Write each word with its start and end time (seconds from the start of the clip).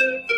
Hi 0.00 0.33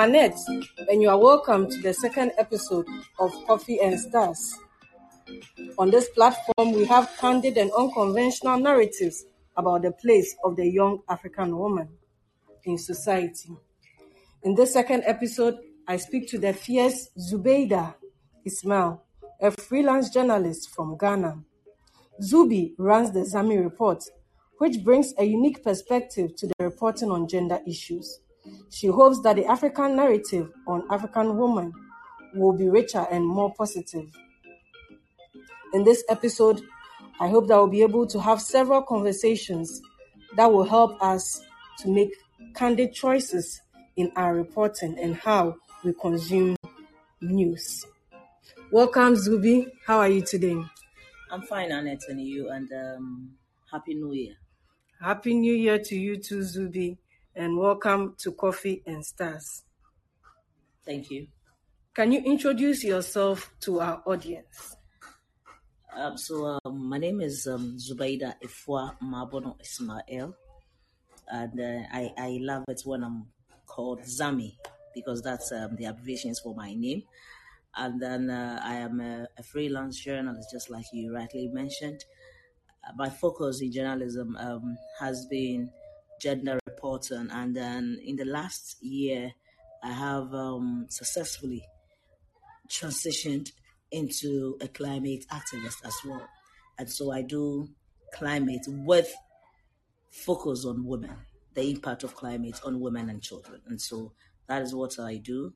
I'm 0.00 0.08
Annette, 0.08 0.38
and 0.88 1.02
you 1.02 1.10
are 1.10 1.18
welcome 1.18 1.68
to 1.68 1.82
the 1.82 1.92
second 1.92 2.32
episode 2.38 2.86
of 3.18 3.34
Coffee 3.46 3.82
and 3.82 4.00
Stars. 4.00 4.56
On 5.76 5.90
this 5.90 6.08
platform, 6.08 6.72
we 6.72 6.86
have 6.86 7.14
candid 7.18 7.58
and 7.58 7.70
unconventional 7.72 8.58
narratives 8.58 9.26
about 9.58 9.82
the 9.82 9.92
place 9.92 10.34
of 10.42 10.56
the 10.56 10.66
young 10.66 11.00
African 11.06 11.54
woman 11.54 11.86
in 12.64 12.78
society. 12.78 13.50
In 14.42 14.54
this 14.54 14.72
second 14.72 15.02
episode, 15.04 15.58
I 15.86 15.98
speak 15.98 16.30
to 16.30 16.38
the 16.38 16.54
fierce 16.54 17.10
Zubaida 17.18 17.94
Ismail, 18.46 19.02
a 19.38 19.50
freelance 19.50 20.08
journalist 20.08 20.70
from 20.70 20.96
Ghana. 20.96 21.42
Zubi 22.22 22.72
runs 22.78 23.12
the 23.12 23.20
Zami 23.20 23.62
Report, 23.62 24.02
which 24.56 24.82
brings 24.82 25.12
a 25.18 25.24
unique 25.24 25.62
perspective 25.62 26.36
to 26.36 26.46
the 26.46 26.54
reporting 26.58 27.10
on 27.10 27.28
gender 27.28 27.60
issues. 27.66 28.20
She 28.70 28.86
hopes 28.86 29.20
that 29.22 29.36
the 29.36 29.46
African 29.46 29.96
narrative 29.96 30.50
on 30.66 30.84
African 30.90 31.36
women 31.36 31.72
will 32.34 32.52
be 32.52 32.68
richer 32.68 33.06
and 33.10 33.26
more 33.26 33.52
positive. 33.54 34.10
In 35.72 35.84
this 35.84 36.04
episode, 36.08 36.62
I 37.20 37.28
hope 37.28 37.48
that 37.48 37.56
we'll 37.56 37.68
be 37.68 37.82
able 37.82 38.06
to 38.08 38.20
have 38.20 38.40
several 38.40 38.82
conversations 38.82 39.82
that 40.36 40.52
will 40.52 40.64
help 40.64 41.00
us 41.02 41.42
to 41.78 41.88
make 41.88 42.10
candid 42.54 42.92
choices 42.92 43.60
in 43.96 44.10
our 44.16 44.34
reporting 44.34 44.98
and 44.98 45.16
how 45.16 45.56
we 45.84 45.92
consume 45.92 46.56
news. 47.20 47.84
Welcome, 48.70 49.14
Zubi. 49.14 49.66
How 49.86 49.98
are 49.98 50.08
you 50.08 50.22
today? 50.22 50.56
I'm 51.30 51.42
fine, 51.42 51.70
Annette, 51.72 52.04
and 52.08 52.20
you, 52.20 52.48
and 52.50 52.70
um, 52.72 53.30
Happy 53.70 53.94
New 53.94 54.12
Year. 54.12 54.34
Happy 55.00 55.34
New 55.34 55.54
Year 55.54 55.78
to 55.78 55.96
you 55.96 56.16
too, 56.16 56.38
Zubi, 56.38 56.98
and 57.34 57.56
welcome 57.56 58.14
to 58.18 58.32
Coffee 58.32 58.82
and 58.86 59.04
Stars. 59.04 59.62
Thank 60.84 61.10
you. 61.10 61.28
Can 61.94 62.12
you 62.12 62.20
introduce 62.20 62.84
yourself 62.84 63.52
to 63.60 63.80
our 63.80 64.02
audience? 64.06 64.76
Um, 65.94 66.16
so, 66.16 66.58
um, 66.64 66.88
my 66.88 66.98
name 66.98 67.20
is 67.20 67.46
um, 67.46 67.76
Zubaida 67.76 68.34
Afua 68.42 68.96
Mabuno 69.02 69.60
Ismail, 69.60 70.34
and 71.28 71.60
uh, 71.60 71.86
I, 71.92 72.12
I 72.16 72.38
love 72.40 72.64
it 72.68 72.82
when 72.84 73.02
I'm 73.02 73.26
called 73.66 74.00
Zami 74.02 74.56
because 74.94 75.22
that's 75.22 75.52
um, 75.52 75.76
the 75.76 75.86
abbreviations 75.86 76.40
for 76.40 76.54
my 76.54 76.74
name. 76.74 77.02
And 77.76 78.00
then 78.00 78.30
uh, 78.30 78.60
I 78.64 78.74
am 78.76 79.00
a, 79.00 79.28
a 79.38 79.42
freelance 79.42 80.00
journalist, 80.00 80.48
just 80.50 80.70
like 80.70 80.86
you 80.92 81.14
rightly 81.14 81.48
mentioned. 81.48 82.04
Uh, 82.84 82.92
my 82.96 83.08
focus 83.08 83.60
in 83.60 83.70
journalism 83.72 84.36
um, 84.36 84.76
has 84.98 85.26
been 85.26 85.70
gender 86.20 86.58
reporting, 86.66 87.28
and 87.30 87.56
then 87.56 87.98
in 88.04 88.16
the 88.16 88.24
last 88.24 88.76
year, 88.82 89.32
I 89.82 89.92
have 89.92 90.34
um, 90.34 90.86
successfully 90.88 91.64
transitioned 92.68 93.50
into 93.90 94.56
a 94.60 94.68
climate 94.68 95.24
activist 95.32 95.84
as 95.84 95.94
well. 96.04 96.26
And 96.78 96.88
so 96.88 97.12
I 97.12 97.22
do 97.22 97.68
climate 98.14 98.64
with 98.68 99.12
focus 100.10 100.64
on 100.64 100.84
women, 100.84 101.16
the 101.54 101.62
impact 101.62 102.04
of 102.04 102.14
climate 102.14 102.60
on 102.64 102.80
women 102.80 103.08
and 103.10 103.22
children. 103.22 103.60
And 103.66 103.80
so 103.80 104.12
that 104.46 104.62
is 104.62 104.74
what 104.74 104.98
I 104.98 105.16
do. 105.16 105.52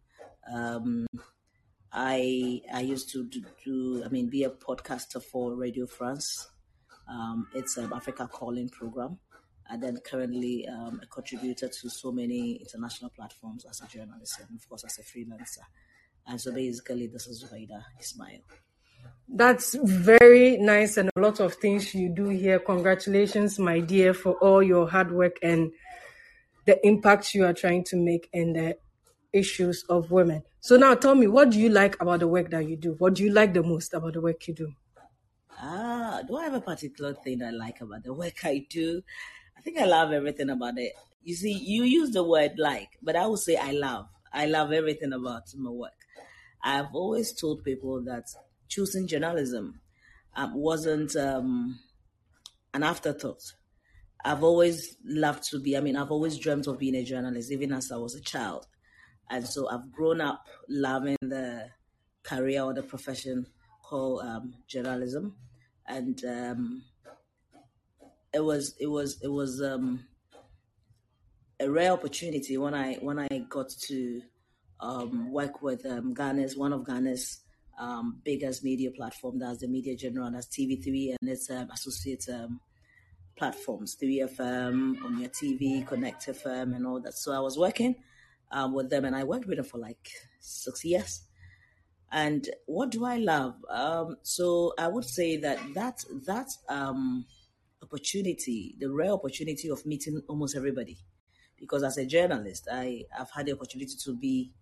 Um, 0.53 1.07
I 1.93 2.61
I 2.73 2.81
used 2.81 3.11
to 3.13 3.25
do, 3.25 3.43
do, 3.65 4.03
I 4.05 4.09
mean 4.09 4.29
be 4.29 4.45
a 4.45 4.51
podcaster 4.51 5.23
for 5.23 5.55
Radio 5.55 5.87
France. 5.87 6.49
Um, 7.09 7.47
it's 7.55 7.77
an 7.77 7.93
Africa 7.95 8.29
Calling 8.31 8.69
program, 8.69 9.19
and 9.71 9.83
then 9.83 9.99
currently 10.05 10.67
um, 10.69 11.01
a 11.03 11.07
contributor 11.07 11.69
to 11.69 11.89
so 11.89 12.13
many 12.13 12.57
international 12.57 13.11
platforms 13.11 13.65
as 13.69 13.81
a 13.81 13.87
journalist 13.87 14.41
and 14.41 14.59
of 14.59 14.69
course 14.69 14.85
as 14.85 14.99
a 14.99 15.03
freelancer. 15.03 15.65
And 16.27 16.41
so 16.41 16.53
basically, 16.53 17.07
this 17.07 17.27
is 17.27 17.45
Zubaida 17.45 17.83
Ismail. 18.01 18.41
That's 19.29 19.75
very 19.75 20.57
nice 20.59 20.97
and 20.97 21.11
a 21.17 21.21
lot 21.21 21.41
of 21.41 21.55
things 21.55 21.95
you 21.95 22.09
do 22.09 22.29
here. 22.29 22.59
Congratulations, 22.59 23.59
my 23.59 23.81
dear, 23.81 24.15
for 24.15 24.33
all 24.35 24.63
your 24.63 24.89
hard 24.89 25.13
work 25.13 25.37
and 25.43 25.73
the 26.67 26.85
impact 26.87 27.35
you 27.35 27.45
are 27.45 27.53
trying 27.53 27.85
to 27.85 27.97
make 27.97 28.29
in 28.33 28.53
the 28.53 28.77
issues 29.33 29.85
of 29.89 30.11
women. 30.11 30.43
So 30.61 30.77
now 30.77 30.95
tell 30.95 31.15
me, 31.15 31.27
what 31.27 31.51
do 31.51 31.61
you 31.61 31.69
like 31.69 32.01
about 32.01 32.21
the 32.21 32.29
work 32.29 32.51
that 32.51 32.67
you 32.67 32.77
do? 32.77 32.95
What 32.99 33.15
do 33.15 33.25
you 33.25 33.31
like 33.31 33.53
the 33.53 33.63
most 33.63 33.93
about 33.93 34.15
the 34.15 34.21
work 34.21 34.47
you 34.49 34.55
do? 34.55 34.73
Ah, 35.59 36.23
do 36.27 36.37
I 36.37 36.45
have 36.45 36.55
a 36.55 36.61
particular 36.61 37.15
thing 37.15 37.43
I 37.43 37.51
like 37.51 37.81
about 37.81 38.03
the 38.03 38.15
work 38.15 38.45
I 38.45 38.67
do? 38.69 39.03
I 39.57 39.61
think 39.61 39.79
I 39.79 39.85
love 39.85 40.13
everything 40.13 40.51
about 40.51 40.79
it. 40.79 40.93
You 41.23 41.35
see, 41.35 41.53
you 41.53 41.85
use 41.85 42.11
the 42.11 42.23
word 42.25 42.53
like, 42.59 42.91
but 43.03 43.17
I 43.17 43.27
would 43.27 43.39
say 43.39 43.57
I 43.57 43.73
love. 43.73 44.07
I 44.33 44.47
love 44.47 44.73
everything 44.73 45.13
about 45.13 45.45
my 45.57 45.71
work. 45.71 45.93
I've 46.63 46.95
always 46.95 47.33
told 47.33 47.65
people 47.65 48.03
that 48.05 48.25
choosing 48.69 49.07
journalism 49.07 49.81
um, 50.35 50.55
wasn't 50.55 51.15
um, 51.17 51.79
an 52.73 52.83
afterthought. 52.83 53.43
I've 54.25 54.43
always 54.43 54.97
loved 55.05 55.45
to 55.51 55.61
be, 55.61 55.77
I 55.77 55.81
mean, 55.81 55.97
I've 55.97 56.11
always 56.11 56.39
dreamt 56.39 56.67
of 56.67 56.79
being 56.79 56.95
a 56.95 57.05
journalist, 57.05 57.53
even 57.53 57.73
as 57.73 57.93
I 57.93 57.97
was 57.97 58.15
a 58.15 58.23
child. 58.23 58.67
And 59.31 59.47
so 59.47 59.69
I've 59.69 59.93
grown 59.93 60.21
up 60.21 60.47
loving 60.69 61.17
the 61.21 61.69
career 62.23 62.63
or 62.63 62.75
the 62.75 62.83
profession 62.83 63.47
called 63.83 64.23
um, 64.23 64.55
journalism. 64.67 65.37
And 65.87 66.23
um, 66.25 66.83
it 68.35 68.45
was, 68.45 68.75
it 68.79 68.87
was, 68.87 69.21
it 69.23 69.29
was 69.29 69.63
um, 69.63 70.05
a 71.61 71.71
rare 71.71 71.93
opportunity 71.93 72.59
when 72.59 72.75
I, 72.75 72.95
when 72.97 73.19
I 73.19 73.29
got 73.49 73.71
to 73.89 74.23
um, 74.81 75.33
work 75.33 75.63
with 75.63 75.87
um, 75.87 76.15
Ghana's 76.15 76.57
one 76.57 76.73
of 76.73 76.85
Ghana's 76.85 77.41
um, 77.79 78.21
biggest 78.25 78.65
media 78.65 78.91
platform. 78.91 79.39
That's 79.39 79.59
the 79.59 79.69
Media 79.69 79.97
General, 79.97 80.31
that's 80.31 80.47
TV3 80.49 81.17
and 81.21 81.31
its 81.31 81.51
um, 81.51 81.71
associate 81.73 82.27
um, 82.33 82.61
platforms, 83.37 83.97
3FM, 84.01 84.99
Onua 84.99 85.31
TV, 85.31 85.87
Connect 85.87 86.27
FM, 86.27 86.77
and 86.77 86.87
all 86.87 87.01
that. 87.01 87.15
So 87.15 87.33
I 87.33 87.41
was 87.41 87.59
working 87.59 87.97
um, 88.53 88.75
with 88.75 88.91
them, 88.91 89.05
and 89.05 89.17
I 89.17 89.25
worked 89.25 89.47
with 89.47 89.57
them 89.57 89.67
for 89.67 89.79
like 89.79 90.09
six 90.41 90.85
years. 90.85 91.23
And 92.13 92.49
what 92.67 92.91
do 92.91 93.05
I 93.05 93.17
love? 93.17 93.57
Um, 93.69 94.17
so 94.23 94.73
I 94.79 94.87
would 94.87 95.05
say 95.05 95.37
that 95.39 95.59
that 95.75 96.05
that 96.27 96.49
um, 96.69 97.27
opportunity, 97.85 98.77
the 98.79 98.91
rare 98.91 99.13
opportunity 99.13 99.69
of 99.69 99.85
meeting 99.87 100.21
almost 100.29 100.57
everybody, 100.57 100.99
because 101.59 101.83
as 101.83 101.99
a 101.99 102.07
journalist, 102.07 102.69
I 102.73 103.05
have 103.11 103.31
had 103.35 103.47
the 103.47 103.53
opportunity 103.53 103.95
to 104.05 104.17
be 104.17 104.53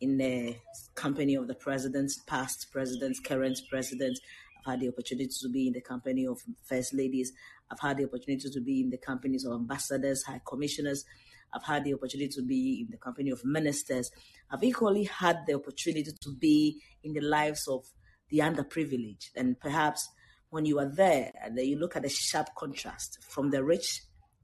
in 0.00 0.16
the 0.16 0.56
company 0.94 1.34
of 1.34 1.48
the 1.48 1.54
presidents, 1.54 2.22
past 2.26 2.68
presidents, 2.72 3.20
current 3.20 3.58
presidents. 3.68 4.20
I've 4.58 4.72
had 4.72 4.80
the 4.80 4.88
opportunity 4.88 5.30
to 5.42 5.48
be 5.48 5.66
in 5.66 5.72
the 5.72 5.80
company 5.80 6.26
of 6.26 6.40
first 6.64 6.94
ladies. 6.94 7.32
I've 7.70 7.80
had 7.80 7.96
the 7.98 8.04
opportunity 8.04 8.48
to 8.50 8.60
be 8.60 8.80
in 8.80 8.90
the 8.90 8.98
companies 8.98 9.44
of 9.44 9.52
ambassadors, 9.52 10.22
high 10.22 10.40
commissioners. 10.46 11.04
I've 11.52 11.64
had 11.64 11.84
the 11.84 11.94
opportunity 11.94 12.30
to 12.34 12.42
be 12.42 12.82
in 12.82 12.90
the 12.90 12.98
company 12.98 13.30
of 13.30 13.44
ministers. 13.44 14.10
I've 14.50 14.62
equally 14.62 15.04
had 15.04 15.38
the 15.46 15.54
opportunity 15.54 16.10
to 16.22 16.30
be 16.38 16.80
in 17.02 17.12
the 17.12 17.20
lives 17.20 17.66
of 17.66 17.84
the 18.30 18.38
underprivileged. 18.38 19.30
And 19.36 19.58
perhaps 19.58 20.08
when 20.50 20.64
you 20.64 20.78
are 20.78 20.88
there, 20.88 21.32
and 21.42 21.56
then 21.56 21.66
you 21.66 21.78
look 21.78 21.96
at 21.96 22.02
the 22.02 22.08
sharp 22.08 22.48
contrast 22.56 23.18
from 23.28 23.50
the 23.50 23.62
rich 23.62 24.02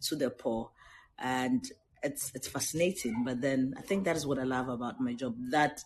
to 0.08 0.16
the 0.16 0.30
poor, 0.30 0.70
and 1.18 1.64
it's 2.02 2.30
it's 2.34 2.48
fascinating. 2.48 3.24
But 3.24 3.40
then 3.40 3.74
I 3.78 3.82
think 3.82 4.04
that 4.04 4.16
is 4.16 4.26
what 4.26 4.38
I 4.38 4.44
love 4.44 4.68
about 4.68 5.00
my 5.00 5.14
job 5.14 5.34
that 5.50 5.80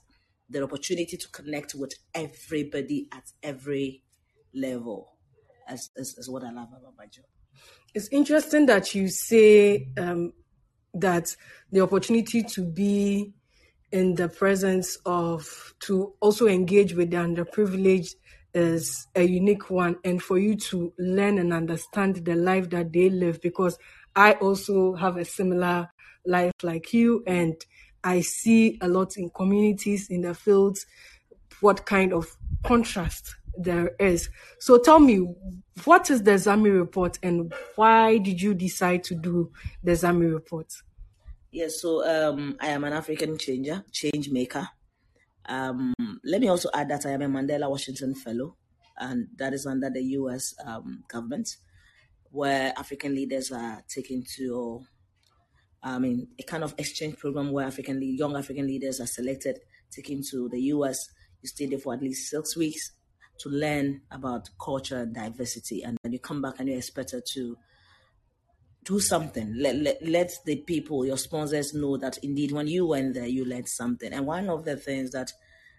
the 0.51 0.63
opportunity 0.63 1.17
to 1.17 1.29
connect 1.29 1.75
with 1.75 1.93
everybody 2.15 3.09
at 3.13 3.25
every 3.43 4.03
level 4.55 5.13
is, 5.71 5.91
is, 5.97 6.17
is 6.17 6.31
what 6.31 6.43
I 6.43 6.51
love 6.51 6.69
about 6.69 6.95
my 6.97 7.07
job. 7.07 7.27
It's 7.95 8.09
interesting 8.09 8.67
that 8.67 8.95
you 8.95 9.09
say 9.09 9.89
um, 9.99 10.33
that 10.95 11.35
the 11.71 11.81
opportunity 11.81 12.43
to 12.43 12.65
be 12.65 13.35
in 13.93 14.15
the 14.15 14.29
presence 14.29 14.97
of, 15.07 15.75
to 15.81 16.15
also 16.21 16.47
engage 16.47 16.95
with 16.95 17.11
the 17.11 17.17
underprivileged 17.17 18.15
is 18.55 19.07
a 19.15 19.23
unique 19.23 19.71
one, 19.71 19.97
and 20.05 20.23
for 20.23 20.39
you 20.39 20.57
to 20.57 20.93
learn 20.99 21.39
and 21.39 21.53
understand 21.53 22.25
the 22.25 22.35
life 22.35 22.71
that 22.71 22.93
they 22.93 23.11
live 23.11 23.41
because 23.41 23.79
I 24.17 24.33
also 24.35 24.95
have 24.95 25.17
a 25.17 25.25
similar 25.25 25.91
life 26.25 26.53
like 26.63 26.93
you, 26.93 27.23
and 27.27 27.55
I 28.03 28.21
see 28.21 28.79
a 28.81 28.89
lot 28.89 29.17
in 29.17 29.31
communities 29.31 30.09
in 30.09 30.23
the 30.23 30.35
fields 30.35 30.87
what 31.61 31.87
kind 31.87 32.13
of 32.13 32.37
contrast 32.65 33.35
there 33.57 33.91
is. 33.99 34.31
So 34.61 34.79
tell 34.79 35.01
me, 35.01 35.35
what 35.85 36.11
is 36.11 36.23
the 36.23 36.33
Zami 36.33 36.73
report 36.77 37.19
and 37.23 37.53
why 37.75 38.19
did 38.19 38.41
you 38.41 38.55
decide 38.55 39.03
to 39.05 39.15
do 39.15 39.51
the 39.83 39.93
Zami 39.93 40.33
report? 40.33 40.73
Yes, 41.51 41.81
so 41.81 42.07
um, 42.07 42.57
I 42.61 42.69
am 42.69 42.85
an 42.85 42.93
African 42.93 43.39
changer, 43.39 43.85
change 43.91 44.31
maker. 44.31 44.69
Um, 45.49 45.95
let 46.25 46.41
me 46.41 46.49
also 46.49 46.69
add 46.75 46.91
that 46.91 47.07
I 47.07 47.11
am 47.11 47.23
a 47.23 47.29
Mandela 47.29 47.71
Washington 47.71 48.15
Fellow, 48.15 48.57
and 48.99 49.29
that 49.37 49.55
is 49.55 49.67
under 49.67 49.89
the 49.89 50.03
US 50.03 50.55
um, 50.65 51.05
government, 51.09 51.57
where 52.31 52.73
African 52.77 53.15
leaders 53.15 53.51
are 53.51 53.83
taken 53.89 54.23
to, 54.37 54.83
I 55.83 55.99
mean, 55.99 56.29
a 56.39 56.43
kind 56.43 56.63
of 56.63 56.75
exchange 56.77 57.17
program 57.17 57.51
where 57.51 57.67
African 57.67 58.03
young 58.03 58.37
African 58.37 58.67
leaders 58.67 59.01
are 59.01 59.07
selected, 59.07 59.59
taken 59.91 60.23
to 60.31 60.49
the 60.51 60.61
US. 60.75 61.09
You 61.41 61.49
stay 61.49 61.67
there 61.67 61.79
for 61.79 61.95
at 61.95 62.03
least 62.03 62.31
six 62.31 62.57
weeks 62.57 62.93
to 63.39 63.49
learn 63.49 64.03
about 64.11 64.51
culture 64.63 64.99
and 64.99 65.15
diversity, 65.15 65.83
and 65.83 65.97
then 66.03 66.13
you 66.13 66.19
come 66.19 66.43
back 66.43 66.55
and 66.59 66.69
you're 66.69 66.79
expected 66.79 67.23
to 67.33 67.57
do 68.89 68.99
something. 68.99 69.53
Let, 69.55 69.77
let, 69.77 70.03
let 70.03 70.33
the 70.47 70.57
people, 70.57 71.05
your 71.05 71.19
sponsors 71.19 71.75
know 71.75 71.99
that 71.99 72.17
indeed 72.23 72.53
when 72.53 72.67
you 72.69 72.87
went 72.87 73.15
there, 73.15 73.27
you 73.27 73.45
learned 73.45 73.69
something. 73.69 74.15
And 74.15 74.27
one 74.27 74.49
of 74.49 74.65
the 74.65 74.77
things 74.77 75.11
that 75.11 75.31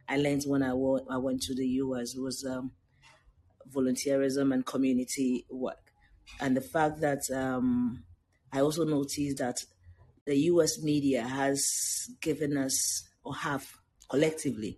I 0.08 0.18
learned 0.18 0.44
when 0.46 0.62
I 0.62 0.74
went 0.74 1.42
to 1.44 1.56
the 1.56 1.66
US 1.84 2.16
was 2.16 2.46
um, 2.46 2.72
volunteerism 3.74 4.54
and 4.54 4.64
community 4.64 5.48
work. 5.50 5.92
And 6.40 6.56
the 6.56 6.62
fact 6.62 7.02
that 7.02 7.28
um, 7.32 8.04
I 8.54 8.60
also 8.62 8.86
noticed 8.86 9.40
that 9.40 9.58
the 10.28 10.36
US 10.52 10.84
media 10.84 11.24
has 11.24 12.10
given 12.22 12.58
us, 12.58 13.10
or 13.24 13.34
have 13.34 13.68
collectively 14.08 14.78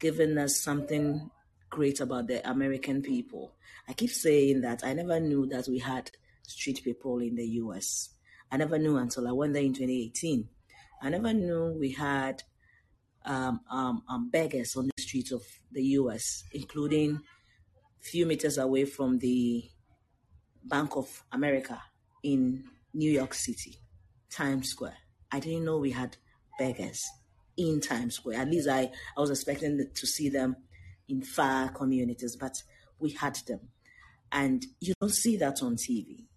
given 0.00 0.36
us 0.36 0.60
something 0.60 1.30
great 1.70 2.00
about 2.00 2.26
the 2.26 2.48
American 2.48 3.02
people. 3.02 3.52
I 3.88 3.92
keep 3.92 4.10
saying 4.10 4.62
that 4.62 4.82
I 4.84 4.94
never 4.94 5.20
knew 5.20 5.46
that 5.46 5.68
we 5.68 5.78
had 5.78 6.10
street 6.48 6.80
people 6.82 7.18
in 7.20 7.36
the 7.36 7.46
US. 7.62 8.10
I 8.50 8.56
never 8.56 8.78
knew 8.78 8.96
until 8.96 9.28
I 9.28 9.32
went 9.32 9.52
there 9.52 9.62
in 9.62 9.74
2018. 9.74 10.48
I 11.02 11.10
never 11.10 11.32
knew 11.32 11.76
we 11.78 11.92
had 11.92 12.42
um, 13.24 13.60
um, 13.70 14.02
um, 14.08 14.30
beggars 14.30 14.74
on 14.76 14.86
the 14.86 15.02
streets 15.02 15.32
of 15.32 15.42
the 15.70 15.82
US, 15.82 16.44
including 16.52 17.20
few 18.00 18.26
meters 18.26 18.58
away 18.58 18.84
from 18.84 19.18
the 19.18 19.64
Bank 20.64 20.96
of 20.96 21.24
America 21.32 21.80
in 22.22 22.64
New 22.94 23.10
York 23.10 23.34
City, 23.34 23.76
Times 24.30 24.70
Square. 24.70 24.96
I 25.30 25.40
didn't 25.40 25.64
know 25.64 25.78
we 25.78 25.90
had 25.90 26.16
beggars 26.58 27.04
in 27.56 27.80
Times 27.80 28.16
Square. 28.16 28.40
At 28.40 28.48
least 28.48 28.68
I, 28.68 28.90
I 29.16 29.20
was 29.20 29.30
expecting 29.30 29.78
to 29.94 30.06
see 30.06 30.28
them 30.30 30.56
in 31.08 31.22
far 31.22 31.68
communities, 31.68 32.36
but 32.36 32.62
we 32.98 33.10
had 33.10 33.36
them. 33.46 33.60
And 34.32 34.64
you 34.80 34.94
don't 35.00 35.12
see 35.12 35.36
that 35.38 35.62
on 35.62 35.76
TV. 35.76 36.27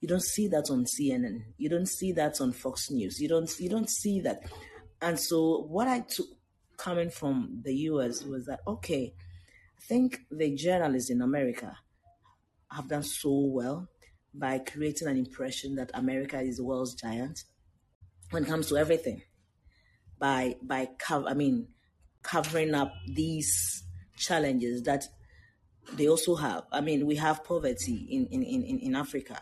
You 0.00 0.08
don't 0.08 0.22
see 0.22 0.48
that 0.48 0.70
on 0.70 0.84
CNN. 0.84 1.42
You 1.56 1.68
don't 1.68 1.86
see 1.86 2.12
that 2.12 2.40
on 2.40 2.52
Fox 2.52 2.90
News. 2.90 3.20
You 3.20 3.28
don't 3.28 3.52
you 3.58 3.68
don't 3.68 3.90
see 3.90 4.20
that. 4.20 4.42
And 5.00 5.18
so 5.18 5.66
what 5.68 5.88
I 5.88 6.00
took 6.00 6.26
coming 6.76 7.10
from 7.10 7.62
the 7.64 7.74
US 7.90 8.22
was 8.22 8.46
that 8.46 8.60
okay, 8.66 9.14
I 9.78 9.84
think 9.84 10.20
the 10.30 10.54
journalists 10.54 11.10
in 11.10 11.22
America 11.22 11.76
have 12.70 12.88
done 12.88 13.02
so 13.02 13.30
well 13.30 13.88
by 14.34 14.58
creating 14.58 15.08
an 15.08 15.16
impression 15.16 15.76
that 15.76 15.90
America 15.94 16.40
is 16.40 16.58
the 16.58 16.64
world's 16.64 16.94
giant 16.94 17.44
when 18.30 18.42
it 18.44 18.48
comes 18.48 18.68
to 18.68 18.76
everything. 18.76 19.22
By 20.18 20.56
by 20.62 20.88
I 21.10 21.34
mean 21.34 21.68
covering 22.22 22.74
up 22.74 22.92
these 23.06 23.84
challenges 24.18 24.82
that 24.82 25.04
they 25.92 26.08
also 26.08 26.34
have. 26.34 26.64
I 26.72 26.80
mean, 26.80 27.06
we 27.06 27.16
have 27.16 27.44
poverty 27.44 28.06
in, 28.10 28.26
in, 28.26 28.42
in, 28.42 28.78
in 28.80 28.94
Africa. 28.96 29.40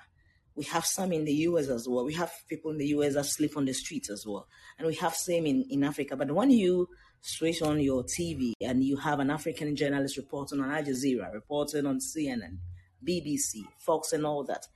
We 0.56 0.64
have 0.64 0.84
some 0.84 1.12
in 1.12 1.24
the 1.24 1.32
US 1.48 1.68
as 1.68 1.88
well. 1.88 2.04
We 2.04 2.14
have 2.14 2.32
people 2.48 2.70
in 2.70 2.78
the 2.78 2.86
US 2.88 3.14
that 3.14 3.26
sleep 3.26 3.56
on 3.56 3.64
the 3.64 3.72
streets 3.72 4.10
as 4.10 4.24
well. 4.26 4.46
And 4.78 4.86
we 4.86 4.94
have 4.96 5.14
same 5.14 5.46
in, 5.46 5.64
in 5.70 5.84
Africa. 5.84 6.16
But 6.16 6.30
when 6.30 6.50
you 6.50 6.88
switch 7.20 7.62
on 7.62 7.80
your 7.80 8.04
TV 8.04 8.52
and 8.60 8.84
you 8.84 8.96
have 8.96 9.18
an 9.18 9.30
African 9.30 9.74
journalist 9.74 10.16
reporting 10.16 10.60
on 10.60 10.70
Al 10.70 10.82
Jazeera, 10.82 11.32
reporting 11.32 11.86
on 11.86 11.98
CNN, 11.98 12.58
BBC, 13.06 13.64
Fox, 13.78 14.12
and 14.12 14.26
all 14.26 14.44
that, 14.44 14.66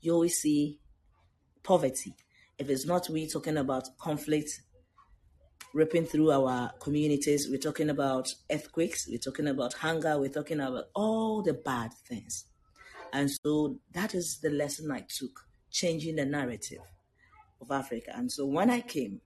you 0.00 0.12
always 0.12 0.36
see 0.36 0.78
poverty. 1.62 2.14
If 2.58 2.68
it's 2.68 2.86
not 2.86 3.08
we 3.08 3.26
talking 3.26 3.56
about 3.56 3.88
conflict 3.98 4.60
ripping 5.72 6.06
through 6.06 6.30
our 6.30 6.70
communities, 6.78 7.48
we're 7.50 7.58
talking 7.58 7.90
about 7.90 8.32
earthquakes, 8.50 9.08
we're 9.08 9.18
talking 9.18 9.48
about 9.48 9.72
hunger, 9.72 10.18
we're 10.18 10.28
talking 10.28 10.60
about 10.60 10.84
all 10.94 11.42
the 11.42 11.54
bad 11.54 11.92
things. 12.06 12.44
And 13.14 13.30
so 13.30 13.78
that 13.92 14.14
is 14.14 14.40
the 14.40 14.50
lesson 14.50 14.90
I 14.90 15.06
took, 15.08 15.46
changing 15.70 16.16
the 16.16 16.26
narrative 16.26 16.80
of 17.60 17.70
Africa. 17.70 18.10
And 18.14 18.30
so 18.30 18.44
when 18.44 18.68
I 18.68 18.80
came, 18.80 19.20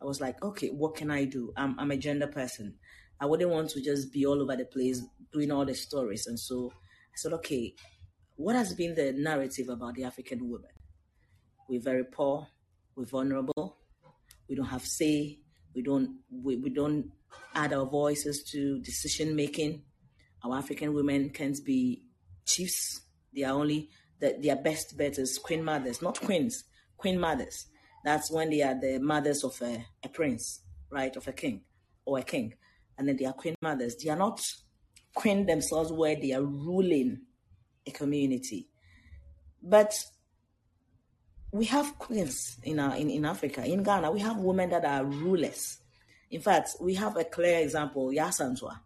I 0.00 0.04
was 0.04 0.20
like, 0.20 0.42
okay, 0.42 0.68
what 0.68 0.94
can 0.94 1.10
I 1.10 1.24
do? 1.24 1.52
I'm, 1.56 1.78
I'm 1.78 1.90
a 1.90 1.96
gender 1.96 2.28
person. 2.28 2.76
I 3.20 3.26
wouldn't 3.26 3.50
want 3.50 3.70
to 3.70 3.82
just 3.82 4.12
be 4.12 4.24
all 4.24 4.40
over 4.40 4.56
the 4.56 4.64
place 4.64 5.02
doing 5.32 5.50
all 5.50 5.64
the 5.64 5.74
stories. 5.74 6.28
And 6.28 6.38
so 6.38 6.70
I 6.72 7.16
said, 7.16 7.32
okay, 7.34 7.74
what 8.36 8.54
has 8.54 8.74
been 8.74 8.94
the 8.94 9.12
narrative 9.12 9.70
about 9.70 9.94
the 9.96 10.04
African 10.04 10.48
woman? 10.48 10.70
We're 11.68 11.80
very 11.80 12.04
poor, 12.04 12.46
we're 12.94 13.06
vulnerable, 13.06 13.78
we 14.48 14.54
don't 14.54 14.66
have 14.66 14.86
say, 14.86 15.40
we 15.74 15.82
don't 15.82 16.20
we, 16.30 16.56
we 16.56 16.70
don't 16.70 17.10
add 17.54 17.72
our 17.72 17.86
voices 17.86 18.44
to 18.52 18.78
decision 18.80 19.34
making. 19.34 19.82
Our 20.44 20.58
African 20.58 20.94
women 20.94 21.30
can't 21.30 21.58
be 21.64 22.04
chiefs, 22.44 23.00
they 23.36 23.44
are 23.44 23.52
only 23.54 23.90
the, 24.18 24.36
their 24.40 24.56
best 24.56 24.96
bet 24.96 25.18
is 25.18 25.38
queen 25.38 25.62
mothers, 25.62 26.02
not 26.02 26.20
queens, 26.20 26.64
queen 26.96 27.20
mothers. 27.20 27.66
That's 28.04 28.30
when 28.30 28.50
they 28.50 28.62
are 28.62 28.78
the 28.80 28.98
mothers 28.98 29.44
of 29.44 29.60
a, 29.62 29.84
a 30.02 30.08
prince, 30.08 30.62
right, 30.90 31.14
of 31.16 31.28
a 31.28 31.32
king 31.32 31.62
or 32.04 32.18
a 32.18 32.22
king. 32.22 32.54
And 32.98 33.06
then 33.06 33.16
they 33.16 33.26
are 33.26 33.32
queen 33.32 33.54
mothers. 33.60 33.96
They 33.96 34.10
are 34.10 34.16
not 34.16 34.40
queen 35.14 35.44
themselves 35.46 35.92
where 35.92 36.16
they 36.16 36.32
are 36.32 36.42
ruling 36.42 37.20
a 37.86 37.90
community. 37.90 38.68
But 39.62 39.94
we 41.52 41.66
have 41.66 41.98
queens 41.98 42.58
in, 42.62 42.78
our, 42.80 42.96
in, 42.96 43.10
in 43.10 43.24
Africa. 43.24 43.64
In 43.64 43.82
Ghana, 43.82 44.10
we 44.10 44.20
have 44.20 44.38
women 44.38 44.70
that 44.70 44.84
are 44.84 45.04
rulers. 45.04 45.78
In 46.30 46.40
fact, 46.40 46.76
we 46.80 46.94
have 46.94 47.16
a 47.16 47.24
clear 47.24 47.58
example, 47.58 48.08
Yaa 48.10 48.28
Asantewaa, 48.28 48.78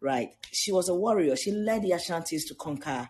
right? 0.00 0.30
She 0.50 0.72
was 0.72 0.88
a 0.88 0.94
warrior. 0.94 1.36
She 1.36 1.52
led 1.52 1.82
the 1.82 1.90
Ashantis 1.90 2.46
to 2.48 2.54
conquer 2.54 3.08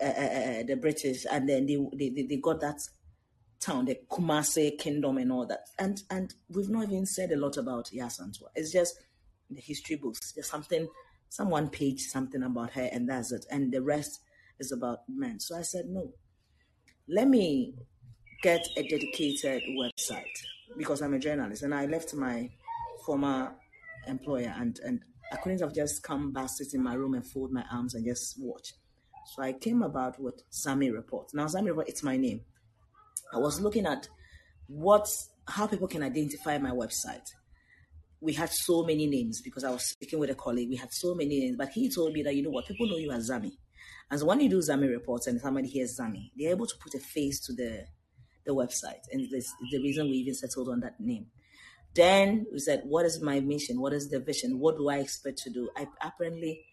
uh, 0.00 0.04
uh, 0.04 0.08
uh, 0.08 0.62
the 0.62 0.76
British, 0.80 1.26
and 1.30 1.48
then 1.48 1.66
they, 1.66 1.76
they 1.96 2.22
they 2.22 2.36
got 2.36 2.60
that 2.60 2.80
town, 3.60 3.84
the 3.84 3.98
Kumasi 4.10 4.78
Kingdom, 4.78 5.18
and 5.18 5.32
all 5.32 5.46
that. 5.46 5.68
And 5.78 6.02
and 6.10 6.34
we've 6.48 6.68
not 6.68 6.84
even 6.84 7.06
said 7.06 7.32
a 7.32 7.36
lot 7.36 7.56
about 7.56 7.86
Yaa 7.86 8.06
Asantewaa. 8.06 8.48
It's 8.54 8.72
just 8.72 8.96
the 9.50 9.60
history 9.60 9.96
books. 9.96 10.32
There's 10.32 10.48
something, 10.48 10.88
someone 11.28 11.68
page 11.68 12.02
something 12.02 12.42
about 12.42 12.70
her, 12.72 12.88
and 12.92 13.08
that's 13.08 13.32
it. 13.32 13.44
And 13.50 13.72
the 13.72 13.82
rest 13.82 14.20
is 14.58 14.72
about 14.72 15.00
men. 15.08 15.40
So 15.40 15.56
I 15.56 15.62
said 15.62 15.86
no. 15.88 16.12
Let 17.08 17.28
me 17.28 17.74
get 18.42 18.66
a 18.76 18.82
dedicated 18.82 19.62
website 19.76 20.22
because 20.76 21.02
I'm 21.02 21.14
a 21.14 21.18
journalist, 21.18 21.62
and 21.62 21.74
I 21.74 21.86
left 21.86 22.14
my 22.14 22.50
former 23.04 23.52
employer, 24.06 24.54
and 24.56 24.78
and 24.84 25.00
I 25.32 25.36
couldn't 25.36 25.60
have 25.60 25.74
just 25.74 26.02
come 26.02 26.32
back, 26.32 26.50
sit 26.50 26.74
in 26.74 26.82
my 26.82 26.94
room, 26.94 27.14
and 27.14 27.26
fold 27.26 27.52
my 27.52 27.64
arms 27.72 27.94
and 27.94 28.04
just 28.04 28.36
watch. 28.38 28.74
So 29.34 29.42
I 29.42 29.52
came 29.52 29.82
about 29.82 30.18
with 30.20 30.42
Zami 30.50 30.92
Report. 30.92 31.28
Now, 31.34 31.46
Zami 31.46 31.66
Report, 31.68 31.88
it's 31.88 32.02
my 32.02 32.16
name. 32.16 32.40
I 33.32 33.38
was 33.38 33.60
looking 33.60 33.86
at 33.86 34.08
what 34.66 35.08
how 35.46 35.66
people 35.66 35.88
can 35.88 36.02
identify 36.02 36.58
my 36.58 36.70
website. 36.70 37.26
We 38.20 38.32
had 38.32 38.50
so 38.50 38.82
many 38.84 39.06
names 39.06 39.40
because 39.40 39.64
I 39.64 39.70
was 39.70 39.84
speaking 39.84 40.18
with 40.18 40.30
a 40.30 40.34
colleague. 40.34 40.70
We 40.70 40.76
had 40.76 40.92
so 40.92 41.14
many 41.14 41.40
names, 41.40 41.56
but 41.56 41.68
he 41.70 41.90
told 41.90 42.12
me 42.12 42.22
that 42.22 42.34
you 42.34 42.42
know 42.42 42.50
what, 42.50 42.66
people 42.66 42.88
know 42.88 42.96
you 42.96 43.10
as 43.12 43.30
Zami. 43.30 43.52
And 44.10 44.18
so 44.18 44.26
when 44.26 44.40
you 44.40 44.48
do 44.48 44.58
Zami 44.58 44.88
reports 44.90 45.26
and 45.26 45.40
somebody 45.40 45.68
hears 45.68 45.98
Zami, 45.98 46.30
they're 46.36 46.50
able 46.50 46.66
to 46.66 46.74
put 46.82 46.94
a 46.94 46.98
face 46.98 47.40
to 47.46 47.52
the 47.52 47.84
the 48.46 48.54
website, 48.54 49.04
and 49.12 49.20
this 49.30 49.44
is 49.44 49.54
the 49.70 49.78
reason 49.78 50.06
we 50.06 50.16
even 50.16 50.34
settled 50.34 50.70
on 50.70 50.80
that 50.80 50.98
name. 50.98 51.26
Then 51.94 52.46
we 52.50 52.60
said, 52.60 52.82
what 52.84 53.04
is 53.04 53.20
my 53.20 53.40
mission? 53.40 53.80
What 53.80 53.92
is 53.92 54.08
the 54.08 54.20
vision? 54.20 54.58
What 54.58 54.78
do 54.78 54.88
I 54.88 54.98
expect 54.98 55.38
to 55.38 55.50
do? 55.50 55.68
I 55.76 55.86
apparently 56.00 56.64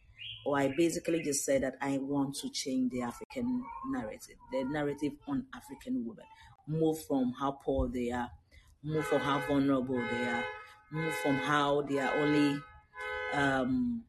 or 0.46 0.58
I 0.58 0.74
basically 0.78 1.22
just 1.24 1.44
said 1.44 1.64
that 1.64 1.76
I 1.82 1.98
want 1.98 2.36
to 2.36 2.50
change 2.50 2.92
the 2.92 3.02
African 3.02 3.64
narrative, 3.90 4.36
the 4.52 4.64
narrative 4.66 5.14
on 5.28 5.46
African 5.56 6.06
women. 6.06 6.26
Move 6.68 7.04
from 7.06 7.34
how 7.40 7.52
poor 7.64 7.88
they 7.88 8.12
are, 8.12 8.30
move 8.84 9.06
from 9.06 9.22
how 9.22 9.40
vulnerable 9.48 9.96
they 9.96 10.26
are, 10.28 10.44
move 10.92 11.14
from 11.16 11.36
how 11.38 11.82
they 11.82 12.00
are 12.00 12.14
only 12.16 12.60
um, 13.34 14.04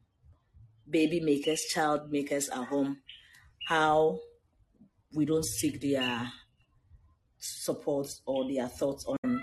baby 0.89 1.19
makers, 1.19 1.63
child 1.73 2.11
makers 2.11 2.49
at 2.49 2.65
home, 2.65 2.97
how 3.67 4.19
we 5.13 5.25
don't 5.25 5.45
seek 5.45 5.81
their 5.81 6.31
support 7.39 8.07
or 8.25 8.47
their 8.51 8.67
thoughts 8.67 9.05
on 9.05 9.41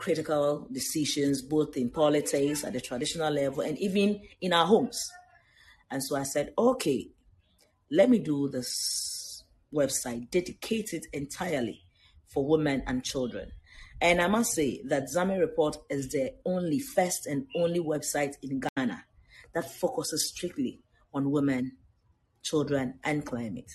critical 0.00 0.68
decisions, 0.72 1.42
both 1.42 1.76
in 1.76 1.90
politics 1.90 2.64
at 2.64 2.72
the 2.72 2.80
traditional 2.80 3.32
level 3.32 3.62
and 3.62 3.78
even 3.78 4.20
in 4.40 4.52
our 4.52 4.66
homes. 4.66 5.10
And 5.90 6.02
so 6.02 6.16
I 6.16 6.24
said, 6.24 6.52
okay, 6.58 7.10
let 7.90 8.10
me 8.10 8.18
do 8.18 8.48
this 8.48 9.44
website 9.74 10.30
dedicated 10.30 11.06
entirely 11.12 11.82
for 12.26 12.46
women 12.46 12.82
and 12.86 13.04
children. 13.04 13.52
And 14.00 14.20
I 14.20 14.26
must 14.26 14.52
say 14.52 14.82
that 14.88 15.04
Zami 15.04 15.38
Report 15.38 15.76
is 15.88 16.10
the 16.10 16.34
only, 16.44 16.80
first 16.80 17.26
and 17.26 17.46
only 17.56 17.80
website 17.80 18.34
in 18.42 18.60
Ghana 18.76 19.04
that 19.54 19.70
focuses 19.70 20.28
strictly 20.28 20.82
on 21.14 21.30
women, 21.30 21.72
children, 22.42 22.98
and 23.04 23.24
climate. 23.24 23.70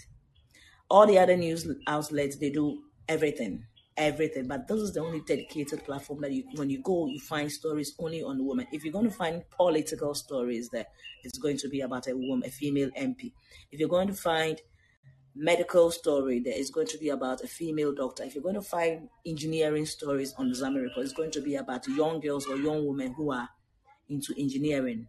All 0.90 1.08
the 1.08 1.18
other 1.18 1.38
news 1.38 1.68
outlets, 1.88 2.38
they 2.38 2.52
do 2.52 2.84
everything, 3.08 3.66
everything. 4.02 4.48
But 4.48 4.68
this 4.68 4.80
is 4.80 4.94
the 4.94 5.02
only 5.02 5.22
dedicated 5.22 5.84
platform 5.84 6.22
that 6.22 6.32
you, 6.32 6.44
when 6.56 6.70
you 6.70 6.82
go, 6.82 7.08
you 7.08 7.20
find 7.20 7.52
stories 7.52 7.96
only 8.00 8.24
on 8.24 8.46
women. 8.46 8.68
If 8.72 8.84
you're 8.84 8.94
going 8.94 9.10
to 9.10 9.16
find 9.16 9.44
political 9.50 10.14
stories, 10.14 10.70
there, 10.70 10.86
it's 11.24 11.38
going 11.38 11.58
to 11.58 11.70
be 11.70 11.82
about 11.82 12.08
a 12.08 12.16
woman, 12.16 12.44
a 12.46 12.52
female 12.52 12.90
MP. 12.98 13.34
If 13.72 13.80
you're 13.80 13.90
going 13.90 14.08
to 14.08 14.14
find 14.14 14.62
medical 15.36 15.92
story 15.92 16.40
that 16.40 16.60
is 16.60 16.70
going 16.70 16.88
to 16.88 16.98
be 16.98 17.10
about 17.10 17.42
a 17.42 17.48
female 17.48 17.94
doctor. 17.94 18.24
If 18.24 18.36
you're 18.36 18.44
going 18.44 18.56
to 18.56 18.62
find 18.62 19.10
engineering 19.26 19.86
stories 19.86 20.34
on 20.38 20.50
report, 20.50 21.06
it's 21.06 21.14
going 21.14 21.32
to 21.32 21.42
be 21.42 21.56
about 21.56 21.88
young 21.88 22.20
girls 22.20 22.48
or 22.48 22.58
young 22.58 22.86
women 22.86 23.14
who 23.14 23.32
are 23.32 23.48
into 24.10 24.34
engineering, 24.38 25.08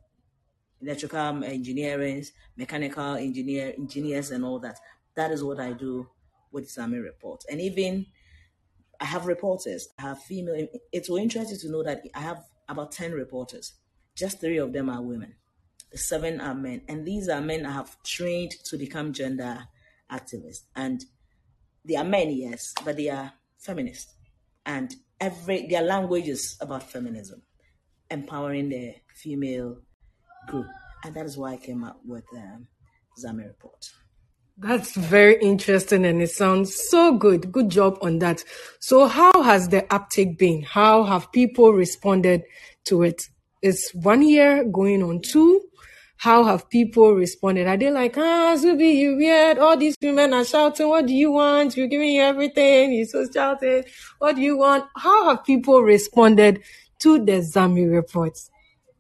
electrical 0.81 1.43
engineering, 1.43 2.25
mechanical 2.57 3.17
engineer, 3.17 3.75
engineers, 3.77 4.31
and 4.31 4.45
all 4.45 4.61
that. 4.61 4.79
That 5.17 5.33
is 5.33 5.43
what 5.43 5.59
I 5.59 5.73
do 5.73 6.09
with 6.53 6.69
Zami 6.69 7.03
report. 7.03 7.45
And 7.51 7.61
even 7.61 8.07
I 9.03 9.07
have 9.07 9.27
reporters. 9.27 9.89
I 9.99 10.03
have 10.03 10.23
female. 10.23 10.69
It's 10.93 11.09
so 11.09 11.19
interesting 11.19 11.59
to 11.59 11.71
know 11.71 11.83
that 11.83 12.03
I 12.15 12.21
have 12.21 12.45
about 12.69 12.93
ten 12.93 13.13
reporters. 13.13 13.73
Just 14.15 14.41
three 14.41 14.59
of 14.59 14.73
them 14.73 14.89
are 14.89 15.03
women. 15.03 15.35
Seven 15.93 16.41
are 16.41 16.55
men, 16.55 16.83
and 16.89 17.05
these 17.05 17.29
are 17.29 17.41
men 17.41 17.67
I 17.67 17.73
have 17.73 18.01
trained 18.05 18.53
to 18.67 18.79
become 18.79 19.13
gender 19.13 19.67
activists. 20.11 20.63
And 20.77 21.05
they 21.85 21.97
are 21.97 22.05
men, 22.05 22.31
yes, 22.31 22.73
but 22.85 22.97
they 22.97 23.11
are 23.11 23.33
feminists. 23.59 24.15
And 24.65 24.95
every 25.21 25.67
their 25.67 25.83
language 25.83 26.29
is 26.29 26.57
about 26.61 26.85
feminism, 26.85 27.43
empowering 28.09 28.69
the 28.69 28.95
female 29.13 29.79
group. 30.49 30.69
And 31.05 31.15
that 31.17 31.27
is 31.27 31.37
why 31.37 31.55
I 31.55 31.57
came 31.57 31.83
up 31.83 32.01
with 32.07 32.25
um, 32.37 32.69
Zami 33.23 33.49
Report. 33.49 33.85
That's 34.59 34.95
very 34.95 35.41
interesting 35.41 36.05
and 36.05 36.23
it 36.23 36.31
sounds 36.31 36.77
so 36.89 37.17
good. 37.17 37.51
Good 37.51 37.71
job 37.71 37.99
on 38.03 38.19
that. 38.21 38.45
So 38.81 39.07
how 39.07 39.43
has 39.43 39.69
the 39.69 39.93
uptake 39.93 40.39
been? 40.39 40.63
How 40.63 41.05
have 41.05 41.33
people 41.33 41.73
responded 41.73 42.43
to 42.85 43.03
it? 43.03 43.23
It's 43.61 43.93
one 43.95 44.23
year 44.23 44.65
going 44.65 45.03
on 45.03 45.21
two 45.21 45.63
how 46.23 46.45
have 46.45 46.71
people 46.71 47.17
responded? 47.17 47.67
Are 47.67 47.77
they 47.77 47.91
like, 47.91 48.17
ah, 48.17 48.55
Zubi, 48.57 48.95
you 48.95 49.17
weird. 49.17 49.59
All 49.59 49.77
these 49.77 49.97
women 50.01 50.33
are 50.33 50.45
shouting, 50.45 50.89
what 50.89 51.07
do 51.07 51.13
you 51.13 51.33
want? 51.33 51.77
You're 51.77 51.89
giving 51.89 52.13
you 52.13 52.23
everything. 52.23 52.93
You're 52.93 53.07
so 53.07 53.27
shouting. 53.29 53.83
What 54.21 54.37
do 54.37 54.43
you 54.43 54.57
want? 54.57 54.85
How 54.97 55.31
have 55.31 55.43
people 55.43 55.83
responded 55.83 56.63
to 57.01 57.19
the 57.19 57.41
Zami 57.41 57.91
reports? 57.91 58.51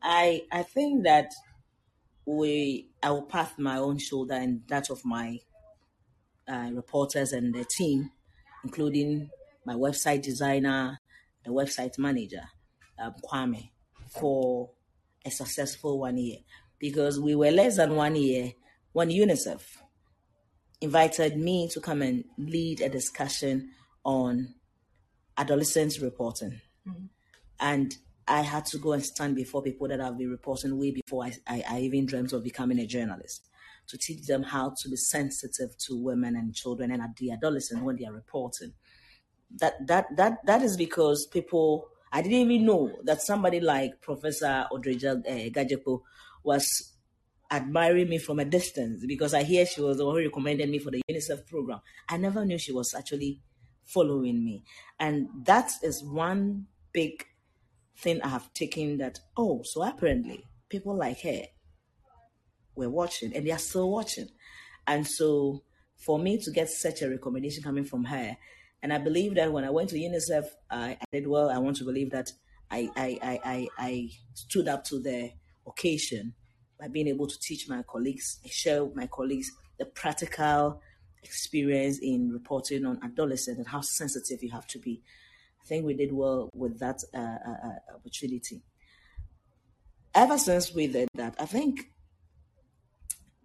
I 0.02 0.42
I 0.50 0.64
think 0.64 1.04
that 1.04 1.32
we 2.26 2.88
I 3.02 3.10
will 3.10 3.22
pass 3.22 3.52
my 3.58 3.78
own 3.78 3.98
shoulder 3.98 4.34
and 4.34 4.62
that 4.68 4.90
of 4.90 5.04
my 5.04 5.40
uh, 6.48 6.70
reporters 6.72 7.32
and 7.32 7.54
the 7.54 7.64
team, 7.64 8.10
including 8.64 9.30
my 9.64 9.74
website 9.74 10.22
designer, 10.22 11.00
the 11.44 11.50
website 11.50 11.98
manager, 11.98 12.42
um, 12.98 13.14
Kwame, 13.24 13.70
for 14.08 14.70
a 15.24 15.30
successful 15.30 15.98
one 15.98 16.18
year 16.18 16.38
because 16.78 17.20
we 17.20 17.34
were 17.34 17.50
less 17.50 17.76
than 17.76 17.94
one 17.94 18.16
year 18.16 18.52
when 18.92 19.08
UNICEF 19.08 19.60
invited 20.80 21.36
me 21.36 21.68
to 21.68 21.80
come 21.80 22.02
and 22.02 22.24
lead 22.36 22.80
a 22.80 22.88
discussion 22.88 23.70
on 24.04 24.54
adolescents 25.38 26.00
reporting. 26.00 26.60
Mm-hmm. 26.86 27.04
And 27.60 27.96
I 28.26 28.42
had 28.42 28.64
to 28.66 28.78
go 28.78 28.92
and 28.92 29.04
stand 29.04 29.36
before 29.36 29.62
people 29.62 29.88
that 29.88 30.00
I've 30.00 30.18
been 30.18 30.30
reporting 30.30 30.78
way 30.78 30.92
before 30.92 31.24
I, 31.24 31.32
I, 31.46 31.64
I, 31.68 31.80
even 31.80 32.06
dreamt 32.06 32.32
of 32.32 32.44
becoming 32.44 32.78
a 32.78 32.86
journalist 32.86 33.48
to 33.88 33.98
teach 33.98 34.26
them 34.26 34.44
how 34.44 34.74
to 34.80 34.88
be 34.88 34.96
sensitive 34.96 35.76
to 35.86 36.00
women 36.00 36.36
and 36.36 36.54
children 36.54 36.92
and 36.92 37.02
the 37.18 37.32
adolescents 37.32 37.82
when 37.82 37.96
they 37.96 38.06
are 38.06 38.12
reporting. 38.12 38.72
That 39.58 39.86
that 39.86 40.06
that 40.16 40.38
that 40.46 40.62
is 40.62 40.76
because 40.76 41.26
people 41.26 41.88
I 42.12 42.22
didn't 42.22 42.50
even 42.50 42.66
know 42.66 42.92
that 43.04 43.22
somebody 43.22 43.60
like 43.60 44.00
Professor 44.00 44.66
Odreja 44.72 45.18
uh, 45.26 45.50
Gadzekpo 45.50 46.02
was 46.44 46.92
admiring 47.50 48.08
me 48.08 48.18
from 48.18 48.38
a 48.38 48.44
distance 48.44 49.04
because 49.06 49.34
I 49.34 49.42
hear 49.42 49.66
she 49.66 49.82
was 49.82 49.98
the 49.98 50.06
one 50.06 50.16
who 50.16 50.22
recommended 50.22 50.70
me 50.70 50.78
for 50.78 50.90
the 50.90 51.02
UNICEF 51.10 51.46
program. 51.46 51.80
I 52.08 52.16
never 52.16 52.44
knew 52.44 52.58
she 52.58 52.72
was 52.72 52.94
actually 52.94 53.40
following 53.84 54.42
me. 54.42 54.64
And 54.98 55.28
that 55.44 55.70
is 55.82 56.02
one 56.02 56.66
big 56.92 57.26
thing 57.96 58.20
I 58.22 58.28
have 58.28 58.52
taken 58.54 58.98
that, 58.98 59.20
oh, 59.36 59.62
so 59.64 59.82
apparently 59.82 60.44
people 60.68 60.96
like 60.96 61.20
her 61.22 61.42
were 62.74 62.90
watching 62.90 63.34
and 63.34 63.46
they 63.46 63.50
are 63.50 63.58
still 63.58 63.90
watching. 63.90 64.28
And 64.86 65.06
so 65.06 65.62
for 65.96 66.18
me 66.18 66.38
to 66.42 66.50
get 66.50 66.68
such 66.68 67.02
a 67.02 67.10
recommendation 67.10 67.62
coming 67.62 67.84
from 67.84 68.04
her, 68.04 68.36
and 68.82 68.92
I 68.92 68.98
believe 68.98 69.36
that 69.36 69.52
when 69.52 69.64
I 69.64 69.70
went 69.70 69.90
to 69.90 69.96
UNICEF, 69.96 70.44
I, 70.70 70.98
I 71.00 71.04
did 71.12 71.28
well. 71.28 71.50
I 71.50 71.58
want 71.58 71.76
to 71.76 71.84
believe 71.84 72.10
that 72.10 72.30
I, 72.70 72.90
I, 72.96 73.40
I, 73.44 73.68
I, 73.78 74.10
stood 74.34 74.66
up 74.66 74.82
to 74.84 74.98
the 74.98 75.30
occasion 75.66 76.34
by 76.80 76.88
being 76.88 77.06
able 77.06 77.28
to 77.28 77.38
teach 77.38 77.68
my 77.68 77.82
colleagues, 77.82 78.40
share 78.46 78.84
with 78.84 78.96
my 78.96 79.06
colleagues 79.06 79.52
the 79.78 79.84
practical 79.84 80.80
experience 81.22 81.98
in 82.00 82.30
reporting 82.32 82.84
on 82.84 82.98
adolescents 83.04 83.58
and 83.58 83.68
how 83.68 83.82
sensitive 83.82 84.42
you 84.42 84.50
have 84.50 84.66
to 84.68 84.78
be. 84.78 85.02
I 85.62 85.66
think 85.66 85.86
we 85.86 85.94
did 85.94 86.12
well 86.12 86.50
with 86.54 86.78
that 86.80 87.02
uh, 87.14 87.18
uh, 87.18 87.66
uh, 87.66 87.94
opportunity. 87.94 88.62
Ever 90.14 90.36
since 90.38 90.74
we 90.74 90.88
did 90.88 91.08
that, 91.14 91.34
I 91.38 91.46
think 91.46 91.90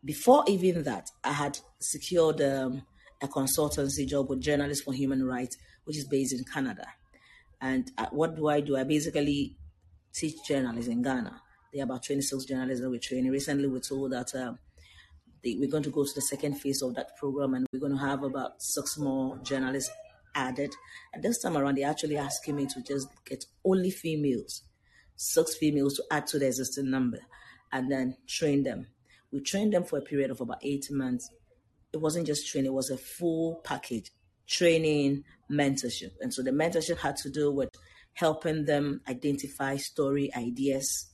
before 0.04 0.44
even 0.48 0.84
that, 0.84 1.10
I 1.24 1.34
had 1.34 1.60
secured 1.80 2.42
um, 2.42 2.82
a 3.22 3.28
consultancy 3.28 4.08
job 4.08 4.30
with 4.30 4.42
Journalists 4.42 4.84
for 4.84 4.94
Human 4.94 5.24
Rights, 5.26 5.58
which 5.86 5.98
is 5.98 6.06
based 6.06 6.34
in 6.34 6.44
Canada. 6.44 6.88
And 7.62 7.92
uh, 7.98 8.08
what 8.12 8.36
do 8.36 8.48
I 8.48 8.62
do? 8.62 8.78
I 8.78 8.84
basically 8.84 9.56
teach 10.14 10.36
journalists 10.48 10.90
in 10.90 11.02
Ghana 11.02 11.42
there 11.74 11.84
are 11.84 11.86
about 11.86 12.04
26 12.04 12.46
journalists 12.46 12.82
that 12.82 12.90
we're 12.90 13.00
training. 13.00 13.32
Recently, 13.32 13.68
we 13.68 13.80
told 13.80 14.12
that 14.12 14.34
um, 14.36 14.58
they, 15.44 15.56
we're 15.60 15.70
going 15.70 15.84
to 15.84 15.90
go 15.90 16.04
to 16.04 16.12
the 16.16 16.22
second 16.22 16.56
phase 16.56 16.82
of 16.82 16.96
that 16.96 17.16
program 17.18 17.54
and 17.54 17.68
we're 17.72 17.80
going 17.80 17.92
to 17.92 18.04
have 18.04 18.24
about 18.24 18.62
six 18.62 18.98
more 18.98 19.38
journalists 19.44 19.92
added. 20.36 20.74
And 21.14 21.24
this 21.24 21.42
time 21.42 21.58
around, 21.58 21.78
they're 21.78 21.90
actually 21.90 22.18
asking 22.18 22.56
me 22.56 22.66
to 22.68 22.82
just 22.82 23.08
get 23.26 23.46
only 23.64 23.92
females, 23.92 24.64
six 25.16 25.56
females 25.56 25.96
to 25.96 26.04
add 26.12 26.28
to 26.28 26.40
the 26.40 26.48
existing 26.48 26.90
number 26.90 27.20
and 27.72 27.92
then 27.92 28.18
train 28.28 28.64
them. 28.64 28.88
We 29.32 29.42
trained 29.42 29.74
them 29.74 29.84
for 29.84 30.00
a 30.00 30.02
period 30.02 30.32
of 30.32 30.42
about 30.42 30.60
eight 30.64 30.88
months. 30.90 31.30
It 31.94 31.98
wasn't 31.98 32.28
just 32.28 32.48
training, 32.48 32.72
it 32.72 32.76
was 32.76 32.90
a 32.90 32.98
full 32.98 33.62
package 33.64 34.12
training, 34.48 35.24
mentorship. 35.52 36.12
And 36.22 36.34
so 36.34 36.42
the 36.42 36.52
mentorship 36.52 36.98
had 36.98 37.18
to 37.18 37.30
do 37.30 37.52
with 37.52 37.70
helping 38.14 38.66
them 38.66 39.02
identify 39.08 39.78
story 39.78 40.34
ideas, 40.36 41.08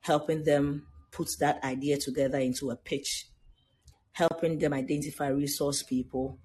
helping 0.00 0.44
them 0.44 0.86
put 1.10 1.28
that 1.40 1.62
idea 1.64 1.96
together 1.96 2.38
into 2.38 2.70
a 2.70 2.76
pitch, 2.76 3.26
helping 4.12 4.58
them 4.58 4.72
identify 4.72 5.28
resource 5.28 5.82
people, 5.82 6.38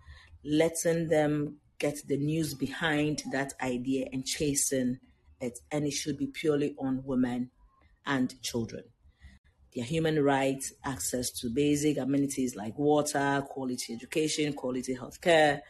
letting 0.44 1.08
them 1.08 1.58
get 1.80 1.96
the 2.08 2.18
news 2.18 2.54
behind 2.54 3.24
that 3.32 3.54
idea 3.62 4.08
and 4.12 4.26
chasing 4.26 5.00
it. 5.40 5.60
And 5.72 5.86
it 5.86 5.92
should 5.92 6.18
be 6.18 6.28
purely 6.28 6.76
on 6.80 7.04
women 7.04 7.52
and 8.06 8.42
children. 8.42 8.84
Their 9.76 9.86
human 9.86 10.24
rights, 10.24 10.72
access 10.84 11.32
to 11.42 11.50
basic 11.50 11.98
amenities 11.98 12.56
like 12.56 12.78
water, 12.78 13.44
quality 13.50 13.94
education, 13.94 14.54
quality 14.54 14.96
healthcare, 14.96 15.62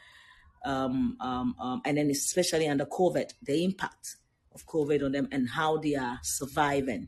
um, 0.63 1.17
um, 1.19 1.55
um, 1.59 1.81
and 1.85 1.97
then 1.97 2.09
especially 2.09 2.67
under 2.67 2.85
COVID, 2.85 3.31
the 3.43 3.63
impact 3.63 4.17
of 4.53 4.65
COVID 4.67 5.03
on 5.03 5.11
them 5.11 5.27
and 5.31 5.49
how 5.49 5.77
they 5.77 5.95
are 5.95 6.19
surviving 6.23 7.07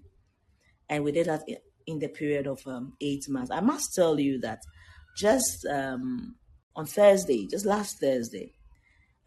and 0.90 1.04
we 1.04 1.12
did 1.12 1.28
that 1.28 1.44
in 1.86 2.00
the 2.00 2.08
period 2.08 2.48
of 2.48 2.66
um, 2.66 2.94
eight 3.02 3.28
months. 3.30 3.52
I 3.52 3.62
must 3.62 3.94
tell 3.94 4.20
you 4.20 4.40
that 4.42 4.60
just 5.18 5.66
um, 5.66 6.36
on 6.76 6.86
Thursday, 6.86 7.48
just 7.48 7.66
last 7.66 8.00
Thursday, 8.00 8.54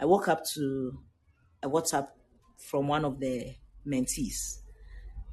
I 0.00 0.07
woke 0.07 0.28
up 0.28 0.45
to 0.54 0.99
a 1.62 1.69
WhatsApp 1.69 2.09
from 2.57 2.88
one 2.88 3.04
of 3.04 3.21
the 3.21 3.54
mentees. 3.87 4.61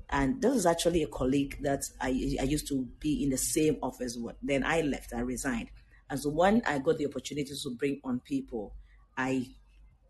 And 0.10 0.42
this 0.42 0.56
is 0.56 0.66
actually 0.66 1.04
a 1.04 1.08
colleague 1.08 1.58
that 1.62 1.84
I, 2.02 2.38
I 2.40 2.44
used 2.44 2.68
to 2.68 2.88
be 3.00 3.24
in 3.24 3.30
the 3.30 3.38
same 3.38 3.78
office 3.82 4.18
with. 4.18 4.36
Then 4.42 4.64
I 4.64 4.82
left, 4.82 5.14
I 5.14 5.22
resigned. 5.22 5.70
And 6.10 6.20
so 6.20 6.30
when 6.30 6.62
I 6.66 6.80
got 6.80 6.98
the 6.98 7.08
opportunity 7.08 7.52
to 7.64 7.70
bring 7.72 8.00
on 8.04 8.20
people, 8.20 8.76
I 9.18 9.48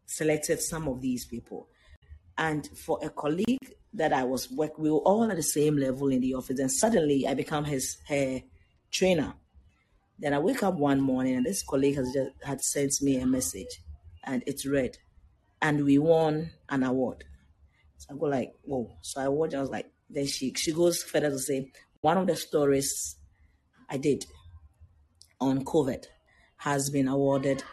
selected 0.06 0.62
some 0.62 0.88
of 0.88 1.02
these 1.02 1.26
people. 1.26 1.68
And 2.38 2.68
for 2.78 3.00
a 3.02 3.10
colleague 3.10 3.76
that 3.94 4.14
I 4.14 4.24
was 4.24 4.52
work, 4.52 4.78
we 4.78 4.92
were 4.92 4.98
all 4.98 5.30
at 5.30 5.36
the 5.36 5.44
same 5.44 5.78
level 5.78 6.10
in 6.10 6.22
the 6.22 6.36
office, 6.36 6.60
and 6.60 6.72
suddenly 6.72 7.28
I 7.28 7.34
become 7.34 7.66
his 7.66 7.98
her 8.08 8.42
trainer. 8.92 9.34
Then 10.20 10.34
I 10.34 10.40
wake 10.40 10.62
up 10.62 10.76
one 10.76 11.02
morning, 11.02 11.36
and 11.36 11.46
this 11.46 11.64
colleague 11.64 11.96
has 11.96 12.12
just 12.14 12.32
had 12.44 12.62
sent 12.62 13.02
me 13.02 13.18
a 13.18 13.26
message, 13.26 13.82
and 14.28 14.44
it's 14.48 14.66
red. 14.68 14.98
and 15.62 15.86
we 15.86 15.98
won 15.98 16.52
an 16.70 16.84
award. 16.84 17.24
So 17.98 18.14
I 18.14 18.18
go 18.18 18.26
like, 18.28 18.54
whoa. 18.64 18.98
So 19.02 19.22
I 19.22 19.28
watch. 19.28 19.56
I 19.56 19.62
was 19.62 19.72
like, 19.72 19.88
then 20.10 20.28
she 20.28 20.54
she 20.56 20.72
goes 20.72 21.04
further 21.04 21.32
to 21.32 21.40
say 21.40 21.72
one 22.02 22.18
of 22.18 22.28
the 22.28 22.36
stories 22.36 23.16
I 23.90 23.98
did 23.98 24.26
on 25.40 25.66
COVID 25.66 26.06
has 26.58 26.90
been 26.90 27.08
awarded 27.08 27.64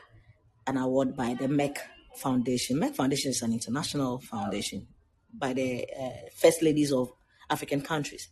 an 0.67 0.77
award 0.79 1.17
by 1.17 1.35
the 1.35 1.47
Merck 1.47 1.79
Foundation. 2.17 2.79
Merck 2.81 2.97
Foundation 2.97 3.31
is 3.31 3.43
an 3.43 3.53
international 3.53 4.21
foundation 4.21 4.87
by 5.33 5.53
the 5.53 5.87
uh, 6.01 6.11
first 6.35 6.63
ladies 6.63 6.93
of 6.93 7.13
African 7.51 7.83
countries, 7.83 8.29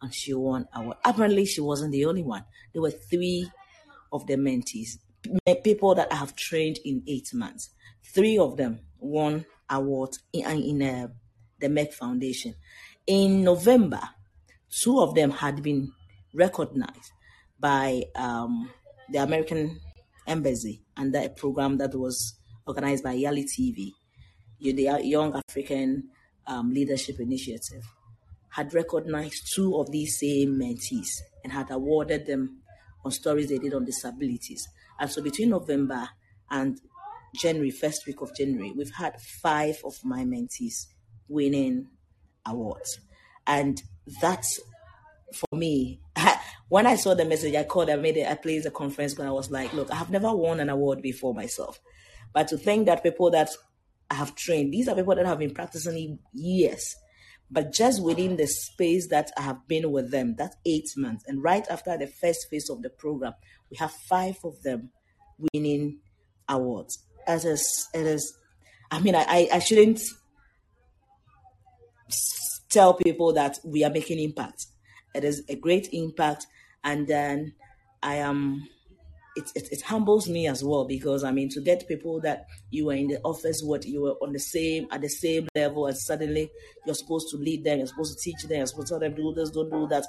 and 0.00 0.14
she 0.14 0.32
won 0.32 0.66
award. 0.74 0.96
Apparently, 1.04 1.44
she 1.44 1.60
wasn't 1.60 1.92
the 1.92 2.04
only 2.06 2.22
one. 2.22 2.44
There 2.72 2.82
were 2.82 2.90
three 3.10 3.50
of 4.12 4.26
the 4.26 4.36
mentees, 4.36 4.98
people 5.64 5.94
that 5.94 6.12
I 6.12 6.16
have 6.16 6.36
trained 6.36 6.78
in 6.84 7.02
eight 7.06 7.32
months. 7.32 7.70
Three 8.14 8.38
of 8.38 8.56
them 8.56 8.80
won 8.98 9.46
awards 9.68 10.20
in, 10.32 10.46
in 10.62 10.82
uh, 10.82 11.08
the 11.60 11.68
Merck 11.68 11.92
Foundation. 11.92 12.54
In 13.06 13.42
November, 13.44 14.00
two 14.70 15.00
of 15.00 15.14
them 15.14 15.30
had 15.30 15.62
been 15.62 15.92
recognized 16.34 17.12
by 17.58 18.04
um, 18.14 18.70
the 19.10 19.18
American 19.18 19.80
Embassy 20.26 20.82
under 20.96 21.20
a 21.20 21.28
program 21.28 21.78
that 21.78 21.94
was 21.94 22.38
organized 22.66 23.04
by 23.04 23.14
Yali 23.14 23.44
TV, 23.44 23.92
the 24.60 25.00
Young 25.04 25.40
African 25.48 26.08
um, 26.46 26.72
Leadership 26.72 27.20
Initiative, 27.20 27.84
had 28.50 28.74
recognized 28.74 29.52
two 29.54 29.76
of 29.76 29.90
these 29.90 30.18
same 30.18 30.58
mentees 30.58 31.08
and 31.44 31.52
had 31.52 31.70
awarded 31.70 32.26
them 32.26 32.60
on 33.04 33.12
stories 33.12 33.48
they 33.48 33.58
did 33.58 33.74
on 33.74 33.84
disabilities. 33.84 34.66
And 34.98 35.10
so 35.10 35.22
between 35.22 35.50
November 35.50 36.08
and 36.50 36.80
January, 37.34 37.70
first 37.70 38.06
week 38.06 38.20
of 38.20 38.34
January, 38.36 38.72
we've 38.76 38.94
had 38.94 39.20
five 39.20 39.80
of 39.84 39.94
my 40.04 40.24
mentees 40.24 40.86
winning 41.28 41.88
awards. 42.46 43.00
And 43.46 43.82
that's 44.20 44.60
for 45.34 45.56
me. 45.56 46.00
when 46.68 46.86
I 46.86 46.96
saw 46.96 47.14
the 47.14 47.24
message, 47.24 47.54
I 47.54 47.64
called, 47.64 47.90
I 47.90 47.96
made 47.96 48.16
it, 48.16 48.28
I 48.28 48.34
placed 48.34 48.66
a 48.66 48.70
conference 48.70 49.16
when 49.16 49.26
I 49.26 49.32
was 49.32 49.50
like, 49.50 49.72
look, 49.72 49.90
I 49.90 49.96
have 49.96 50.10
never 50.10 50.34
won 50.34 50.60
an 50.60 50.70
award 50.70 51.02
before 51.02 51.34
myself. 51.34 51.80
But 52.32 52.48
to 52.48 52.58
think 52.58 52.86
that 52.86 53.02
people 53.02 53.30
that 53.30 53.50
I 54.10 54.14
have 54.14 54.34
trained, 54.34 54.72
these 54.72 54.88
are 54.88 54.94
people 54.94 55.14
that 55.14 55.26
have 55.26 55.38
been 55.38 55.54
practicing 55.54 56.18
years. 56.32 56.96
But 57.50 57.72
just 57.72 58.02
within 58.02 58.36
the 58.36 58.46
space 58.46 59.08
that 59.08 59.30
I 59.36 59.42
have 59.42 59.68
been 59.68 59.92
with 59.92 60.10
them, 60.10 60.34
that's 60.36 60.56
eight 60.64 60.88
months. 60.96 61.24
And 61.26 61.42
right 61.42 61.64
after 61.70 61.96
the 61.96 62.06
first 62.06 62.48
phase 62.50 62.68
of 62.68 62.82
the 62.82 62.90
program, 62.90 63.34
we 63.70 63.76
have 63.76 63.92
five 63.92 64.36
of 64.44 64.62
them 64.62 64.90
winning 65.52 66.00
awards. 66.48 67.04
As 67.26 67.44
is, 67.44 67.88
it 67.94 68.06
is, 68.06 68.36
I 68.90 69.00
mean, 69.00 69.14
I, 69.14 69.48
I 69.52 69.58
shouldn't 69.60 70.00
tell 72.70 72.94
people 72.94 73.32
that 73.34 73.58
we 73.64 73.84
are 73.84 73.90
making 73.90 74.18
impact. 74.18 74.66
It 75.14 75.24
is 75.24 75.42
a 75.48 75.56
great 75.56 75.88
impact, 75.92 76.46
and 76.84 77.06
then 77.06 77.54
I 78.02 78.16
am. 78.16 78.68
It, 79.36 79.50
it, 79.54 79.68
it 79.70 79.82
humbles 79.82 80.28
me 80.28 80.46
as 80.46 80.64
well 80.64 80.86
because 80.86 81.22
I 81.22 81.30
mean 81.30 81.50
to 81.50 81.60
get 81.60 81.86
people 81.86 82.20
that 82.22 82.46
you 82.70 82.86
were 82.86 82.94
in 82.94 83.08
the 83.08 83.20
office 83.22 83.60
what 83.62 83.84
you 83.84 84.00
were 84.00 84.16
on 84.22 84.32
the 84.32 84.38
same 84.38 84.88
at 84.90 85.02
the 85.02 85.10
same 85.10 85.46
level 85.54 85.86
and 85.86 85.96
suddenly 85.96 86.50
you're 86.86 86.94
supposed 86.94 87.28
to 87.30 87.36
lead 87.36 87.62
them, 87.62 87.78
you're 87.78 87.86
supposed 87.86 88.16
to 88.16 88.22
teach 88.24 88.42
them, 88.44 88.58
you're 88.58 88.66
supposed 88.66 88.88
to 88.88 88.94
tell 88.94 89.00
them 89.00 89.14
do 89.14 89.34
this, 89.34 89.50
don't 89.50 89.70
do 89.70 89.86
that. 89.88 90.06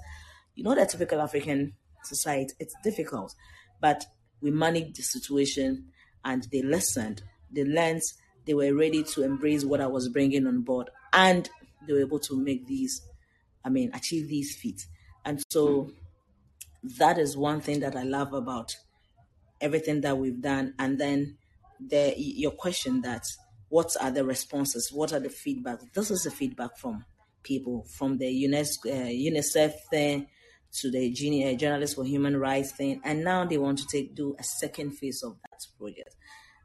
You 0.56 0.64
know 0.64 0.76
that 0.76 0.90
typical 0.90 1.20
African 1.22 1.74
society, 2.04 2.54
it's 2.60 2.74
difficult. 2.84 3.36
But 3.82 4.06
we 4.42 4.52
managed 4.52 4.96
the 4.96 5.04
situation 5.04 5.88
and 6.24 6.48
they 6.52 6.62
listened, 6.62 7.22
they 7.52 7.64
learned, 7.64 8.02
they 8.46 8.54
were 8.54 8.74
ready 8.74 9.04
to 9.04 9.24
embrace 9.24 9.66
what 9.66 9.82
I 9.82 9.88
was 9.88 10.10
bringing 10.10 10.48
on 10.48 10.62
board. 10.62 10.90
And 11.14 11.50
they 11.86 11.94
were 11.94 12.02
able 12.02 12.20
to 12.20 12.38
make 12.38 12.66
these, 12.66 13.02
I 13.64 13.70
mean, 13.70 13.92
achieve 13.94 14.28
these 14.28 14.56
feats. 14.56 14.88
And 15.26 15.44
so 15.50 15.84
hmm. 15.84 15.92
that 16.98 17.18
is 17.18 17.36
one 17.38 17.62
thing 17.62 17.82
that 17.82 17.96
I 17.96 18.04
love 18.04 18.34
about 18.34 18.76
everything 19.62 20.02
that 20.02 20.18
we've 20.18 20.42
done. 20.42 20.74
And 20.80 21.00
then 21.00 21.38
the 21.80 22.14
your 22.18 22.52
question 22.52 23.02
that 23.02 23.26
what 23.70 23.96
are 24.00 24.12
the 24.12 24.26
responses? 24.26 24.92
What 24.92 25.14
are 25.14 25.20
the 25.20 25.30
feedback? 25.30 25.80
This 25.94 26.12
is 26.12 26.24
the 26.24 26.32
feedback 26.32 26.78
from 26.78 27.06
people, 27.44 27.86
from 27.98 28.18
the 28.18 28.26
UNESCO, 28.26 28.88
uh, 28.88 29.10
UNICEF 29.10 29.74
thing 29.90 30.28
to 30.74 30.92
the 30.92 31.12
junior 31.12 31.56
journalists 31.56 31.96
for 31.96 32.06
human 32.06 32.38
rights 32.38 32.72
thing, 32.72 33.02
and 33.04 33.24
now 33.24 33.46
they 33.46 33.58
want 33.58 33.80
to 33.80 33.86
take 33.92 34.16
do 34.16 34.36
a 34.40 34.44
second 34.44 34.92
phase 34.92 35.24
of 35.24 35.38
that 35.42 35.66
project. 35.78 36.16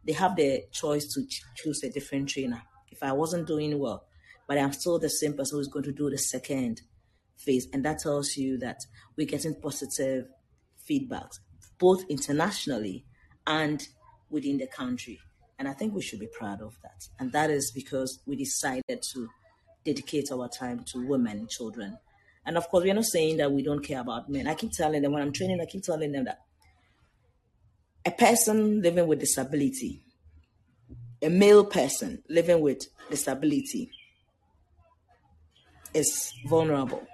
They 0.04 0.12
have 0.12 0.36
the 0.36 0.64
choice 0.72 1.12
to 1.14 1.24
ch- 1.26 1.42
choose 1.56 1.82
a 1.84 1.90
different 1.90 2.28
trainer. 2.28 2.62
If 2.90 3.02
I 3.02 3.12
wasn't 3.12 3.46
doing 3.46 3.78
well, 3.78 4.04
but 4.46 4.58
I'm 4.58 4.72
still 4.72 4.98
the 4.98 5.08
same 5.08 5.34
person 5.34 5.58
who's 5.58 5.68
going 5.68 5.84
to 5.84 5.92
do 5.92 6.10
the 6.10 6.18
second 6.18 6.82
phase. 7.38 7.68
And 7.72 7.84
that 7.84 8.00
tells 8.00 8.36
you 8.36 8.58
that 8.58 8.80
we're 9.16 9.26
getting 9.26 9.54
positive 9.54 10.26
feedbacks, 10.88 11.38
both 11.82 12.04
internationally 12.08 13.04
and 13.44 13.88
within 14.30 14.56
the 14.56 14.68
country. 14.68 15.18
And 15.58 15.66
I 15.66 15.72
think 15.72 15.92
we 15.92 16.00
should 16.00 16.20
be 16.20 16.28
proud 16.28 16.62
of 16.62 16.78
that. 16.84 17.08
And 17.18 17.32
that 17.32 17.50
is 17.50 17.72
because 17.72 18.20
we 18.24 18.36
decided 18.36 19.02
to 19.12 19.28
dedicate 19.84 20.30
our 20.30 20.48
time 20.48 20.84
to 20.92 21.04
women 21.04 21.48
children. 21.50 21.98
And 22.46 22.56
of 22.56 22.68
course, 22.68 22.84
we're 22.84 22.94
not 22.94 23.04
saying 23.04 23.38
that 23.38 23.50
we 23.50 23.64
don't 23.64 23.84
care 23.84 24.00
about 24.00 24.30
men. 24.30 24.46
I 24.46 24.54
keep 24.54 24.70
telling 24.70 25.02
them 25.02 25.12
when 25.12 25.22
I'm 25.22 25.32
training, 25.32 25.60
I 25.60 25.66
keep 25.66 25.82
telling 25.82 26.12
them 26.12 26.24
that 26.26 26.38
a 28.06 28.12
person 28.12 28.80
living 28.80 29.08
with 29.08 29.18
disability, 29.18 30.02
a 31.20 31.28
male 31.28 31.64
person 31.64 32.22
living 32.28 32.60
with 32.60 32.86
disability, 33.10 33.90
is 35.92 36.32
vulnerable. 36.46 37.04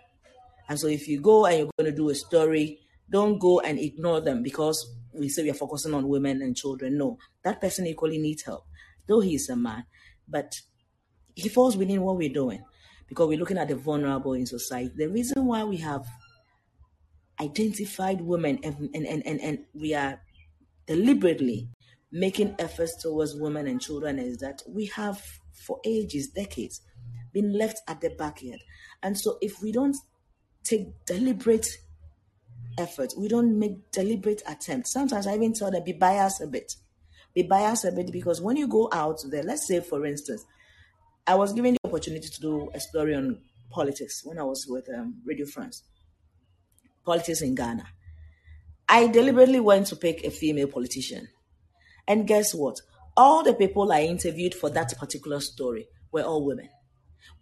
And 0.68 0.78
so 0.78 0.88
if 0.88 1.08
you 1.08 1.22
go 1.22 1.46
and 1.46 1.56
you're 1.56 1.70
going 1.78 1.90
to 1.90 1.96
do 1.96 2.10
a 2.10 2.14
story, 2.14 2.80
don't 3.10 3.38
go 3.38 3.60
and 3.60 3.78
ignore 3.78 4.20
them 4.20 4.42
because 4.42 4.94
we 5.12 5.28
say 5.28 5.42
we 5.42 5.50
are 5.50 5.54
focusing 5.54 5.94
on 5.94 6.08
women 6.08 6.42
and 6.42 6.56
children. 6.56 6.98
No, 6.98 7.18
that 7.42 7.60
person 7.60 7.86
equally 7.86 8.18
needs 8.18 8.42
help, 8.42 8.64
though 9.06 9.20
he 9.20 9.34
is 9.34 9.48
a 9.48 9.56
man. 9.56 9.84
But 10.26 10.60
he 11.34 11.48
falls 11.48 11.76
within 11.76 12.02
what 12.02 12.16
we're 12.16 12.32
doing 12.32 12.62
because 13.08 13.28
we're 13.28 13.38
looking 13.38 13.58
at 13.58 13.68
the 13.68 13.76
vulnerable 13.76 14.34
in 14.34 14.46
society. 14.46 14.92
The 14.94 15.08
reason 15.08 15.46
why 15.46 15.64
we 15.64 15.78
have 15.78 16.06
identified 17.40 18.20
women 18.20 18.58
and, 18.62 18.90
and, 18.94 19.06
and, 19.06 19.26
and, 19.26 19.40
and 19.40 19.58
we 19.74 19.94
are 19.94 20.20
deliberately 20.86 21.68
making 22.10 22.54
efforts 22.58 23.00
towards 23.00 23.34
women 23.36 23.66
and 23.66 23.80
children 23.80 24.18
is 24.18 24.38
that 24.38 24.62
we 24.66 24.86
have 24.86 25.22
for 25.52 25.80
ages, 25.84 26.28
decades, 26.28 26.80
been 27.32 27.56
left 27.56 27.80
at 27.88 28.00
the 28.00 28.10
backyard. 28.10 28.60
And 29.02 29.18
so 29.18 29.38
if 29.40 29.62
we 29.62 29.72
don't 29.72 29.96
take 30.64 30.88
deliberate 31.06 31.68
effort, 32.78 33.12
we 33.16 33.28
don't 33.28 33.58
make 33.58 33.90
deliberate 33.90 34.42
attempts. 34.46 34.92
Sometimes 34.92 35.26
I 35.26 35.34
even 35.34 35.52
tell 35.52 35.70
them 35.70 35.84
be 35.84 35.92
biased 35.92 36.40
a 36.40 36.46
bit. 36.46 36.76
Be 37.34 37.42
biased 37.42 37.84
a 37.84 37.92
bit 37.92 38.10
because 38.10 38.40
when 38.40 38.56
you 38.56 38.68
go 38.68 38.88
out 38.92 39.20
there, 39.30 39.42
let's 39.42 39.66
say 39.66 39.80
for 39.80 40.06
instance, 40.06 40.44
I 41.26 41.34
was 41.34 41.52
given 41.52 41.74
the 41.74 41.88
opportunity 41.88 42.28
to 42.28 42.40
do 42.40 42.70
story 42.78 43.14
on 43.14 43.38
politics 43.70 44.22
when 44.24 44.38
I 44.38 44.44
was 44.44 44.66
with 44.66 44.88
um, 44.88 45.20
Radio 45.26 45.44
France, 45.44 45.82
politics 47.04 47.42
in 47.42 47.54
Ghana. 47.54 47.84
I 48.88 49.08
deliberately 49.08 49.60
went 49.60 49.88
to 49.88 49.96
pick 49.96 50.24
a 50.24 50.30
female 50.30 50.68
politician. 50.68 51.28
And 52.06 52.26
guess 52.26 52.54
what? 52.54 52.80
All 53.16 53.42
the 53.42 53.52
people 53.52 53.92
I 53.92 54.02
interviewed 54.02 54.54
for 54.54 54.70
that 54.70 54.96
particular 54.98 55.40
story 55.40 55.88
were 56.10 56.22
all 56.22 56.46
women. 56.46 56.70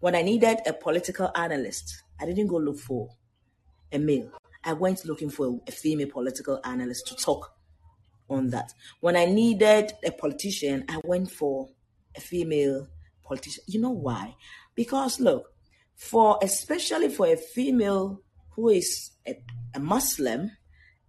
When 0.01 0.16
I 0.16 0.22
needed 0.22 0.59
a 0.66 0.72
political 0.72 1.31
analyst, 1.37 2.03
I 2.20 2.27
didn't 2.27 2.49
go 2.49 2.57
look 2.57 2.79
for 2.79 3.11
a 3.92 3.99
male. 3.99 4.33
I 4.66 4.72
went 4.72 5.07
looking 5.07 5.31
for 5.31 5.61
a 5.66 5.70
female 5.70 6.09
political 6.09 6.61
analyst 6.64 7.07
to 7.07 7.14
talk 7.14 7.52
on 8.29 8.50
that. 8.50 8.72
When 9.00 9.16
I 9.16 9.24
needed 9.24 9.92
a 10.05 10.11
politician, 10.11 10.85
I 10.88 11.00
went 11.05 11.31
for 11.31 11.68
a 12.16 12.20
female 12.20 12.88
politician. 13.22 13.62
You 13.68 13.81
know 13.81 13.90
why? 13.90 14.35
Because 14.74 15.20
look, 15.20 15.52
for 15.94 16.38
especially 16.42 17.09
for 17.09 17.29
a 17.29 17.37
female 17.37 18.20
who 18.50 18.70
is 18.70 19.12
a, 19.26 19.40
a 19.74 19.79
Muslim 19.79 20.50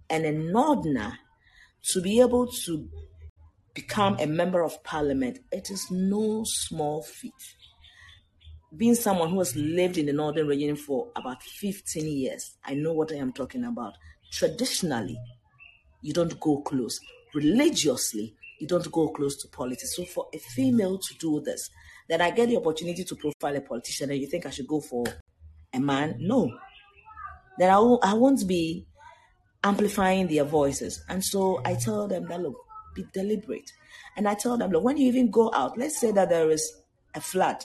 and 0.10 0.26
a 0.26 0.32
Northerner 0.32 1.18
to 1.92 2.02
be 2.02 2.22
able 2.22 2.48
to 2.66 2.88
become 3.74 4.18
a 4.20 4.28
member 4.28 4.64
of 4.64 4.84
parliament, 4.84 5.40
it 5.52 5.72
is 5.72 5.90
no 5.90 6.44
small 6.46 7.02
feat 7.02 7.34
being 8.76 8.96
someone 8.96 9.30
who 9.30 9.40
has 9.40 9.56
lived 9.56 9.98
in 9.98 10.06
the 10.06 10.14
northern 10.14 10.48
region 10.48 10.76
for 10.76 11.08
about 11.16 11.42
15 11.42 12.06
years, 12.06 12.58
I 12.66 12.74
know 12.74 12.94
what 12.94 13.12
I 13.12 13.16
am 13.16 13.32
talking 13.32 13.64
about. 13.64 13.94
Traditionally, 14.32 15.18
you 16.02 16.14
don't 16.14 16.40
go 16.40 16.58
close. 16.62 17.00
Religiously, 17.34 18.36
you 18.60 18.68
don't 18.68 18.92
go 18.92 19.10
close 19.10 19.38
to 19.42 19.48
politics. 19.48 19.96
So 19.96 20.04
for 20.06 20.28
a 20.34 20.38
female 20.38 20.98
to 20.98 21.14
do 21.18 21.40
this, 21.40 21.70
then 22.10 22.22
I 22.22 22.32
get 22.32 22.50
the 22.50 22.58
opportunity 22.58 23.04
to 23.04 23.16
profile 23.16 23.56
a 23.56 23.62
politician 23.62 24.12
and 24.12 24.20
you 24.20 24.28
think 24.28 24.46
I 24.46 24.50
should 24.50 24.68
go 24.68 24.82
for 24.82 25.06
a 25.74 25.80
man? 25.80 26.16
No. 26.20 26.52
Won't, 27.60 28.06
I 28.06 28.14
won't 28.14 28.48
be 28.48 28.86
amplifying 29.64 30.28
their 30.28 30.44
voices. 30.44 31.04
And 31.10 31.24
so 31.24 31.62
I 31.66 31.76
tell 31.76 32.08
them 32.08 32.28
that, 32.28 32.42
look, 32.42 32.56
be 32.94 33.06
deliberate. 33.14 33.72
And 34.16 34.28
I 34.28 34.34
tell 34.34 34.58
them, 34.58 34.72
look, 34.72 34.84
when 34.84 34.98
you 34.98 35.08
even 35.08 35.32
go 35.32 35.52
out, 35.54 35.78
let's 35.78 36.00
say 36.00 36.12
that 36.12 36.30
there 36.30 36.50
is 36.50 36.82
a 37.16 37.22
flood, 37.22 37.64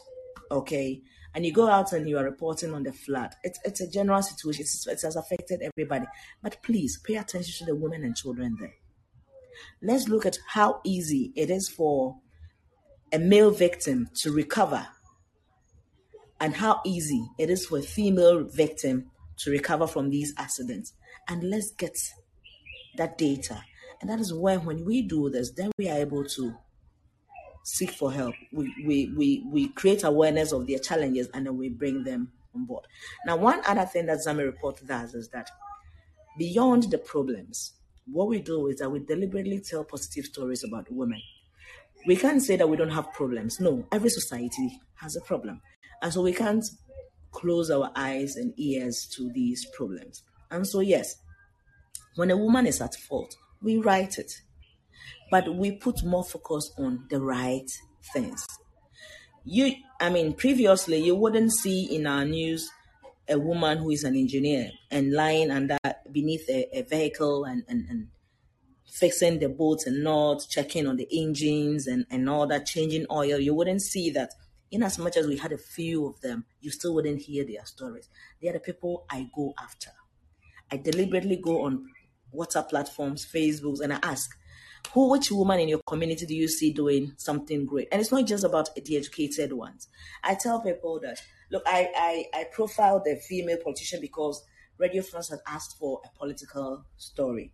okay, 0.52 1.02
and 1.34 1.46
you 1.46 1.52
go 1.52 1.68
out 1.68 1.92
and 1.92 2.08
you 2.08 2.18
are 2.18 2.24
reporting 2.24 2.74
on 2.74 2.82
the 2.82 2.92
flood. 2.92 3.30
It's, 3.42 3.58
it's 3.64 3.80
a 3.80 3.90
general 3.90 4.22
situation, 4.22 4.62
it's, 4.62 4.86
it 4.86 5.00
has 5.02 5.16
affected 5.16 5.62
everybody. 5.62 6.06
But 6.42 6.62
please 6.62 7.00
pay 7.02 7.16
attention 7.16 7.66
to 7.66 7.72
the 7.72 7.78
women 7.78 8.04
and 8.04 8.14
children 8.14 8.56
there. 8.60 8.74
Let's 9.82 10.08
look 10.08 10.26
at 10.26 10.38
how 10.48 10.80
easy 10.84 11.32
it 11.36 11.50
is 11.50 11.68
for 11.68 12.16
a 13.12 13.18
male 13.18 13.50
victim 13.50 14.08
to 14.16 14.32
recover 14.32 14.86
and 16.40 16.54
how 16.54 16.80
easy 16.84 17.28
it 17.38 17.50
is 17.50 17.66
for 17.66 17.78
a 17.78 17.82
female 17.82 18.44
victim 18.44 19.10
to 19.38 19.50
recover 19.50 19.86
from 19.86 20.10
these 20.10 20.34
accidents. 20.38 20.92
And 21.28 21.44
let's 21.44 21.72
get 21.72 21.96
that 22.96 23.16
data. 23.16 23.62
And 24.00 24.10
that 24.10 24.18
is 24.18 24.34
when, 24.34 24.64
when 24.64 24.84
we 24.84 25.02
do 25.02 25.30
this, 25.30 25.52
then 25.52 25.70
we 25.78 25.88
are 25.88 25.98
able 25.98 26.24
to 26.24 26.54
seek 27.64 27.90
for 27.90 28.12
help. 28.12 28.34
We, 28.52 28.74
we, 28.84 29.12
we, 29.16 29.44
we 29.50 29.68
create 29.68 30.04
awareness 30.04 30.52
of 30.52 30.66
their 30.66 30.78
challenges 30.78 31.28
and 31.34 31.46
then 31.46 31.56
we 31.56 31.68
bring 31.68 32.04
them 32.04 32.32
on 32.54 32.64
board. 32.64 32.84
Now, 33.26 33.36
one 33.36 33.60
other 33.66 33.84
thing 33.84 34.06
that 34.06 34.18
Zami 34.26 34.44
report 34.44 34.80
does 34.86 35.14
is 35.14 35.28
that 35.30 35.50
beyond 36.38 36.84
the 36.84 36.98
problems, 36.98 37.72
what 38.06 38.28
we 38.28 38.40
do 38.40 38.66
is 38.68 38.78
that 38.78 38.90
we 38.90 39.00
deliberately 39.00 39.60
tell 39.60 39.84
positive 39.84 40.24
stories 40.24 40.64
about 40.64 40.90
women. 40.90 41.20
We 42.06 42.16
can't 42.16 42.42
say 42.42 42.56
that 42.56 42.68
we 42.68 42.76
don't 42.76 42.90
have 42.90 43.12
problems. 43.12 43.60
No, 43.60 43.86
every 43.92 44.10
society 44.10 44.80
has 44.96 45.14
a 45.14 45.20
problem. 45.20 45.60
And 46.02 46.12
so 46.12 46.22
we 46.22 46.32
can't 46.32 46.64
close 47.30 47.70
our 47.70 47.90
eyes 47.94 48.36
and 48.36 48.52
ears 48.58 49.06
to 49.16 49.30
these 49.32 49.66
problems. 49.66 50.22
And 50.50 50.66
so, 50.66 50.80
yes, 50.80 51.14
when 52.16 52.30
a 52.30 52.36
woman 52.36 52.66
is 52.66 52.80
at 52.80 52.94
fault, 52.94 53.36
we 53.62 53.78
write 53.78 54.18
it, 54.18 54.32
but 55.32 55.54
we 55.54 55.72
put 55.72 56.04
more 56.04 56.22
focus 56.22 56.70
on 56.76 57.06
the 57.08 57.18
right 57.18 57.66
things. 58.12 58.46
You, 59.46 59.72
I 59.98 60.10
mean, 60.10 60.34
previously 60.34 60.98
you 60.98 61.16
wouldn't 61.16 61.54
see 61.54 61.84
in 61.84 62.06
our 62.06 62.26
news 62.26 62.70
a 63.26 63.38
woman 63.38 63.78
who 63.78 63.88
is 63.88 64.04
an 64.04 64.14
engineer 64.14 64.68
and 64.90 65.10
lying 65.10 65.50
under 65.50 65.78
beneath 66.12 66.46
a, 66.50 66.68
a 66.76 66.82
vehicle 66.82 67.44
and, 67.44 67.64
and, 67.66 67.86
and 67.88 68.08
fixing 68.86 69.38
the 69.38 69.48
boats 69.48 69.86
and 69.86 70.04
not 70.04 70.44
checking 70.50 70.86
on 70.86 70.98
the 70.98 71.08
engines 71.10 71.86
and, 71.86 72.04
and 72.10 72.28
all 72.28 72.46
that, 72.46 72.66
changing 72.66 73.06
oil. 73.10 73.38
You 73.38 73.54
wouldn't 73.54 73.80
see 73.80 74.10
that. 74.10 74.34
In 74.70 74.82
as 74.82 74.98
much 74.98 75.16
as 75.16 75.26
we 75.26 75.38
had 75.38 75.52
a 75.52 75.58
few 75.58 76.06
of 76.06 76.20
them, 76.20 76.44
you 76.60 76.70
still 76.70 76.94
wouldn't 76.94 77.22
hear 77.22 77.46
their 77.46 77.64
stories. 77.64 78.10
They 78.42 78.48
are 78.48 78.54
the 78.54 78.60
people 78.60 79.06
I 79.10 79.30
go 79.34 79.54
after. 79.58 79.92
I 80.70 80.76
deliberately 80.76 81.36
go 81.36 81.62
on 81.62 81.86
WhatsApp 82.34 82.68
platforms, 82.68 83.26
Facebooks, 83.26 83.80
and 83.80 83.94
I 83.94 83.98
ask, 84.02 84.30
who, 84.92 85.10
which 85.10 85.30
woman 85.30 85.60
in 85.60 85.68
your 85.68 85.80
community 85.86 86.26
do 86.26 86.34
you 86.34 86.48
see 86.48 86.72
doing 86.72 87.12
something 87.16 87.66
great? 87.66 87.88
And 87.92 88.00
it's 88.00 88.12
not 88.12 88.26
just 88.26 88.44
about 88.44 88.74
the 88.74 88.96
educated 88.96 89.52
ones. 89.52 89.88
I 90.22 90.34
tell 90.34 90.60
people 90.60 91.00
that 91.00 91.20
Look, 91.52 91.64
I, 91.66 92.26
I, 92.34 92.40
I 92.40 92.44
the 93.04 93.20
female 93.28 93.58
politician 93.62 94.00
because 94.00 94.42
Radio 94.78 95.02
France 95.02 95.28
had 95.28 95.40
asked 95.46 95.76
for 95.78 96.00
a 96.02 96.18
political 96.18 96.86
story. 96.96 97.52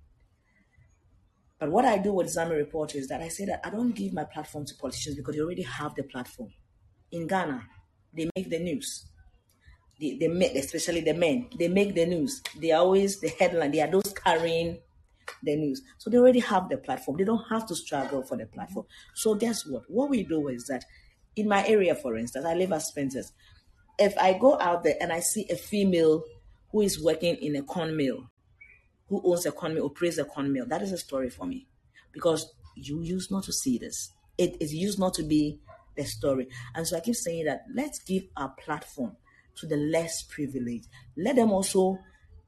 But 1.58 1.72
what 1.72 1.84
I 1.84 1.98
do 1.98 2.12
with 2.12 2.28
Zami 2.28 2.56
Report 2.56 2.94
is 2.94 3.08
that 3.08 3.20
I 3.20 3.26
say 3.26 3.44
that 3.46 3.60
I 3.64 3.70
don't 3.70 3.90
give 3.90 4.12
my 4.12 4.22
platform 4.22 4.64
to 4.66 4.74
politicians 4.76 5.16
because 5.16 5.34
they 5.34 5.40
already 5.40 5.62
have 5.62 5.96
the 5.96 6.04
platform. 6.04 6.50
In 7.10 7.26
Ghana, 7.26 7.64
they 8.14 8.30
make 8.36 8.48
the 8.48 8.60
news. 8.60 9.06
They, 10.00 10.16
they 10.16 10.28
make, 10.28 10.54
especially 10.54 11.00
the 11.00 11.14
men, 11.14 11.48
they 11.58 11.66
make 11.66 11.96
the 11.96 12.06
news. 12.06 12.40
They 12.56 12.70
always 12.70 13.18
the 13.18 13.30
headline. 13.30 13.72
They 13.72 13.80
are 13.80 13.90
those 13.90 14.14
carrying 14.14 14.78
the 15.42 15.56
news. 15.56 15.82
So 15.98 16.10
they 16.10 16.18
already 16.18 16.40
have 16.40 16.68
the 16.68 16.78
platform. 16.78 17.16
They 17.16 17.24
don't 17.24 17.44
have 17.50 17.66
to 17.66 17.74
struggle 17.74 18.22
for 18.22 18.36
the 18.36 18.46
platform. 18.46 18.86
So 19.14 19.34
guess 19.34 19.66
what? 19.66 19.82
What 19.88 20.10
we 20.10 20.24
do 20.24 20.48
is 20.48 20.66
that 20.66 20.84
in 21.36 21.48
my 21.48 21.66
area, 21.66 21.94
for 21.94 22.16
instance, 22.16 22.44
I 22.44 22.54
live 22.54 22.72
at 22.72 22.82
Spencer's 22.82 23.32
if 23.98 24.16
I 24.16 24.38
go 24.38 24.58
out 24.60 24.84
there 24.84 24.94
and 25.00 25.12
I 25.12 25.20
see 25.20 25.46
a 25.50 25.56
female 25.56 26.22
who 26.70 26.82
is 26.82 27.02
working 27.02 27.36
in 27.36 27.56
a 27.56 27.62
corn 27.62 27.96
mill, 27.96 28.30
who 29.08 29.20
owns 29.24 29.44
a 29.46 29.52
corn 29.52 29.74
mill, 29.74 29.86
operates 29.86 30.18
a 30.18 30.24
corn 30.24 30.52
mill, 30.52 30.66
that 30.66 30.82
is 30.82 30.92
a 30.92 30.98
story 30.98 31.30
for 31.30 31.46
me. 31.46 31.66
Because 32.12 32.52
you 32.76 33.00
used 33.00 33.30
not 33.30 33.44
to 33.44 33.52
see 33.52 33.78
this. 33.78 34.12
It 34.36 34.56
is 34.60 34.72
used 34.72 34.98
not 34.98 35.14
to 35.14 35.24
be 35.24 35.60
the 35.96 36.04
story. 36.04 36.48
And 36.74 36.86
so 36.86 36.96
I 36.96 37.00
keep 37.00 37.16
saying 37.16 37.46
that 37.46 37.64
let's 37.74 37.98
give 37.98 38.24
our 38.36 38.50
platform 38.50 39.16
to 39.56 39.66
the 39.66 39.76
less 39.76 40.22
privileged. 40.22 40.86
Let 41.16 41.36
them 41.36 41.50
also 41.50 41.98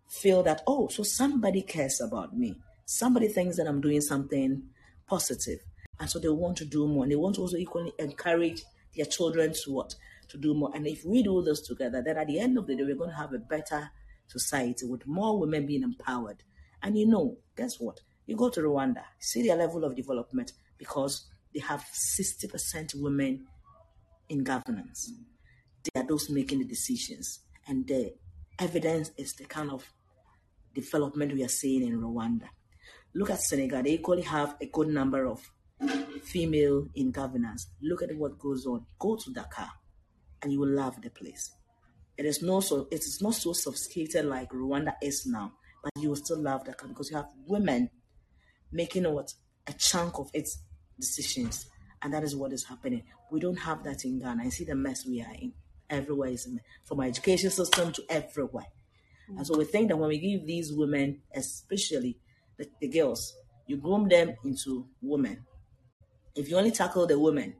feel 0.08 0.42
that, 0.44 0.62
oh, 0.66 0.88
so 0.88 1.02
somebody 1.02 1.62
cares 1.62 2.00
about 2.00 2.36
me. 2.36 2.54
Somebody 2.90 3.28
thinks 3.28 3.56
that 3.56 3.66
I'm 3.66 3.80
doing 3.80 4.00
something 4.00 4.62
positive. 5.06 5.60
And 5.98 6.08
so 6.08 6.18
they 6.18 6.28
want 6.28 6.56
to 6.58 6.64
do 6.64 6.88
more. 6.88 7.04
And 7.04 7.12
they 7.12 7.16
want 7.16 7.36
to 7.36 7.42
also 7.42 7.56
equally 7.56 7.92
encourage 7.98 8.62
their 8.96 9.06
children 9.06 9.52
to 9.52 9.72
what? 9.72 9.94
to 10.30 10.38
do 10.38 10.54
more. 10.54 10.70
And 10.74 10.86
if 10.86 11.04
we 11.04 11.22
do 11.22 11.42
this 11.42 11.60
together, 11.60 12.02
then 12.02 12.16
at 12.16 12.26
the 12.26 12.40
end 12.40 12.56
of 12.56 12.66
the 12.66 12.74
day, 12.74 12.84
we're 12.84 12.96
going 12.96 13.10
to 13.10 13.16
have 13.16 13.32
a 13.34 13.38
better 13.38 13.90
society 14.26 14.86
with 14.86 15.06
more 15.06 15.38
women 15.38 15.66
being 15.66 15.82
empowered. 15.82 16.42
And 16.82 16.96
you 16.96 17.06
know, 17.06 17.36
guess 17.56 17.78
what? 17.78 18.00
You 18.26 18.36
go 18.36 18.48
to 18.48 18.60
Rwanda, 18.60 19.02
see 19.18 19.46
their 19.46 19.56
level 19.56 19.84
of 19.84 19.96
development 19.96 20.52
because 20.78 21.28
they 21.52 21.60
have 21.60 21.84
60% 21.92 22.94
women 23.00 23.46
in 24.28 24.44
governance. 24.44 25.12
They 25.82 26.00
are 26.00 26.06
those 26.06 26.30
making 26.30 26.60
the 26.60 26.64
decisions. 26.64 27.40
And 27.66 27.86
the 27.86 28.14
evidence 28.58 29.10
is 29.16 29.34
the 29.34 29.44
kind 29.44 29.70
of 29.70 29.92
development 30.74 31.32
we 31.32 31.44
are 31.44 31.48
seeing 31.48 31.82
in 31.82 32.00
Rwanda. 32.00 32.48
Look 33.14 33.30
at 33.30 33.40
Senegal, 33.40 33.82
they 33.82 33.92
equally 33.92 34.22
have 34.22 34.56
a 34.60 34.66
good 34.66 34.88
number 34.88 35.26
of 35.26 35.40
female 36.22 36.86
in 36.94 37.10
governance. 37.10 37.68
Look 37.82 38.02
at 38.02 38.16
what 38.16 38.38
goes 38.38 38.66
on. 38.66 38.86
Go 38.98 39.16
to 39.16 39.32
Dakar 39.32 39.70
and 40.42 40.52
you 40.52 40.60
will 40.60 40.68
love 40.68 41.00
the 41.02 41.10
place. 41.10 41.50
It 42.16 42.26
is 42.26 42.42
not 42.42 42.64
so 42.64 42.86
it 42.90 43.00
is 43.00 43.20
not 43.22 43.34
so 43.34 43.52
sophisticated 43.52 44.26
like 44.26 44.50
Rwanda 44.50 44.94
is 45.02 45.26
now, 45.26 45.52
but 45.82 45.90
you 45.96 46.10
will 46.10 46.16
still 46.16 46.38
love 46.38 46.64
Dakar 46.64 46.88
because 46.88 47.10
you 47.10 47.16
have 47.16 47.28
women 47.46 47.90
making 48.70 49.10
what 49.12 49.32
a 49.66 49.72
chunk 49.72 50.18
of 50.18 50.30
its 50.34 50.58
decisions, 50.98 51.66
and 52.02 52.12
that 52.12 52.22
is 52.22 52.36
what 52.36 52.52
is 52.52 52.64
happening. 52.64 53.02
We 53.30 53.40
don't 53.40 53.58
have 53.58 53.82
that 53.84 54.04
in 54.04 54.18
Ghana. 54.18 54.44
I 54.44 54.48
see 54.50 54.64
the 54.64 54.74
mess 54.74 55.06
we 55.06 55.22
are 55.22 55.32
in. 55.40 55.52
Everywhere 55.88 56.28
is 56.28 56.48
from 56.84 57.00
our 57.00 57.06
education 57.06 57.50
system 57.50 57.92
to 57.92 58.02
everywhere. 58.08 58.66
And 59.36 59.46
so 59.46 59.56
we 59.56 59.64
think 59.64 59.88
that 59.88 59.96
when 59.96 60.08
we 60.08 60.18
give 60.18 60.46
these 60.46 60.72
women, 60.72 61.22
especially 61.34 62.18
the, 62.60 62.68
the 62.80 62.88
girls, 62.88 63.34
you 63.66 63.76
groom 63.76 64.08
them 64.08 64.34
into 64.44 64.86
women. 65.00 65.44
If 66.36 66.48
you 66.48 66.56
only 66.56 66.70
tackle 66.70 67.06
the 67.06 67.18
women, 67.18 67.54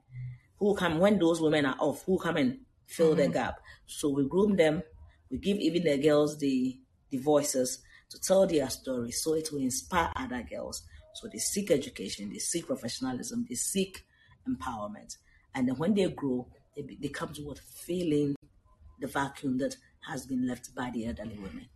who 0.59 0.75
come 0.75 0.99
when 0.99 1.19
those 1.19 1.41
women 1.41 1.65
are 1.67 1.77
off, 1.79 2.05
who 2.05 2.19
come 2.19 2.37
and 2.37 2.59
fill 2.87 3.15
mm-hmm. 3.15 3.23
the 3.23 3.29
gap. 3.29 3.61
So 3.87 4.11
we 4.11 4.29
groom 4.29 4.57
them. 4.57 4.83
We 5.31 5.39
give 5.39 5.57
even 5.57 5.85
the 5.85 5.99
girls 5.99 6.39
the 6.39 6.79
the 7.11 7.19
voices 7.19 7.81
to 8.11 8.21
tell 8.21 8.47
their 8.47 8.69
stories, 8.71 9.23
so 9.23 9.35
it 9.35 9.49
will 9.51 9.61
inspire 9.61 10.13
other 10.15 10.43
girls. 10.49 10.83
So 11.15 11.29
they 11.29 11.39
seek 11.39 11.71
education, 11.71 12.31
they 12.33 12.39
seek 12.39 12.67
professionalism, 12.67 13.47
they 13.49 13.57
seek 13.57 14.05
empowerment, 14.49 15.17
and 15.55 15.67
then 15.67 15.77
when 15.77 15.95
they 15.95 16.09
grow, 16.09 16.47
they, 16.77 16.97
they 17.01 17.09
come 17.09 17.33
to 17.33 17.43
what 17.43 17.59
filling 17.59 18.37
the 19.01 19.09
vacuum 19.09 19.59
that 19.59 19.77
has 20.09 20.27
been 20.27 20.47
left 20.47 20.75
by 20.75 20.91
the 20.91 21.07
elderly 21.07 21.37
women. 21.37 21.69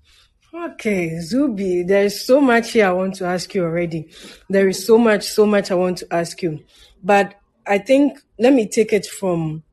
Okay, 0.57 1.19
Zubi, 1.19 1.85
there 1.85 2.05
is 2.05 2.25
so 2.25 2.41
much 2.41 2.71
here 2.71 2.87
I 2.87 2.93
want 2.93 3.17
to 3.17 3.25
ask 3.25 3.53
you 3.57 3.65
already. 3.65 4.09
There 4.49 4.69
is 4.69 4.87
so 4.87 4.97
much, 4.97 5.25
so 5.25 5.47
much 5.47 5.73
I 5.73 5.75
want 5.75 5.99
to 5.99 6.07
ask 6.15 6.41
you. 6.43 6.61
But 7.03 7.35
I 7.67 7.79
think 7.79 8.21
let 8.39 8.53
me 8.53 8.69
take 8.69 8.93
it 8.93 9.05
from 9.05 9.65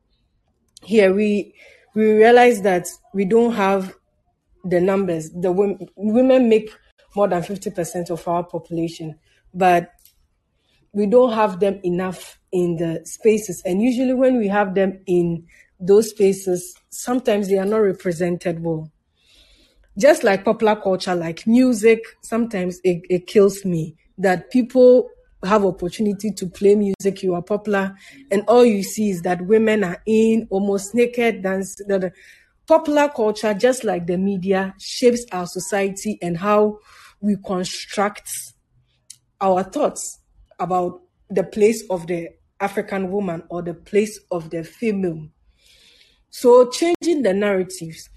here 0.82 1.14
we 1.14 1.54
we 1.94 2.10
realize 2.14 2.62
that 2.62 2.88
we 3.14 3.24
don't 3.24 3.52
have 3.52 3.94
the 4.64 4.80
numbers. 4.80 5.30
The 5.30 5.52
women, 5.52 5.88
women 5.94 6.48
make 6.48 6.74
more 7.14 7.28
than 7.28 7.42
50% 7.42 8.10
of 8.10 8.26
our 8.26 8.42
population, 8.42 9.20
but 9.54 9.92
we 10.92 11.06
don't 11.06 11.32
have 11.32 11.60
them 11.60 11.78
enough 11.84 12.40
in 12.50 12.74
the 12.76 13.02
spaces. 13.04 13.62
And 13.64 13.80
usually 13.80 14.14
when 14.14 14.36
we 14.36 14.48
have 14.48 14.74
them 14.74 14.98
in 15.06 15.46
those 15.78 16.10
spaces, 16.10 16.74
sometimes 16.90 17.48
they 17.48 17.58
are 17.58 17.66
not 17.66 17.78
represented 17.78 18.64
well. 18.64 18.90
Just 19.98 20.24
like 20.24 20.44
popular 20.44 20.76
culture, 20.76 21.14
like 21.14 21.46
music, 21.46 22.00
sometimes 22.22 22.80
it, 22.82 23.02
it 23.10 23.26
kills 23.26 23.64
me 23.64 23.94
that 24.18 24.50
people 24.50 25.08
have 25.44 25.64
opportunity 25.64 26.30
to 26.30 26.46
play 26.46 26.74
music, 26.74 27.22
you 27.22 27.34
are 27.34 27.42
popular, 27.42 27.94
and 28.30 28.42
all 28.48 28.64
you 28.64 28.82
see 28.82 29.10
is 29.10 29.22
that 29.22 29.42
women 29.46 29.84
are 29.84 30.00
in 30.06 30.46
almost 30.50 30.94
naked 30.94 31.42
dance. 31.42 31.74
The 31.76 32.12
popular 32.66 33.08
culture, 33.08 33.52
just 33.52 33.84
like 33.84 34.06
the 34.06 34.16
media, 34.16 34.74
shapes 34.78 35.26
our 35.32 35.46
society 35.46 36.18
and 36.22 36.38
how 36.38 36.78
we 37.20 37.36
construct 37.44 38.30
our 39.40 39.62
thoughts 39.62 40.20
about 40.58 41.00
the 41.28 41.42
place 41.42 41.82
of 41.90 42.06
the 42.06 42.28
African 42.60 43.10
woman 43.10 43.42
or 43.50 43.60
the 43.62 43.74
place 43.74 44.18
of 44.30 44.50
the 44.50 44.62
female. 44.64 45.28
So, 46.30 46.70
changing 46.70 47.22
the 47.22 47.34
narratives, 47.34 48.08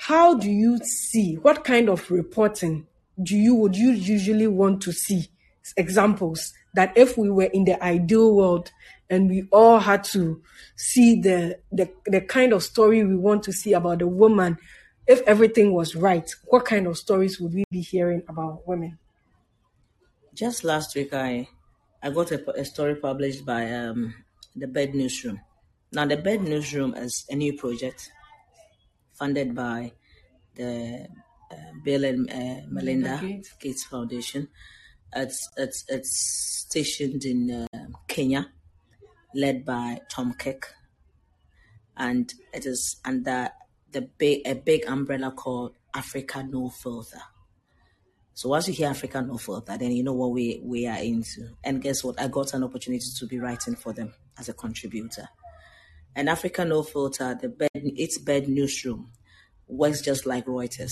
how 0.00 0.32
do 0.34 0.48
you 0.48 0.78
see 0.78 1.34
what 1.34 1.64
kind 1.64 1.88
of 1.88 2.08
reporting 2.08 2.86
do 3.20 3.36
you 3.36 3.52
would 3.56 3.76
you 3.76 3.90
usually 3.90 4.46
want 4.46 4.80
to 4.82 4.92
see? 4.92 5.28
Examples 5.76 6.54
that 6.74 6.96
if 6.96 7.18
we 7.18 7.28
were 7.28 7.50
in 7.52 7.64
the 7.64 7.82
ideal 7.82 8.34
world 8.34 8.70
and 9.10 9.28
we 9.28 9.48
all 9.50 9.80
had 9.80 10.04
to 10.04 10.40
see 10.76 11.20
the, 11.20 11.58
the 11.72 11.90
the 12.06 12.20
kind 12.20 12.52
of 12.52 12.62
story 12.62 13.04
we 13.04 13.16
want 13.16 13.42
to 13.42 13.52
see 13.52 13.72
about 13.72 13.98
the 13.98 14.06
woman 14.06 14.56
if 15.06 15.20
everything 15.26 15.74
was 15.74 15.96
right 15.96 16.30
what 16.44 16.64
kind 16.64 16.86
of 16.86 16.96
stories 16.96 17.40
would 17.40 17.52
we 17.52 17.64
be 17.70 17.80
hearing 17.80 18.22
about 18.28 18.66
women? 18.68 18.98
Just 20.32 20.62
last 20.62 20.94
week 20.94 21.12
i 21.12 21.48
i 22.02 22.08
got 22.08 22.30
a, 22.30 22.60
a 22.60 22.64
story 22.64 22.94
published 22.94 23.44
by 23.44 23.70
um, 23.72 24.14
the 24.54 24.68
bird 24.68 24.94
newsroom. 24.94 25.40
Now 25.92 26.06
the 26.06 26.16
bird 26.16 26.42
newsroom 26.42 26.94
is 26.94 27.26
a 27.28 27.34
new 27.34 27.52
project 27.54 28.12
funded 29.18 29.54
by 29.54 29.92
the 30.54 31.06
uh, 31.50 31.72
bill 31.84 32.04
and 32.04 32.30
uh, 32.30 32.60
melinda 32.68 33.18
Gates. 33.20 33.52
gates 33.60 33.84
foundation 33.84 34.48
it's 35.14 35.48
it's 35.56 35.84
it's 35.88 36.12
stationed 36.66 37.24
in 37.24 37.66
uh, 37.72 37.86
kenya 38.06 38.52
led 39.34 39.64
by 39.64 40.00
Tom 40.08 40.34
Kick, 40.34 40.66
and 41.96 42.32
it 42.52 42.66
is 42.66 42.96
under 43.04 43.50
the 43.90 44.02
big 44.02 44.46
a 44.46 44.54
big 44.54 44.86
umbrella 44.86 45.30
called 45.30 45.74
Africa 45.94 46.42
No 46.42 46.68
Filter. 46.68 47.20
So 48.34 48.50
once 48.50 48.68
you 48.68 48.74
hear 48.74 48.88
Africa 48.88 49.20
No 49.22 49.36
Filter, 49.36 49.76
then 49.76 49.92
you 49.92 50.02
know 50.02 50.12
what 50.12 50.30
we 50.30 50.60
we 50.62 50.86
are 50.86 50.98
into. 50.98 51.48
And 51.64 51.82
guess 51.82 52.04
what? 52.04 52.20
I 52.20 52.28
got 52.28 52.54
an 52.54 52.64
opportunity 52.64 53.06
to 53.18 53.26
be 53.26 53.38
writing 53.38 53.76
for 53.76 53.92
them 53.92 54.14
as 54.38 54.48
a 54.48 54.54
contributor. 54.54 55.28
And 56.18 56.28
Africa 56.28 56.64
No 56.64 56.82
Filter, 56.82 57.38
the 57.40 57.48
bird 57.48 57.70
its 57.74 58.18
bird 58.18 58.48
newsroom 58.48 59.12
works 59.68 60.00
just 60.00 60.26
like 60.26 60.46
Reuters. 60.46 60.90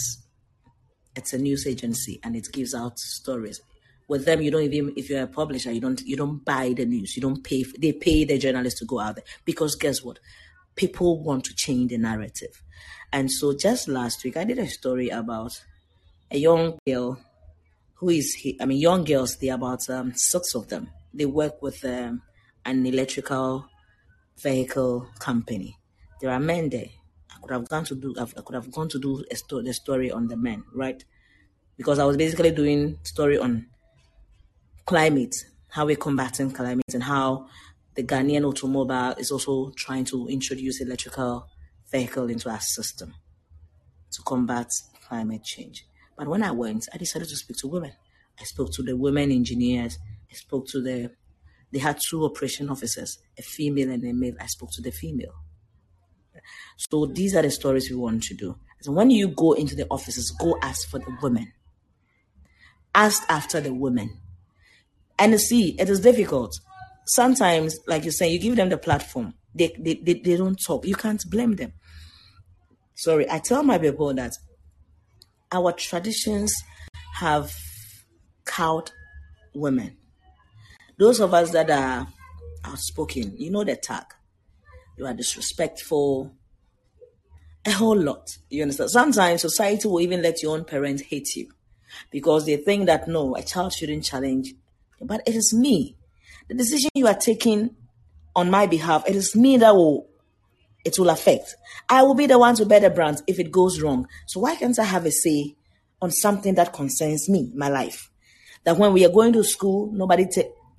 It's 1.17 1.33
a 1.33 1.39
news 1.39 1.67
agency 1.67 2.21
and 2.23 2.37
it 2.37 2.47
gives 2.53 2.77
out 2.77 3.01
stories. 3.01 3.61
With 4.07 4.25
them 4.25 4.41
you 4.41 4.53
don't 4.53 4.62
even 4.62 4.93
if 4.97 5.11
you're 5.11 5.25
a 5.25 5.27
publisher 5.27 5.73
you 5.73 5.81
don't 5.81 6.01
you 6.03 6.17
don't 6.17 6.45
buy 6.45 6.75
the 6.77 6.87
news. 6.87 7.17
You 7.17 7.23
don't 7.23 7.43
pay 7.43 7.65
they 7.77 7.91
pay 7.91 8.25
the 8.25 8.39
journalists 8.39 8.79
to 8.79 8.87
go 8.87 9.01
out 9.01 9.17
there. 9.17 9.25
Because 9.45 9.75
guess 9.75 10.01
what? 10.01 10.21
People 10.77 11.21
want 11.21 11.43
to 11.47 11.55
change 11.57 11.91
the 11.91 11.99
narrative. 11.99 12.62
And 13.12 13.29
so 13.29 13.53
just 13.53 13.89
last 13.89 14.23
week 14.23 14.37
i 14.37 14.45
did 14.45 14.61
a 14.61 14.69
story 14.69 15.09
about 15.09 15.61
a 16.31 16.39
young 16.39 16.79
girl 16.87 17.19
who 17.95 18.11
is 18.11 18.33
he 18.35 18.57
i 18.61 18.65
mean 18.65 18.79
young 18.79 19.03
girls 19.03 19.43
are 19.43 19.55
about 19.55 19.91
um, 19.91 20.12
six 20.15 20.55
of 20.55 20.69
them. 20.69 20.89
They 21.12 21.27
work 21.27 21.61
with 21.62 21.85
um, 21.85 22.23
an 22.65 22.87
electrical 22.87 23.67
vehicle 24.38 25.09
company 25.18 25.77
there 26.20 26.31
are 26.31 26.40
men 26.40 26.68
there 26.68 26.88
i 27.35 27.40
could 27.40 27.53
have 27.53 27.68
gone 27.68 27.85
to 27.85 27.94
do 27.94 28.14
i 28.18 28.40
could 28.40 28.55
have 28.55 28.70
gone 28.70 28.88
to 28.88 28.99
do 28.99 29.25
a 29.31 29.37
sto- 29.37 29.62
the 29.62 29.72
story 29.72 30.11
on 30.11 30.29
the 30.29 30.37
men 30.37 30.62
right 30.75 31.05
because 31.77 31.99
i 31.99 32.05
was 32.05 32.16
basically 32.16 32.51
doing 32.51 32.99
story 33.03 33.38
on 33.38 33.66
climate, 34.87 35.35
how 35.68 35.85
we're 35.85 35.96
combating 35.96 36.51
climate, 36.53 36.94
and 36.94 37.03
how 37.03 37.46
the 37.94 38.05
Ghanaian 38.05 38.46
automobile 38.46 39.14
is 39.18 39.31
also 39.31 39.72
trying 39.77 40.05
to 40.07 40.29
introduce 40.29 40.81
electrical 40.81 41.49
vehicle 41.90 42.31
into 42.31 42.49
our 42.49 42.61
system 42.61 43.14
to 44.12 44.22
combat 44.22 44.70
climate 45.07 45.42
change. 45.42 45.87
But 46.16 46.29
when 46.29 46.42
I 46.42 46.53
went, 46.53 46.88
I 46.94 46.99
decided 46.99 47.29
to 47.29 47.37
speak 47.37 47.57
to 47.59 47.68
women. 47.68 47.92
I 48.40 48.44
spoke 48.44 48.72
to 48.75 48.83
the 48.83 48.96
women 48.96 49.33
engineers. 49.33 49.99
I 50.31 50.35
spoke 50.35 50.68
to 50.68 50.81
the, 50.81 51.11
they 51.72 51.79
had 51.79 51.98
two 52.09 52.24
operation 52.24 52.70
officers, 52.70 53.18
a 53.38 53.42
female 53.42 53.90
and 53.90 54.05
a 54.05 54.12
male. 54.12 54.35
I 54.40 54.46
spoke 54.46 54.70
to 54.72 54.83
the 54.83 54.90
female. 54.90 55.35
So 56.90 57.07
these 57.07 57.35
are 57.35 57.42
the 57.42 57.50
stories 57.50 57.90
we 57.90 57.96
want 57.96 58.22
to 58.24 58.35
do. 58.35 58.57
So 58.83 58.92
when 58.92 59.11
you 59.11 59.29
go 59.29 59.52
into 59.52 59.74
the 59.74 59.87
offices, 59.90 60.31
go 60.31 60.59
ask 60.62 60.88
for 60.88 60.98
the 60.98 61.16
women. 61.22 61.52
Ask 62.94 63.22
after 63.29 63.61
the 63.61 63.74
women. 63.74 64.20
And 65.18 65.38
see, 65.40 65.74
it 65.79 65.88
is 65.88 66.00
difficult. 66.00 66.55
Sometimes, 67.07 67.79
like 67.87 68.05
you're 68.05 68.12
saying, 68.12 68.33
you 68.33 68.38
give 68.38 68.57
them 68.57 68.68
the 68.68 68.79
platform. 68.79 69.35
They, 69.55 69.74
they, 69.79 69.94
they, 69.94 70.14
they 70.14 70.37
don't 70.37 70.59
talk. 70.62 70.87
You 70.87 70.94
can't 70.94 71.22
blame 71.31 71.57
them. 71.57 71.72
Sorry, 72.94 73.31
I 73.31 73.38
tell 73.38 73.62
my 73.62 73.79
people 73.79 74.12
that 74.14 74.33
our 75.52 75.72
traditions 75.72 76.52
have 77.14 77.52
cowed 78.44 78.90
women. 79.55 79.96
Those 80.98 81.20
of 81.20 81.35
us 81.35 81.50
that 81.50 81.70
are 81.70 82.06
outspoken, 82.64 83.37
you 83.37 83.50
know 83.50 83.64
the 83.64 83.76
tag. 83.76 84.04
You 84.96 85.06
are 85.06 85.14
disrespectful, 85.14 86.32
a 87.66 87.70
whole 87.70 87.98
lot. 87.98 88.38
You 88.48 88.62
understand? 88.62 88.90
Sometimes 88.90 89.42
society 89.42 89.88
will 89.88 90.00
even 90.00 90.22
let 90.22 90.42
your 90.42 90.56
own 90.56 90.64
parents 90.64 91.02
hate 91.02 91.37
you 91.37 91.50
because 92.11 92.46
they 92.46 92.56
think 92.56 92.87
that 92.87 93.09
no, 93.09 93.37
a 93.37 93.42
child 93.42 93.72
shouldn't 93.72 94.04
challenge. 94.04 94.54
But 95.00 95.22
it 95.26 95.35
is 95.35 95.52
me. 95.52 95.96
The 96.48 96.54
decision 96.54 96.90
you 96.94 97.06
are 97.06 97.14
taking 97.14 97.76
on 98.35 98.50
my 98.50 98.66
behalf, 98.66 99.04
it 99.09 99.16
is 99.16 99.35
me 99.37 99.56
that 99.59 99.74
will 99.74 100.09
it 100.85 100.98
will 101.00 101.11
affect. 101.11 101.56
I 101.88 102.04
will 102.04 102.14
be 102.14 102.26
the 102.26 102.38
one 102.38 102.54
to 102.56 102.64
bear 102.64 102.78
the 102.78 102.90
brunt 102.90 103.20
if 103.26 103.40
it 103.40 103.50
goes 103.50 103.80
wrong. 103.80 104.06
So 104.26 104.40
why 104.40 104.54
can't 104.54 104.78
I 104.78 104.85
have 104.85 105.04
a 105.04 105.11
say 105.11 105.56
on 106.00 106.12
something 106.12 106.54
that 106.54 106.72
concerns 106.72 107.28
me, 107.28 107.50
my 107.56 107.68
life? 107.68 108.09
That 108.62 108.76
when 108.76 108.92
we 108.92 109.04
are 109.04 109.11
going 109.11 109.32
to 109.32 109.42
school, 109.42 109.90
nobody 109.92 110.26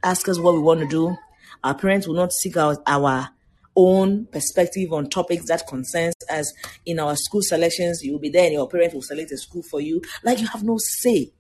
asks 0.04 0.30
us 0.30 0.40
what 0.40 0.54
we 0.54 0.62
want 0.62 0.80
to 0.82 0.88
do. 0.88 1.16
Our 1.64 1.76
parents 1.76 2.08
will 2.08 2.16
not 2.16 2.32
seek 2.32 2.58
out 2.58 2.78
our 2.86 3.30
own 3.76 4.26
perspective 4.26 4.92
on 4.92 5.10
topics 5.10 5.46
that 5.48 5.68
concerns 5.68 6.16
us 6.30 6.52
in 6.86 7.00
our 7.00 7.16
school 7.16 7.42
selections. 7.42 8.02
You 8.04 8.14
will 8.14 8.20
be 8.20 8.30
there 8.30 8.46
and 8.46 8.54
your 8.54 8.68
parents 8.68 8.96
will 8.96 9.02
select 9.02 9.32
a 9.32 9.38
school 9.38 9.64
for 9.70 9.80
you. 9.80 10.02
Like 10.24 10.40
you 10.40 10.48
have 10.48 10.64
no 10.64 10.78
say. 10.78 11.32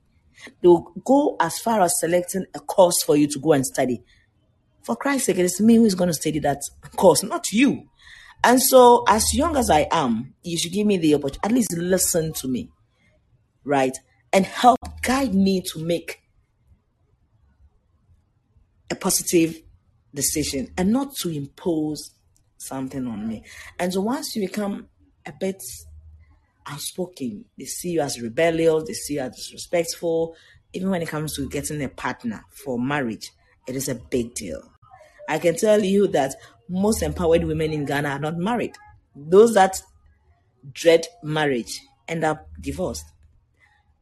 They'll 0.62 0.93
go 1.04 1.36
as 1.39 1.58
far 1.60 1.82
as 1.82 2.00
selecting 2.00 2.46
a 2.54 2.60
course 2.60 3.04
for 3.06 3.17
you 3.17 3.28
to 3.28 3.39
go 3.39 3.54
and 3.54 3.65
study. 3.65 4.04
For 4.84 4.96
Christ's 4.96 5.26
sake, 5.26 5.39
it 5.39 5.46
is 5.46 5.60
me 5.60 5.76
who 5.76 5.86
is 5.86 5.96
going 5.96 6.10
to 6.10 6.13
study 6.13 6.39
that 6.39 6.62
course, 6.96 7.24
not 7.24 7.52
you. 7.52 7.89
And 8.43 8.62
so, 8.62 9.04
as 9.08 9.34
young 9.34 9.58
as 9.58 9.70
I 9.70 9.88
am, 9.91 10.36
you 10.43 10.58
should 10.58 10.72
give 10.72 10.86
me 10.86 10.98
the 10.98 11.15
opportunity, 11.15 11.39
at 11.43 11.52
least 11.52 11.74
listen 11.74 12.34
to 12.34 12.48
me, 12.48 12.70
right? 13.63 13.98
And 14.32 14.46
help 14.46 14.78
guide 15.02 15.34
me 15.34 15.63
to 15.74 15.84
make 15.84 16.22
a 18.89 18.95
positive 18.95 19.62
decision 20.13 20.71
and 20.78 20.91
not 20.91 21.15
to 21.15 21.30
impose 21.30 22.12
something 22.58 23.06
on 23.08 23.28
me. 23.28 23.43
And 23.80 23.93
so, 23.93 24.02
once 24.02 24.36
you 24.36 24.47
become 24.47 24.88
a 25.26 25.34
bit 25.39 25.62
outspoken, 26.65 27.45
they 27.58 27.65
see 27.65 27.91
you 27.91 28.02
as 28.02 28.21
rebellious, 28.21 28.84
they 28.86 28.93
see 28.93 29.15
you 29.15 29.21
as 29.21 29.36
disrespectful. 29.36 30.36
Even 30.73 30.89
when 30.89 31.02
it 31.02 31.08
comes 31.08 31.36
to 31.36 31.47
getting 31.50 31.82
a 31.84 31.89
partner 31.89 32.43
for 32.52 32.78
marriage, 32.78 33.32
it 33.67 33.76
is 33.76 33.88
a 33.88 33.95
big 33.95 34.34
deal. 34.34 34.62
I 35.30 35.39
can 35.39 35.56
tell 35.56 35.84
you 35.84 36.08
that 36.08 36.36
most 36.69 37.02
empowered 37.02 37.43
women 37.43 37.71
in 37.71 37.86
Ghana 37.86 38.10
are 38.10 38.19
not 38.19 38.38
married. 38.38 38.76
Those 39.15 39.54
that 39.54 39.82
dread 40.73 41.06
marriage 41.23 41.82
end 42.08 42.23
up 42.23 42.47
divorced. 42.60 43.06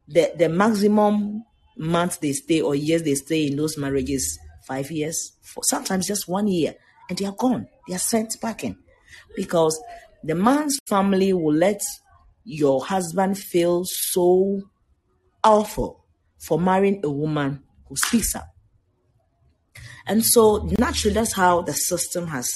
The 0.08 0.32
the 0.36 0.48
maximum 0.48 1.44
months 1.76 2.18
they 2.18 2.32
stay 2.32 2.60
or 2.60 2.74
years 2.74 3.02
they 3.02 3.14
stay 3.14 3.48
in 3.48 3.56
those 3.56 3.76
marriages, 3.76 4.38
five 4.66 4.90
years, 4.90 5.32
for 5.42 5.62
sometimes 5.64 6.06
just 6.06 6.28
one 6.28 6.48
year, 6.48 6.74
and 7.08 7.18
they 7.18 7.24
are 7.24 7.34
gone. 7.36 7.68
They 7.88 7.94
are 7.94 7.98
sent 7.98 8.36
packing. 8.40 8.78
Because 9.34 9.80
the 10.24 10.34
man's 10.34 10.78
family 10.86 11.32
will 11.32 11.54
let 11.54 11.80
your 12.44 12.84
husband 12.84 13.38
feel 13.38 13.84
so 13.84 14.62
awful 15.42 16.04
for 16.38 16.58
marrying 16.58 17.00
a 17.04 17.10
woman 17.10 17.62
who 17.88 17.96
speaks 17.96 18.34
up. 18.34 18.48
And 20.06 20.24
so 20.24 20.68
naturally, 20.78 21.14
that's 21.14 21.34
how 21.34 21.62
the 21.62 21.72
system 21.72 22.28
has 22.28 22.48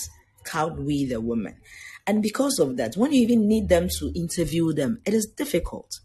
cowed 0.45 0.79
we 0.79 1.05
the 1.05 1.21
women. 1.21 1.57
And 2.07 2.23
because 2.23 2.59
of 2.59 2.77
that, 2.77 2.97
when 2.97 3.13
you 3.13 3.23
even 3.23 3.47
need 3.47 3.69
them 3.69 3.89
to 3.99 4.13
interview 4.15 4.73
them, 4.73 5.01
it 5.05 5.15
is 5.15 5.27
difficult. 5.27 6.01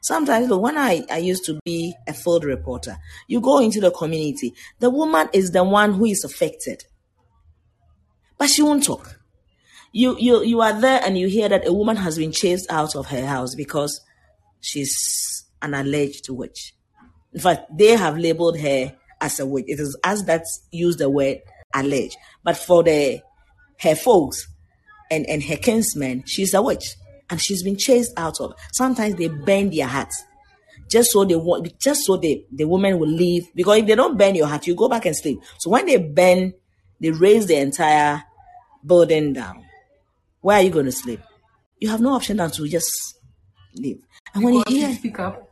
Sometimes 0.00 0.48
look, 0.48 0.62
when 0.62 0.76
I, 0.76 1.04
I 1.10 1.18
used 1.18 1.44
to 1.46 1.58
be 1.64 1.94
a 2.06 2.12
field 2.12 2.44
reporter, 2.44 2.96
you 3.28 3.40
go 3.40 3.58
into 3.58 3.80
the 3.80 3.90
community, 3.90 4.54
the 4.80 4.90
woman 4.90 5.28
is 5.32 5.50
the 5.50 5.64
one 5.64 5.94
who 5.94 6.06
is 6.06 6.24
affected. 6.24 6.84
But 8.38 8.50
she 8.50 8.62
won't 8.62 8.84
talk. 8.84 9.18
You 9.92 10.16
you 10.18 10.42
you 10.42 10.60
are 10.60 10.78
there 10.78 11.00
and 11.04 11.16
you 11.16 11.28
hear 11.28 11.48
that 11.48 11.66
a 11.66 11.72
woman 11.72 11.96
has 11.96 12.18
been 12.18 12.32
chased 12.32 12.70
out 12.70 12.96
of 12.96 13.06
her 13.06 13.24
house 13.24 13.54
because 13.54 14.00
she's 14.60 15.44
an 15.62 15.72
alleged 15.72 16.28
witch. 16.28 16.74
In 17.32 17.40
fact, 17.40 17.76
they 17.76 17.96
have 17.96 18.18
labeled 18.18 18.58
her 18.58 18.96
as 19.20 19.38
a 19.40 19.46
witch. 19.46 19.66
It 19.68 19.80
is 19.80 19.96
us 20.04 20.22
that 20.24 20.44
use 20.70 20.96
the 20.96 21.08
word 21.08 21.38
alleged. 21.74 22.16
But 22.42 22.56
for 22.56 22.82
the 22.82 23.22
her 23.80 23.94
folks 23.94 24.46
and, 25.10 25.26
and 25.26 25.42
her 25.44 25.56
kinsmen, 25.56 26.24
she's 26.26 26.54
a 26.54 26.62
witch. 26.62 26.96
And 27.30 27.40
she's 27.40 27.62
been 27.62 27.76
chased 27.76 28.12
out 28.16 28.40
of. 28.40 28.54
Sometimes 28.72 29.14
they 29.16 29.28
burn 29.28 29.70
their 29.70 29.86
hearts 29.86 30.24
just 30.90 31.10
so 31.10 31.24
they 31.24 31.36
want, 31.36 31.78
just 31.80 32.04
so 32.04 32.16
the 32.16 32.44
the 32.52 32.64
woman 32.64 32.98
will 32.98 33.08
leave. 33.08 33.44
Because 33.54 33.78
if 33.78 33.86
they 33.86 33.94
don't 33.94 34.18
burn 34.18 34.34
your 34.34 34.46
heart, 34.46 34.66
you 34.66 34.74
go 34.74 34.88
back 34.88 35.06
and 35.06 35.16
sleep. 35.16 35.40
So 35.58 35.70
when 35.70 35.86
they 35.86 35.96
burn, 35.96 36.52
they 37.00 37.10
raise 37.10 37.46
the 37.46 37.56
entire 37.56 38.22
building 38.84 39.32
down. 39.32 39.64
Where 40.40 40.58
are 40.58 40.62
you 40.62 40.70
going 40.70 40.84
to 40.86 40.92
sleep? 40.92 41.20
You 41.78 41.88
have 41.88 42.00
no 42.00 42.12
option 42.12 42.36
than 42.36 42.50
to 42.50 42.68
just 42.68 43.18
leave. 43.74 44.02
And 44.34 44.44
when 44.44 44.54
you 44.54 44.62
hear, 44.68 44.92
speak 44.94 45.18
up. 45.18 45.48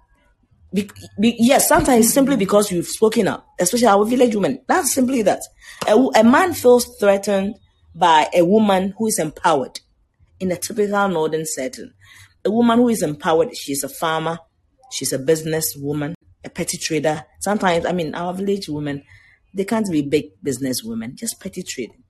be, 0.73 0.91
be, 1.19 1.37
yes, 1.39 1.69
sometimes 1.69 2.13
simply 2.13 2.37
because 2.37 2.71
you've 2.71 2.87
spoken 2.87 3.29
up, 3.29 3.47
especially 3.59 3.89
our 3.89 4.05
village 4.05 4.35
women. 4.35 4.61
That's 4.69 4.93
simply 4.95 5.23
that. 5.23 5.41
A, 5.89 5.95
a 5.95 6.25
man 6.25 6.53
feels 6.53 6.97
threatened 6.99 7.57
by 7.95 8.29
a 8.35 8.45
woman 8.45 8.95
who 8.99 9.07
is 9.07 9.19
empowered 9.19 9.81
in 10.43 10.51
a 10.51 10.57
typical 10.57 11.09
northern 11.09 11.47
setting. 11.47 11.93
A 12.45 12.51
woman 12.51 12.79
who 12.79 12.89
is 12.89 13.03
empowered, 13.03 13.57
she's 13.57 13.85
a 13.85 13.89
farmer, 13.89 14.41
she's 14.91 15.13
a 15.13 15.19
business 15.19 15.77
woman, 15.79 16.17
a 16.45 16.51
petty 16.51 16.77
trader. 16.77 17.25
Sometimes, 17.41 17.87
I 17.87 17.93
mean, 17.93 18.13
our 18.17 18.35
village 18.35 18.69
women, 18.69 19.05
they 19.55 19.65
can't 19.65 19.89
be 19.89 20.03
big 20.03 20.33
business 20.43 20.83
women, 20.83 21.15
just 21.15 21.41
petty 21.41 21.63
trading. 21.63 22.03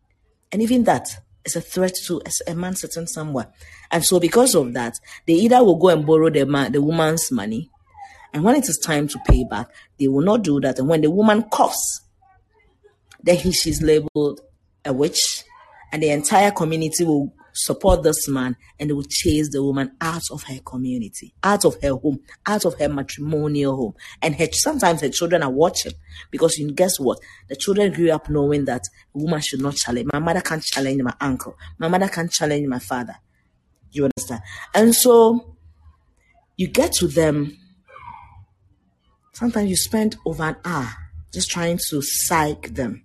And 0.51 0.62
even 0.62 0.85
that 0.85 1.09
is 1.45 1.57
a 1.57 1.61
threat 1.61 1.92
to 2.07 2.23
a 2.25 2.53
a 2.53 2.55
man 2.55 2.75
sitting 2.75 3.07
somewhere. 3.07 3.49
And 3.90 4.03
so 4.03 4.18
because 4.18 4.55
of 4.55 4.73
that, 4.73 4.95
they 5.27 5.35
either 5.35 5.62
will 5.62 5.77
go 5.77 5.88
and 5.88 6.07
borrow 6.07 6.31
the 6.31 6.47
man, 6.47 6.73
the 6.73 6.81
woman's 6.81 7.31
money, 7.31 7.71
and 8.33 8.45
when 8.45 8.57
it 8.57 8.66
is 8.66 8.79
time 8.79 9.09
to 9.09 9.18
pay 9.27 9.45
back, 9.45 9.68
they 9.99 10.09
will 10.09 10.25
not 10.25 10.42
do 10.42 10.59
that. 10.61 10.79
And 10.79 10.88
when 10.88 11.03
the 11.03 11.11
woman 11.11 11.42
coughs, 11.51 12.01
then 13.23 13.37
he, 13.37 13.53
she's 13.53 13.83
labeled 13.83 14.40
a 14.87 14.92
witch, 14.95 15.45
and 15.92 16.03
the 16.03 16.09
entire 16.09 16.51
community 16.51 17.05
will 17.05 17.35
support 17.53 18.03
this 18.03 18.29
man 18.29 18.57
and 18.79 18.91
they 18.91 18.95
will 18.95 19.07
chase 19.09 19.51
the 19.51 19.62
woman 19.62 19.93
out 20.01 20.23
of 20.31 20.43
her 20.45 20.59
community, 20.65 21.35
out 21.43 21.65
of 21.65 21.81
her 21.83 21.95
home, 21.95 22.21
out 22.47 22.65
of 22.65 22.79
her 22.79 22.88
matrimonial 22.88 23.77
home. 23.77 23.95
And 24.21 24.35
her 24.37 24.47
sometimes 24.53 25.01
her 25.01 25.09
children 25.09 25.43
are 25.43 25.51
watching 25.51 25.93
because 26.31 26.59
you 26.59 26.71
guess 26.73 26.99
what? 26.99 27.19
The 27.49 27.57
children 27.57 27.93
grew 27.93 28.11
up 28.11 28.29
knowing 28.29 28.65
that 28.67 28.83
a 29.15 29.19
woman 29.19 29.41
should 29.41 29.61
not 29.61 29.77
challenge. 29.77 30.09
My 30.12 30.19
mother 30.19 30.41
can't 30.41 30.62
challenge 30.62 31.03
my 31.03 31.15
uncle. 31.21 31.57
My 31.79 31.88
mother 31.88 32.09
can't 32.09 32.31
challenge 32.31 32.67
my 32.67 32.79
father. 32.79 33.17
You 33.91 34.05
understand? 34.05 34.43
And 34.75 34.95
so 34.95 35.57
you 36.57 36.69
get 36.69 36.93
to 36.95 37.07
them 37.07 37.59
Sometimes 39.33 39.71
you 39.71 39.77
spend 39.77 40.17
over 40.27 40.45
an 40.45 40.57
hour 40.65 40.88
just 41.33 41.51
trying 41.51 41.79
to 41.88 42.03
psych 42.03 42.75
them. 42.75 43.05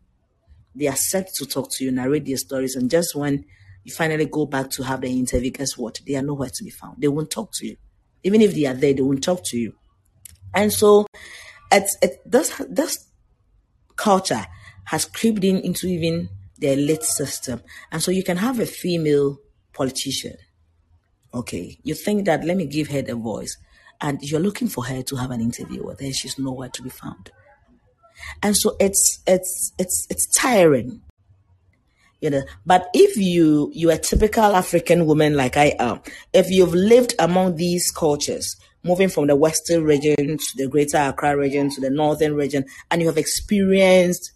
They 0.75 0.87
are 0.87 0.95
set 0.95 1.29
to 1.35 1.45
talk 1.45 1.69
to 1.71 1.85
you, 1.85 1.91
narrate 1.91 2.25
their 2.25 2.37
stories, 2.37 2.75
and 2.75 2.91
just 2.91 3.15
when 3.15 3.45
you 3.87 3.93
finally 3.93 4.25
go 4.25 4.45
back 4.45 4.69
to 4.71 4.83
have 4.83 5.01
the 5.01 5.09
interview, 5.09 5.49
guess 5.49 5.77
what? 5.77 5.99
They 6.05 6.15
are 6.15 6.21
nowhere 6.21 6.49
to 6.53 6.63
be 6.63 6.69
found. 6.69 7.01
They 7.01 7.07
won't 7.07 7.31
talk 7.31 7.49
to 7.55 7.65
you. 7.65 7.77
Even 8.23 8.41
if 8.41 8.53
they 8.53 8.65
are 8.65 8.73
there, 8.73 8.93
they 8.93 9.01
won't 9.01 9.23
talk 9.23 9.41
to 9.45 9.57
you. 9.57 9.73
And 10.53 10.71
so 10.71 11.07
it's, 11.71 11.97
it, 12.01 12.19
this, 12.25 12.61
this 12.69 13.07
culture 13.95 14.45
has 14.85 15.05
creeped 15.05 15.43
in 15.43 15.57
into 15.61 15.87
even 15.87 16.29
the 16.59 16.73
elite 16.73 17.03
system. 17.03 17.61
And 17.91 18.03
so 18.03 18.11
you 18.11 18.23
can 18.23 18.37
have 18.37 18.59
a 18.59 18.65
female 18.65 19.37
politician 19.73 20.37
Okay, 21.33 21.77
you 21.83 21.93
think 21.93 22.25
that 22.25 22.43
let 22.45 22.57
me 22.57 22.65
give 22.65 22.87
her 22.89 23.01
the 23.01 23.15
voice, 23.15 23.57
and 23.99 24.19
you're 24.21 24.39
looking 24.39 24.67
for 24.67 24.85
her 24.85 25.03
to 25.03 25.15
have 25.17 25.31
an 25.31 25.41
interview 25.41 25.85
with 25.85 25.99
her. 25.99 26.11
She's 26.11 26.39
nowhere 26.39 26.69
to 26.69 26.81
be 26.81 26.89
found, 26.89 27.31
and 28.41 28.55
so 28.55 28.75
it's 28.79 29.21
it's 29.27 29.73
it's 29.77 30.07
it's 30.09 30.25
tiring, 30.35 31.01
you 32.21 32.29
know. 32.29 32.43
But 32.65 32.89
if 32.93 33.17
you 33.17 33.71
you're 33.73 33.93
a 33.93 33.97
typical 33.97 34.55
African 34.55 35.05
woman 35.05 35.35
like 35.35 35.57
I 35.57 35.75
am, 35.79 36.01
if 36.33 36.49
you've 36.49 36.73
lived 36.73 37.13
among 37.19 37.55
these 37.55 37.91
cultures, 37.91 38.55
moving 38.83 39.09
from 39.09 39.27
the 39.27 39.35
western 39.35 39.83
region 39.83 40.37
to 40.37 40.53
the 40.55 40.67
greater 40.67 40.97
Accra 40.97 41.37
region 41.37 41.69
to 41.71 41.81
the 41.81 41.89
northern 41.89 42.35
region, 42.35 42.65
and 42.89 43.01
you 43.01 43.07
have 43.07 43.17
experienced 43.17 44.31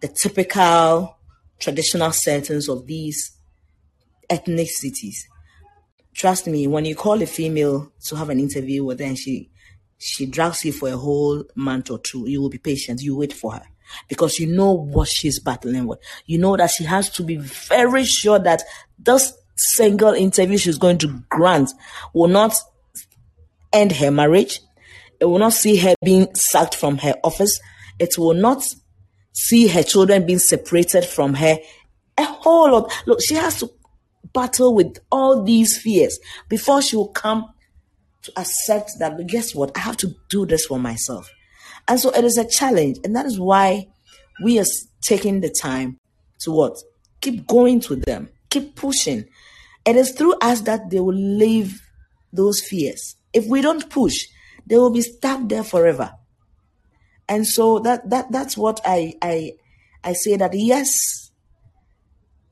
the 0.00 0.08
typical 0.08 1.18
traditional 1.58 2.12
settings 2.12 2.68
of 2.68 2.86
these 2.86 3.32
ethnicities, 4.30 5.16
trust 6.14 6.46
me, 6.46 6.66
when 6.66 6.84
you 6.84 6.94
call 6.94 7.20
a 7.22 7.26
female 7.26 7.92
to 8.06 8.16
have 8.16 8.28
an 8.28 8.40
interview 8.40 8.84
with 8.84 9.00
her 9.00 9.06
and 9.06 9.18
she 9.18 9.50
she 9.98 10.26
drags 10.26 10.64
you 10.64 10.72
for 10.72 10.90
a 10.90 10.96
whole 10.96 11.44
month 11.54 11.90
or 11.90 11.98
two, 11.98 12.28
you 12.28 12.42
will 12.42 12.50
be 12.50 12.58
patient. 12.58 13.00
You 13.00 13.16
wait 13.16 13.32
for 13.32 13.54
her. 13.54 13.62
Because 14.08 14.38
you 14.38 14.46
know 14.46 14.72
what 14.72 15.08
she's 15.08 15.40
battling 15.40 15.86
with. 15.86 15.98
You 16.26 16.38
know 16.38 16.56
that 16.56 16.70
she 16.70 16.84
has 16.84 17.10
to 17.10 17.22
be 17.22 17.36
very 17.36 18.04
sure 18.04 18.38
that 18.38 18.62
this 18.98 19.32
single 19.56 20.12
interview 20.12 20.58
she's 20.58 20.78
going 20.78 20.98
to 20.98 21.22
grant 21.30 21.70
will 22.14 22.28
not 22.28 22.54
end 23.72 23.92
her 23.92 24.10
marriage. 24.10 24.60
It 25.20 25.24
will 25.24 25.38
not 25.38 25.52
see 25.52 25.76
her 25.76 25.94
being 26.04 26.28
sacked 26.34 26.74
from 26.74 26.98
her 26.98 27.14
office. 27.24 27.58
It 27.98 28.18
will 28.18 28.34
not 28.34 28.62
see 29.32 29.68
her 29.68 29.82
children 29.82 30.26
being 30.26 30.38
separated 30.38 31.04
from 31.04 31.34
her. 31.34 31.56
A 32.18 32.24
whole 32.24 32.72
lot. 32.72 32.92
Look, 33.06 33.20
she 33.22 33.34
has 33.34 33.60
to 33.60 33.70
battle 34.32 34.74
with 34.74 34.98
all 35.10 35.42
these 35.42 35.78
fears 35.78 36.18
before 36.48 36.82
she 36.82 36.96
will 36.96 37.08
come 37.08 37.52
to 38.22 38.32
accept 38.36 38.92
that 38.98 39.26
guess 39.26 39.54
what 39.54 39.70
i 39.76 39.80
have 39.80 39.96
to 39.96 40.14
do 40.28 40.44
this 40.44 40.66
for 40.66 40.78
myself 40.78 41.30
and 41.88 42.00
so 42.00 42.10
it 42.10 42.24
is 42.24 42.36
a 42.38 42.48
challenge. 42.48 42.98
And 43.04 43.14
that 43.14 43.26
is 43.26 43.38
why 43.38 43.88
we 44.42 44.58
are 44.58 44.64
taking 45.02 45.40
the 45.40 45.50
time 45.50 45.98
to 46.40 46.50
what? 46.50 46.76
Keep 47.20 47.46
going 47.46 47.80
to 47.80 47.96
them. 47.96 48.28
Keep 48.50 48.76
pushing. 48.76 49.24
It 49.84 49.96
is 49.96 50.12
through 50.12 50.34
us 50.40 50.62
that 50.62 50.90
they 50.90 51.00
will 51.00 51.14
leave 51.14 51.80
those 52.32 52.60
fears. 52.60 53.16
If 53.32 53.46
we 53.46 53.60
don't 53.60 53.88
push 53.88 54.26
they 54.66 54.76
will 54.76 54.90
be 54.90 55.02
stuck 55.02 55.48
there 55.48 55.62
forever. 55.62 56.12
And 57.28 57.46
so 57.46 57.78
that 57.80 58.10
that 58.10 58.30
that's 58.30 58.56
what 58.56 58.80
i 58.84 59.14
i 59.22 59.52
i 60.04 60.12
say 60.12 60.36
that 60.36 60.52
yes 60.54 60.88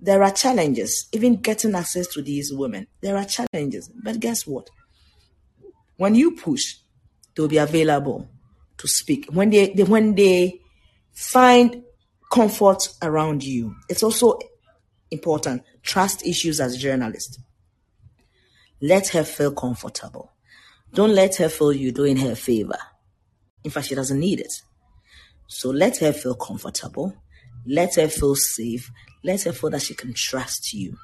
there 0.01 0.23
are 0.23 0.31
challenges 0.31 1.09
even 1.12 1.37
getting 1.37 1.75
access 1.75 2.07
to 2.09 2.23
these 2.23 2.53
women. 2.53 2.87
There 3.01 3.16
are 3.16 3.25
challenges. 3.25 3.88
But 3.88 4.20
guess 4.20 4.47
what? 4.47 4.68
When 5.97 6.14
you 6.14 6.33
push 6.33 6.77
they'll 7.35 7.49
be 7.49 7.59
available 7.59 8.29
to 8.79 8.89
speak. 8.89 9.27
When 9.31 9.51
they, 9.51 9.73
they 9.73 9.85
when 9.85 10.15
they 10.15 10.61
find 11.13 11.83
comfort 12.33 12.89
around 13.03 13.45
you 13.45 13.77
it's 13.89 14.03
also 14.03 14.39
important. 15.11 15.63
Trust 15.83 16.27
issues 16.27 16.61
as 16.61 16.75
a 16.75 16.79
journalist. 16.79 17.41
Let 18.81 19.09
her 19.09 19.25
feel 19.25 19.53
comfortable. 19.53 20.33
Don't 20.93 21.15
let 21.15 21.37
her 21.37 21.49
feel 21.49 21.73
you're 21.73 21.93
doing 21.93 22.17
her 22.19 22.33
a 22.33 22.37
favor. 22.37 22.79
In 23.63 23.71
fact 23.71 23.87
she 23.87 23.95
doesn't 23.95 24.19
need 24.19 24.41
it. 24.41 24.53
So 25.47 25.71
let 25.71 25.99
her 25.99 26.13
feel 26.13 26.35
comfortable. 26.35 27.15
Let 27.67 27.95
her 27.97 28.09
feel 28.09 28.35
safe. 28.35 28.91
Let 29.23 29.43
her 29.45 29.53
feel 29.53 29.71
that 29.71 29.83
she 29.83 29.95
can 29.95 30.13
trust 30.15 30.73
you. 30.73 30.97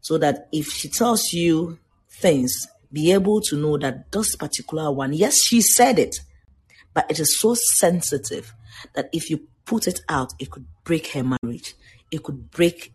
So 0.00 0.18
that 0.18 0.48
if 0.52 0.70
she 0.72 0.88
tells 0.88 1.32
you 1.32 1.78
things, 2.10 2.66
be 2.92 3.12
able 3.12 3.40
to 3.42 3.56
know 3.56 3.76
that 3.78 4.10
this 4.12 4.36
particular 4.36 4.90
one, 4.90 5.12
yes, 5.12 5.36
she 5.44 5.60
said 5.60 5.98
it, 5.98 6.20
but 6.94 7.10
it 7.10 7.18
is 7.20 7.38
so 7.38 7.54
sensitive 7.76 8.54
that 8.94 9.08
if 9.12 9.30
you 9.30 9.46
put 9.64 9.86
it 9.86 10.00
out, 10.08 10.32
it 10.38 10.50
could 10.50 10.66
break 10.84 11.08
her 11.08 11.22
marriage. 11.22 11.74
It 12.10 12.22
could 12.22 12.50
break 12.50 12.94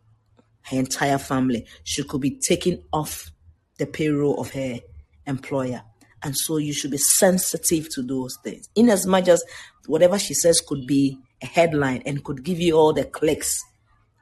her 0.64 0.78
entire 0.78 1.18
family. 1.18 1.66
She 1.84 2.04
could 2.04 2.22
be 2.22 2.40
taken 2.48 2.84
off 2.92 3.32
the 3.78 3.86
payroll 3.86 4.40
of 4.40 4.52
her 4.52 4.80
employer. 5.26 5.84
And 6.24 6.36
so 6.36 6.58
you 6.58 6.74
should 6.74 6.92
be 6.92 6.98
sensitive 6.98 7.90
to 7.96 8.02
those 8.02 8.38
things. 8.44 8.70
In 8.76 8.90
as 8.90 9.06
much 9.06 9.28
as 9.28 9.44
whatever 9.88 10.18
she 10.18 10.34
says 10.34 10.62
could 10.66 10.88
be 10.88 11.18
a 11.42 11.46
headline 11.46 12.02
and 12.06 12.24
could 12.24 12.44
give 12.44 12.60
you 12.60 12.76
all 12.78 12.94
the 12.94 13.04
clicks 13.04 13.60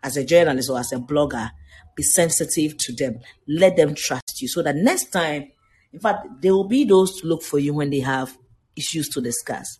as 0.03 0.17
a 0.17 0.25
journalist 0.25 0.69
or 0.69 0.79
as 0.79 0.91
a 0.91 0.97
blogger, 0.97 1.51
be 1.95 2.03
sensitive 2.03 2.77
to 2.77 2.93
them. 2.93 3.19
Let 3.47 3.77
them 3.77 3.93
trust 3.93 4.41
you 4.41 4.47
so 4.47 4.63
that 4.63 4.75
next 4.75 5.11
time, 5.11 5.51
in 5.93 5.99
fact, 5.99 6.27
there 6.41 6.53
will 6.53 6.67
be 6.67 6.85
those 6.85 7.21
to 7.21 7.27
look 7.27 7.43
for 7.43 7.59
you 7.59 7.73
when 7.73 7.91
they 7.91 7.99
have 7.99 8.37
issues 8.75 9.09
to 9.09 9.21
discuss. 9.21 9.79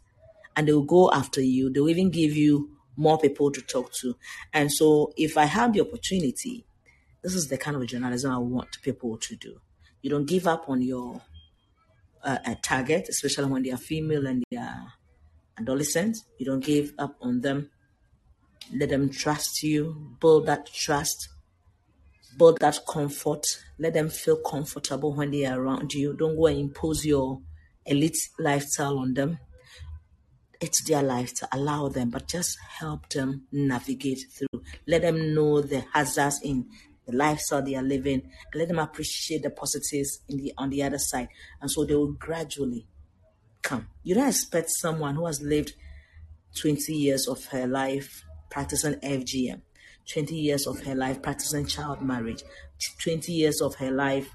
And 0.55 0.67
they 0.67 0.73
will 0.73 0.83
go 0.83 1.11
after 1.11 1.41
you. 1.41 1.71
They 1.71 1.79
will 1.79 1.89
even 1.89 2.09
give 2.09 2.35
you 2.35 2.71
more 2.97 3.17
people 3.17 3.51
to 3.51 3.61
talk 3.61 3.93
to. 3.93 4.15
And 4.53 4.71
so 4.71 5.13
if 5.17 5.37
I 5.37 5.45
have 5.45 5.73
the 5.73 5.81
opportunity, 5.81 6.65
this 7.23 7.35
is 7.35 7.47
the 7.47 7.57
kind 7.57 7.77
of 7.77 7.85
journalism 7.87 8.31
I 8.31 8.37
want 8.37 8.81
people 8.81 9.17
to 9.17 9.35
do. 9.35 9.59
You 10.01 10.09
don't 10.09 10.25
give 10.25 10.47
up 10.47 10.65
on 10.67 10.81
your 10.81 11.21
uh, 12.23 12.55
target, 12.61 13.07
especially 13.09 13.45
when 13.45 13.63
they 13.63 13.71
are 13.71 13.77
female 13.77 14.25
and 14.27 14.43
they 14.49 14.57
are 14.57 14.93
adolescents. 15.57 16.25
You 16.37 16.45
don't 16.45 16.63
give 16.63 16.93
up 16.97 17.15
on 17.21 17.41
them. 17.41 17.69
Let 18.73 18.89
them 18.89 19.09
trust 19.09 19.63
you. 19.63 20.15
Build 20.19 20.47
that 20.47 20.71
trust. 20.73 21.29
Build 22.37 22.59
that 22.61 22.79
comfort. 22.87 23.45
Let 23.77 23.93
them 23.93 24.09
feel 24.09 24.37
comfortable 24.37 25.13
when 25.13 25.31
they 25.31 25.45
are 25.45 25.59
around 25.59 25.93
you. 25.93 26.13
Don't 26.13 26.35
go 26.35 26.47
and 26.47 26.59
impose 26.59 27.05
your 27.05 27.41
elite 27.85 28.17
lifestyle 28.39 28.99
on 28.99 29.13
them. 29.13 29.39
It's 30.59 30.83
their 30.87 31.01
life 31.01 31.33
to 31.35 31.47
Allow 31.51 31.89
them, 31.89 32.11
but 32.11 32.27
just 32.27 32.57
help 32.79 33.09
them 33.09 33.47
navigate 33.51 34.25
through. 34.31 34.61
Let 34.87 35.01
them 35.01 35.33
know 35.33 35.61
the 35.61 35.83
hazards 35.93 36.39
in 36.43 36.67
the 37.07 37.15
lifestyle 37.15 37.63
they 37.63 37.75
are 37.75 37.81
living, 37.81 38.21
and 38.21 38.59
let 38.59 38.67
them 38.67 38.79
appreciate 38.79 39.41
the 39.41 39.49
positives 39.49 40.19
in 40.29 40.37
the 40.37 40.53
on 40.57 40.69
the 40.69 40.83
other 40.83 40.99
side. 40.99 41.29
And 41.59 41.71
so 41.71 41.83
they 41.83 41.95
will 41.95 42.13
gradually 42.13 42.85
come. 43.63 43.87
You 44.03 44.15
don't 44.15 44.29
expect 44.29 44.69
someone 44.69 45.15
who 45.15 45.25
has 45.25 45.41
lived 45.41 45.73
20 46.59 46.93
years 46.93 47.27
of 47.27 47.45
her 47.45 47.65
life 47.65 48.23
practicing 48.51 48.95
FGM, 48.95 49.61
20 50.11 50.35
years 50.35 50.67
of 50.67 50.81
her 50.81 50.93
life 50.93 51.21
practicing 51.21 51.65
child 51.65 52.01
marriage, 52.01 52.43
20 53.01 53.31
years 53.31 53.61
of 53.61 53.75
her 53.75 53.91
life 53.91 54.29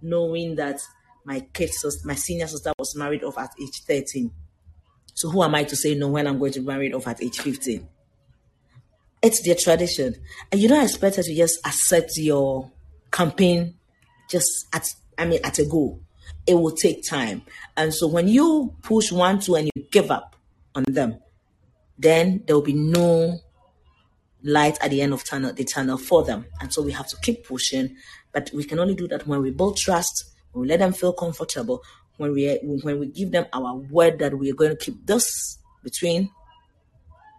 knowing 0.00 0.54
that 0.56 0.80
my 1.28 1.40
kid, 1.52 1.70
my 2.04 2.14
senior 2.14 2.46
sister 2.46 2.72
was 2.78 2.96
married 2.96 3.22
off 3.22 3.36
at 3.36 3.50
age 3.60 3.82
13. 3.86 4.30
So 5.12 5.28
who 5.28 5.42
am 5.42 5.54
I 5.54 5.64
to 5.64 5.76
say 5.76 5.94
no 5.94 6.08
when 6.08 6.26
I'm 6.26 6.38
going 6.38 6.52
to 6.52 6.60
be 6.60 6.66
married 6.66 6.94
off 6.94 7.06
at 7.06 7.22
age 7.22 7.38
15? 7.38 7.86
It's 9.20 9.42
their 9.44 9.54
tradition. 9.54 10.14
And 10.50 10.58
you 10.58 10.68
don't 10.68 10.82
expect 10.82 11.16
her 11.16 11.22
to 11.22 11.34
just 11.34 11.58
accept 11.66 12.12
your 12.16 12.72
campaign 13.10 13.74
just 14.30 14.48
at, 14.72 14.88
I 15.18 15.26
mean, 15.26 15.40
at 15.44 15.58
a 15.58 15.66
go. 15.66 16.00
It 16.46 16.54
will 16.54 16.74
take 16.74 17.06
time. 17.06 17.42
And 17.76 17.92
so 17.92 18.06
when 18.06 18.26
you 18.26 18.74
push 18.82 19.12
one, 19.12 19.38
two, 19.38 19.56
and 19.56 19.70
you 19.74 19.82
give 19.90 20.10
up 20.10 20.34
on 20.74 20.84
them, 20.88 21.18
then 21.98 22.42
there 22.46 22.56
will 22.56 22.62
be 22.62 22.72
no 22.72 23.38
light 24.42 24.78
at 24.80 24.90
the 24.90 25.02
end 25.02 25.12
of 25.12 25.24
tunnel, 25.24 25.52
the 25.52 25.64
tunnel 25.64 25.98
for 25.98 26.24
them. 26.24 26.46
And 26.62 26.72
so 26.72 26.80
we 26.80 26.92
have 26.92 27.08
to 27.08 27.16
keep 27.20 27.46
pushing. 27.46 27.96
But 28.32 28.50
we 28.54 28.64
can 28.64 28.78
only 28.78 28.94
do 28.94 29.08
that 29.08 29.26
when 29.26 29.42
we 29.42 29.50
build 29.50 29.76
trust, 29.76 30.27
we 30.52 30.66
let 30.66 30.78
them 30.78 30.92
feel 30.92 31.12
comfortable, 31.12 31.82
when 32.16 32.32
we 32.32 32.58
when 32.82 32.98
we 32.98 33.06
give 33.06 33.30
them 33.30 33.46
our 33.52 33.74
word 33.74 34.18
that 34.18 34.36
we 34.36 34.50
are 34.50 34.54
going 34.54 34.70
to 34.70 34.76
keep 34.76 35.06
this 35.06 35.58
between 35.82 36.30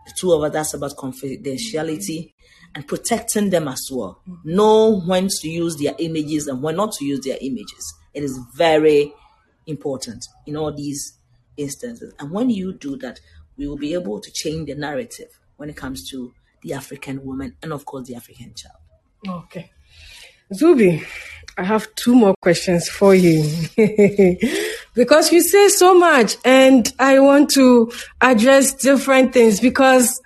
the 0.06 0.14
two 0.18 0.32
of 0.32 0.44
us. 0.44 0.54
That's 0.54 0.74
about 0.74 0.96
confidentiality 0.96 2.34
and 2.76 2.88
protecting 2.88 3.50
them 3.50 3.68
as 3.68 3.90
well. 3.92 4.22
Know 4.44 5.02
when 5.02 5.28
to 5.28 5.50
use 5.50 5.76
their 5.78 5.96
images 6.00 6.48
and 6.48 6.62
when 6.62 6.76
not 6.78 6.94
to 6.94 7.06
use 7.06 7.22
their 7.22 7.38
images. 7.42 7.94
It 8.14 8.24
is 8.24 8.40
very 8.56 9.14
important 9.68 10.26
in 10.46 10.56
all 10.56 10.72
these 10.72 11.18
instances. 11.58 12.14
And 12.20 12.32
when 12.32 12.50
you 12.50 12.74
do 12.74 12.96
that, 12.98 13.20
we 13.58 13.68
will 13.68 13.78
be 13.78 13.94
able 13.94 14.20
to 14.22 14.32
change 14.32 14.68
the 14.68 14.76
narrative 14.76 15.28
when 15.58 15.70
it 15.70 15.76
comes 15.76 16.10
to 16.10 16.34
the 16.62 16.74
African 16.74 17.24
woman 17.24 17.56
and, 17.62 17.74
of 17.74 17.86
course, 17.86 18.08
the 18.08 18.16
African 18.16 18.54
child. 18.54 18.78
Okay. 19.28 19.72
Zubi, 20.54 21.06
I 21.60 21.64
have 21.64 21.94
two 21.96 22.16
more 22.16 22.36
questions 22.42 22.88
for 22.88 23.14
you. 23.14 23.44
because 24.94 25.30
you 25.34 25.42
say 25.42 25.68
so 25.68 25.94
much, 25.94 26.38
and 26.46 26.90
I 26.98 27.20
want 27.20 27.50
to 27.52 27.92
address 28.22 28.74
different 28.74 29.34
things 29.34 29.60
because 29.60 30.22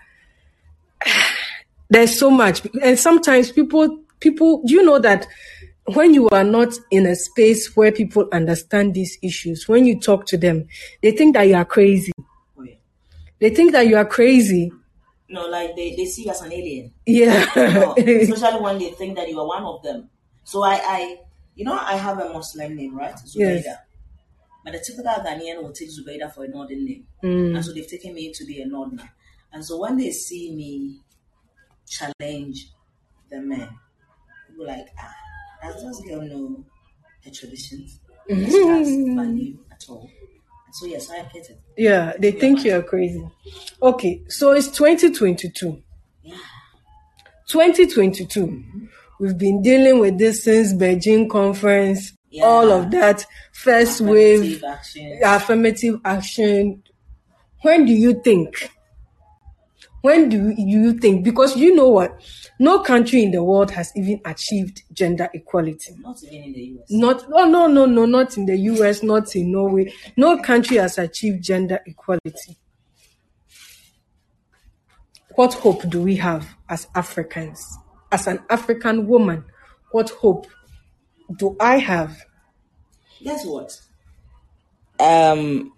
there's 1.90 2.20
so 2.20 2.30
much. 2.30 2.62
And 2.84 3.00
sometimes 3.00 3.52
people, 3.52 4.00
people, 4.20 4.62
do 4.64 4.76
you 4.76 4.84
know 4.84 5.00
that 5.00 5.26
when 5.96 6.14
you 6.14 6.30
are 6.30 6.44
not 6.44 6.76
in 6.92 7.08
a 7.08 7.16
space 7.16 7.76
where 7.76 7.92
people 7.92 8.30
understand 8.32 8.94
these 8.94 9.18
issues, 9.24 9.68
when 9.68 9.86
you 9.86 10.00
talk 10.00 10.28
to 10.28 10.38
them, 10.38 10.68
they 11.02 11.14
think 11.14 11.34
that 11.34 11.48
you 11.48 11.56
are 11.56 11.66
crazy. 11.66 12.12
Oh, 12.56 12.62
yeah. 12.62 12.76
They 13.40 13.50
think 13.50 13.72
that 13.72 13.88
you 13.88 13.98
are 13.98 14.06
crazy. 14.06 14.72
No, 15.30 15.48
like 15.48 15.76
they, 15.76 15.96
they 15.96 16.06
see 16.06 16.26
you 16.26 16.30
as 16.30 16.44
an 16.44 16.54
alien. 16.54 16.94
Yeah. 17.08 17.50
No, 17.56 17.96
especially 17.98 18.62
when 18.62 18.78
they 18.78 18.92
think 18.92 19.16
that 19.16 19.28
you 19.28 19.40
are 19.40 19.48
one 19.48 19.64
of 19.64 19.82
them. 19.82 20.12
So 20.44 20.64
I, 20.64 20.80
I 20.84 21.18
you 21.56 21.66
know, 21.66 21.78
I 21.78 21.96
have 21.96 22.20
a 22.20 22.30
Muslim 22.30 22.76
name, 22.76 22.96
right? 22.96 23.16
Zubaida. 23.16 23.64
Yes. 23.64 23.78
But 24.64 24.74
the 24.74 24.80
typical 24.80 25.14
Ghanaian 25.14 25.62
will 25.62 25.72
take 25.72 25.90
Zubaida 25.90 26.34
for 26.34 26.46
a 26.46 26.48
northern 26.48 26.86
name. 26.86 27.06
Mm. 27.24 27.56
And 27.56 27.66
so 27.66 27.74
they've 27.74 27.88
taken 27.88 28.14
me 28.14 28.32
to 28.32 28.46
be 28.46 28.62
a 28.62 28.66
northerner. 28.66 29.10
And 29.52 29.64
so 29.64 29.80
when 29.80 29.98
they 29.98 30.12
see 30.12 30.52
me 30.52 31.00
challenge 31.88 32.72
the 33.30 33.42
men, 33.42 33.70
people 34.48 34.66
like, 34.66 34.88
ah, 35.00 35.14
does 35.64 35.84
this 35.84 36.02
girl 36.08 36.22
know 36.22 36.64
her 37.24 37.32
traditions? 37.32 38.00
Does 38.28 38.52
she 38.52 38.68
has 38.68 38.88
value 39.16 39.58
at 39.72 39.84
all? 39.90 40.10
And 40.66 40.76
so 40.76 40.86
yes, 40.86 41.12
I 41.12 41.22
get 41.34 41.50
it. 41.50 41.62
Yeah, 41.78 42.14
they 42.18 42.32
think 42.32 42.64
you 42.64 42.76
are 42.76 42.82
crazy. 42.82 43.24
Okay, 43.82 44.24
so 44.28 44.52
it's 44.52 44.70
2022. 44.70 45.82
Yeah. 46.24 46.36
2022. 47.48 48.64
We've 49.20 49.38
been 49.38 49.62
dealing 49.62 50.00
with 50.00 50.18
this 50.18 50.44
since 50.44 50.74
Beijing 50.74 51.30
conference, 51.30 52.14
Yeah. 52.30 52.44
all 52.46 52.72
of 52.72 52.92
that 52.92 53.26
first 53.54 54.02
wave, 54.02 54.62
Affirmative 54.64 54.64
action. 54.66 55.20
affirmative 55.24 56.00
action. 56.04 56.84
When 57.62 57.86
do 57.86 57.94
you 57.94 58.22
think? 58.22 58.70
When 60.02 60.28
do 60.28 60.54
you 60.58 60.94
think? 61.00 61.24
Because 61.24 61.56
you 61.56 61.74
know 61.74 61.88
what? 61.88 62.20
No 62.60 62.80
country 62.80 63.24
in 63.24 63.32
the 63.32 63.42
world 63.42 63.72
has 63.72 63.92
even 63.96 64.20
achieved 64.26 64.84
gender 64.92 65.30
equality. 65.34 65.94
Not 66.00 66.22
even 66.26 66.44
in 66.44 66.54
the 66.54 66.62
US. 66.62 66.86
Not, 66.92 67.26
oh, 67.32 67.46
no, 67.46 67.68
no, 67.68 67.86
no, 67.86 68.06
not 68.06 68.36
in 68.38 68.46
the 68.46 68.58
US, 68.58 69.02
not 69.02 69.34
in 69.36 69.52
Norway. 69.54 69.94
No 70.18 70.38
country 70.40 70.78
has 70.78 70.98
achieved 70.98 71.42
gender 71.44 71.80
equality. 71.86 72.58
What 75.36 75.54
hope 75.54 75.88
do 75.90 76.02
we 76.02 76.18
have 76.18 76.48
as 76.70 76.88
Africans? 76.96 77.78
As 78.14 78.28
an 78.28 78.40
African 78.48 79.08
woman, 79.08 79.44
what 79.92 80.12
hope 80.12 80.46
do 81.36 81.58
I 81.60 81.80
have? 81.80 82.16
Guess 83.24 83.44
what? 83.44 83.82
Um, 85.00 85.74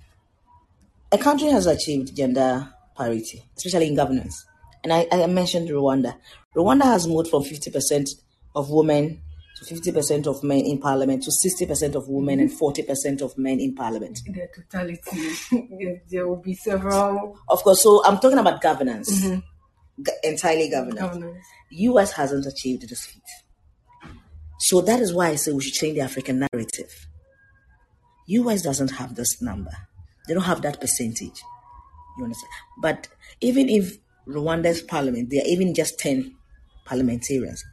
a 1.13 1.17
country 1.17 1.47
has 1.47 1.65
achieved 1.65 2.13
gender 2.13 2.69
parity, 2.97 3.41
especially 3.55 3.88
in 3.88 3.95
governance. 3.95 4.45
And 4.83 4.91
I, 4.91 5.07
I 5.13 5.25
mentioned 5.27 5.69
Rwanda. 5.69 6.17
Rwanda 6.53 6.83
has 6.83 7.07
moved 7.07 7.29
from 7.29 7.43
50% 7.43 8.09
of 8.53 8.69
women 8.69 9.21
to 9.55 9.73
50% 9.73 10.27
of 10.27 10.43
men 10.43 10.59
in 10.65 10.79
parliament 10.79 11.23
to 11.23 11.31
60% 11.31 11.95
of 11.95 12.09
women 12.09 12.41
and 12.41 12.51
40% 12.51 13.21
of 13.21 13.38
men 13.38 13.61
in 13.61 13.73
parliament. 13.75 14.19
The 14.25 14.49
totality. 14.53 16.01
there 16.11 16.27
will 16.27 16.36
be 16.41 16.53
several 16.53 17.39
Of 17.47 17.63
course, 17.63 17.81
so 17.81 18.03
I'm 18.03 18.19
talking 18.19 18.39
about 18.39 18.61
governance, 18.61 19.09
G- 19.21 19.41
entirely 20.25 20.69
governance. 20.69 20.99
governors. 20.99 21.45
US 21.78 22.13
hasn't 22.13 22.45
achieved 22.45 22.88
this 22.88 23.05
feat. 23.05 23.21
So 24.59 24.82
that 24.82 24.99
is 24.99 25.13
why 25.13 25.30
I 25.30 25.36
say 25.36 25.51
we 25.51 25.61
should 25.61 25.73
change 25.73 25.95
the 25.95 26.01
African 26.01 26.39
narrative. 26.39 27.07
US 28.28 28.61
doesn't 28.61 28.91
have 28.91 29.15
this 29.15 29.41
number. 29.41 29.71
They 30.28 30.34
don't 30.34 30.43
have 30.43 30.61
that 30.61 30.80
percentage. 30.80 31.41
You 32.17 32.23
understand? 32.23 32.51
But 32.82 33.07
even 33.41 33.69
if 33.69 33.97
Rwanda's 34.28 34.82
parliament, 34.82 35.30
there 35.30 35.41
are 35.41 35.47
even 35.47 35.76
just 35.76 35.99
10 35.99 36.34
parliamentarians, 36.86 37.63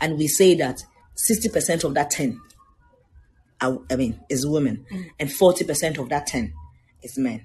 and 0.00 0.16
we 0.16 0.28
say 0.28 0.54
that 0.54 0.82
60% 1.30 1.84
of 1.84 1.94
that 1.94 2.10
10 2.10 2.40
are, 3.60 3.78
I 3.90 3.96
mean, 3.96 4.20
is 4.30 4.46
women, 4.46 4.86
mm. 4.90 5.10
and 5.18 5.28
40% 5.28 5.98
of 5.98 6.08
that 6.08 6.26
10 6.26 6.52
is 7.02 7.18
men. 7.18 7.44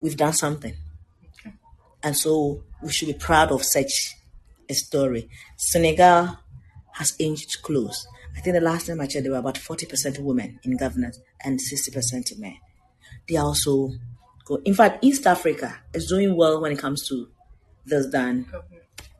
We've 0.00 0.16
done 0.16 0.32
something. 0.32 0.74
And 2.02 2.16
so 2.16 2.64
we 2.82 2.90
should 2.90 3.06
be 3.06 3.14
proud 3.14 3.52
of 3.52 3.62
such 3.62 4.14
a 4.72 4.74
story. 4.74 5.28
Senegal 5.56 6.38
has 6.92 7.14
inched 7.18 7.62
close. 7.62 8.06
I 8.36 8.40
think 8.40 8.54
the 8.54 8.60
last 8.60 8.86
time 8.86 9.00
I 9.00 9.06
checked, 9.06 9.24
there 9.24 9.32
were 9.32 9.38
about 9.38 9.56
40% 9.56 10.18
women 10.20 10.58
in 10.62 10.76
governance 10.76 11.20
and 11.44 11.58
60% 11.58 12.38
men. 12.38 12.56
They 13.28 13.36
are 13.36 13.44
also 13.46 13.90
go. 14.44 14.60
In 14.64 14.74
fact, 14.74 15.04
East 15.04 15.26
Africa 15.26 15.80
is 15.92 16.06
doing 16.06 16.36
well 16.36 16.60
when 16.60 16.72
it 16.72 16.78
comes 16.78 17.06
to 17.08 17.28
this 17.84 18.06
than 18.10 18.46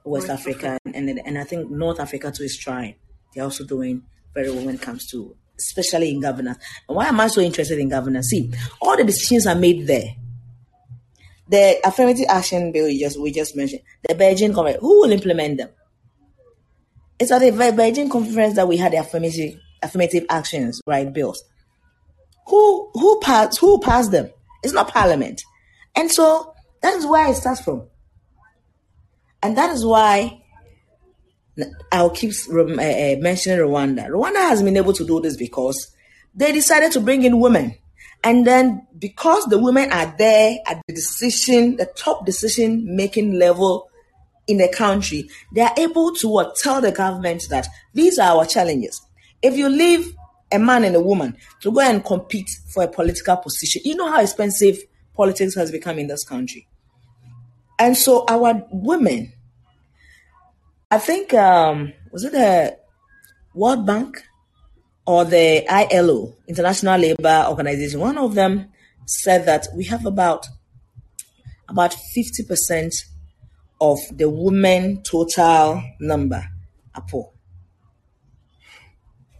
West 0.05 0.29
Africa, 0.29 0.79
and 0.85 1.09
and 1.09 1.39
I 1.39 1.45
think 1.45 1.71
North 1.71 2.01
Africa 2.01 2.33
too 2.33 2.45
is 2.45 2.57
trying. 2.57 2.97
They're 3.35 3.45
also 3.45 3.65
doing 3.65 4.03
very 4.35 4.51
well 4.51 4.65
when 4.65 4.75
it 4.75 4.83
comes 4.83 5.07
to, 5.11 5.37
especially 5.59 6.11
in 6.11 6.21
governance. 6.21 6.59
And 6.89 6.97
why 6.97 7.07
am 7.07 7.21
I 7.21 7.29
so 7.29 7.41
interested 7.41 7.79
in 7.79 7.89
governance? 7.89 8.29
See, 8.29 8.53
all 8.81 8.97
the 8.97 9.05
decisions 9.05 9.47
are 9.47 9.55
made 9.55 9.87
there. 9.87 10.17
The 11.53 11.77
affirmative 11.85 12.25
action 12.31 12.73
bill 12.73 12.89
you 12.89 12.99
just 12.99 13.21
we 13.21 13.31
just 13.31 13.55
mentioned, 13.55 13.83
the 14.09 14.15
Beijing 14.15 14.55
conference, 14.55 14.79
who 14.81 15.03
will 15.03 15.13
implement 15.13 15.59
them? 15.59 15.69
It's 17.19 17.31
at 17.31 17.41
the 17.41 17.51
Be- 17.51 17.77
Beijing 17.77 18.11
conference 18.11 18.57
that 18.57 18.67
we 18.67 18.79
had 18.79 18.95
the 18.95 18.97
affirmative 18.97 19.61
affirmative 19.83 20.25
actions 20.31 20.81
right 20.87 21.13
bills. 21.13 21.45
Who 22.47 22.91
who 22.95 23.21
passed 23.21 23.61
who 23.61 23.79
passed 23.81 24.13
them? 24.13 24.31
It's 24.63 24.73
not 24.73 24.89
Parliament, 24.89 25.43
and 25.95 26.11
so 26.11 26.55
that 26.81 26.95
is 26.95 27.05
where 27.05 27.29
it 27.31 27.35
starts 27.35 27.61
from. 27.61 27.87
And 29.43 29.59
that 29.59 29.73
is 29.73 29.85
why 29.85 30.43
I'll 31.91 32.09
keep 32.09 32.33
uh, 32.51 32.61
uh, 32.63 33.17
mentioning 33.21 33.59
Rwanda. 33.59 34.09
Rwanda 34.09 34.37
has 34.37 34.63
been 34.63 34.79
able 34.79 34.95
to 34.95 35.07
do 35.07 35.21
this 35.21 35.37
because 35.37 35.95
they 36.35 36.51
decided 36.51 36.93
to 36.93 37.01
bring 37.01 37.25
in 37.25 37.41
women. 37.41 37.77
And 38.25 38.47
then 38.47 38.87
because 38.99 39.47
the 39.47 39.59
women 39.59 39.91
are 39.93 40.15
there 40.17 40.59
at 40.67 40.81
the 40.87 40.95
decision, 40.95 41.77
the 41.77 41.87
top 41.97 42.25
decision 42.25 42.95
making 42.95 43.39
level 43.39 43.91
in 44.47 44.59
the 44.59 44.69
country, 44.69 45.29
they 45.53 45.61
are 45.63 45.75
able 45.77 46.15
to 46.17 46.29
what, 46.29 46.55
tell 46.57 46.81
the 46.81 46.93
government 46.93 47.43
that 47.51 47.67
these 47.95 48.19
are 48.19 48.37
our 48.37 48.47
challenges. 48.47 49.01
If 49.41 49.57
you 49.57 49.69
leave 49.69 50.15
a 50.53 50.59
man 50.59 50.85
and 50.85 50.95
a 50.95 51.01
woman 51.01 51.37
to 51.61 51.73
go 51.73 51.81
and 51.81 52.05
compete 52.05 52.49
for 52.69 52.85
a 52.85 52.89
political 52.89 53.37
position, 53.39 53.83
you 53.85 53.97
know 53.97 54.11
how 54.11 54.21
expensive 54.21 54.79
politics 55.15 55.55
has 55.55 55.71
become 55.71 55.99
in 55.99 56.07
this 56.07 56.25
country. 56.25 56.69
And 57.79 57.97
so 57.97 58.25
our 58.29 58.65
women, 58.71 59.33
I 60.91 60.99
think, 60.99 61.35
um, 61.35 61.93
was 62.13 62.25
it 62.25 62.33
the 62.33 62.79
World 63.55 63.87
Bank 63.87 64.23
or 65.07 65.25
the 65.25 65.67
ILO, 65.69 66.35
International 66.47 66.99
Labour 66.99 67.47
Organization? 67.49 68.01
One 68.01 68.19
of 68.19 68.35
them 68.35 68.69
said 69.07 69.47
that 69.47 69.67
we 69.75 69.85
have 69.85 70.07
about 70.07 70.47
about 71.69 71.97
50% 72.17 72.91
of 73.81 73.99
the 74.13 74.29
women 74.29 75.03
total 75.03 75.83
number 76.01 76.45
are 76.95 77.05
poor. 77.09 77.33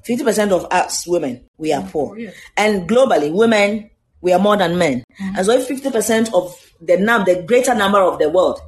50% 0.09 0.51
of 0.51 0.67
us 0.73 1.07
women, 1.07 1.45
we 1.59 1.73
are 1.73 1.83
poor. 1.83 2.19
And 2.57 2.89
globally, 2.89 3.33
women, 3.33 3.91
we 4.21 4.33
are 4.33 4.39
more 4.39 4.57
than 4.57 4.79
men. 4.79 5.05
Mm-hmm. 5.21 5.37
And 5.37 5.47
so 5.47 5.53
if 5.53 5.69
50% 5.69 6.35
of 6.35 6.57
the 6.81 6.97
num 6.97 7.25
the 7.25 7.43
greater 7.43 7.75
number 7.75 8.01
of 8.01 8.19
the 8.19 8.29
world 8.29 8.61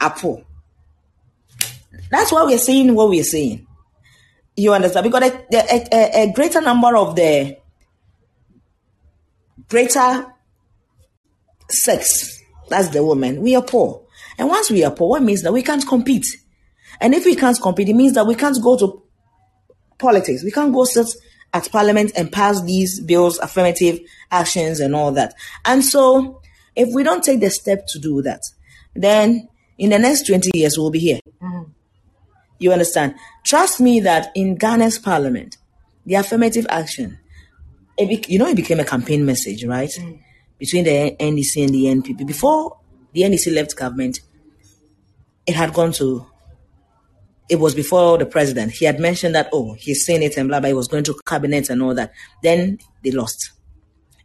are 0.00 0.14
poor. 0.14 0.42
That's 2.10 2.32
why 2.32 2.44
we're 2.44 2.58
saying 2.58 2.94
what 2.94 3.10
we're 3.10 3.24
saying. 3.24 3.66
You 4.58 4.74
understand? 4.74 5.04
Because 5.04 5.22
a, 5.22 5.46
a, 5.52 5.88
a, 5.92 6.22
a 6.24 6.32
greater 6.32 6.60
number 6.60 6.96
of 6.96 7.14
the 7.14 7.56
greater 9.68 10.26
sex, 11.70 12.42
that's 12.68 12.88
the 12.88 13.04
woman, 13.04 13.40
we 13.40 13.54
are 13.54 13.62
poor. 13.62 14.04
And 14.36 14.48
once 14.48 14.68
we 14.68 14.82
are 14.82 14.90
poor, 14.90 15.10
what 15.10 15.22
means 15.22 15.42
that 15.42 15.52
we 15.52 15.62
can't 15.62 15.86
compete. 15.86 16.26
And 17.00 17.14
if 17.14 17.24
we 17.24 17.36
can't 17.36 17.56
compete, 17.62 17.88
it 17.88 17.94
means 17.94 18.14
that 18.14 18.26
we 18.26 18.34
can't 18.34 18.60
go 18.60 18.76
to 18.78 19.00
politics. 19.96 20.42
We 20.42 20.50
can't 20.50 20.74
go 20.74 20.84
sit 20.84 21.06
at 21.54 21.70
parliament 21.70 22.10
and 22.16 22.32
pass 22.32 22.60
these 22.62 22.98
bills, 22.98 23.38
affirmative 23.38 24.00
actions, 24.32 24.80
and 24.80 24.92
all 24.92 25.12
that. 25.12 25.34
And 25.64 25.84
so, 25.84 26.42
if 26.74 26.88
we 26.92 27.04
don't 27.04 27.22
take 27.22 27.38
the 27.38 27.50
step 27.50 27.86
to 27.90 28.00
do 28.00 28.22
that, 28.22 28.42
then 28.96 29.48
in 29.78 29.90
the 29.90 30.00
next 30.00 30.26
20 30.26 30.50
years, 30.54 30.76
we'll 30.76 30.90
be 30.90 30.98
here. 30.98 31.20
Mm-hmm. 31.40 31.57
You 32.58 32.72
understand? 32.72 33.14
Trust 33.44 33.80
me 33.80 34.00
that 34.00 34.30
in 34.34 34.56
Ghana's 34.56 34.98
parliament, 34.98 35.56
the 36.06 36.14
affirmative 36.14 36.66
action, 36.68 37.18
be, 37.96 38.24
you 38.28 38.38
know, 38.38 38.46
it 38.46 38.56
became 38.56 38.80
a 38.80 38.84
campaign 38.84 39.24
message, 39.24 39.64
right? 39.64 39.90
Mm. 39.90 40.20
Between 40.58 40.84
the 40.84 41.16
NDC 41.18 41.64
and 41.64 41.74
the 41.74 41.84
NPP. 41.84 42.26
Before 42.26 42.78
the 43.12 43.22
NDC 43.22 43.54
left 43.54 43.76
government, 43.76 44.20
it 45.46 45.54
had 45.54 45.72
gone 45.72 45.92
to 45.92 46.26
it 47.48 47.58
was 47.58 47.74
before 47.74 48.18
the 48.18 48.26
president. 48.26 48.72
He 48.72 48.84
had 48.84 49.00
mentioned 49.00 49.34
that, 49.34 49.48
oh, 49.52 49.72
he's 49.72 50.04
saying 50.04 50.22
it 50.22 50.36
and 50.36 50.48
blah, 50.48 50.60
blah, 50.60 50.68
he 50.68 50.74
was 50.74 50.88
going 50.88 51.04
to 51.04 51.18
cabinet 51.26 51.70
and 51.70 51.82
all 51.82 51.94
that. 51.94 52.12
Then 52.42 52.78
they 53.02 53.10
lost. 53.10 53.52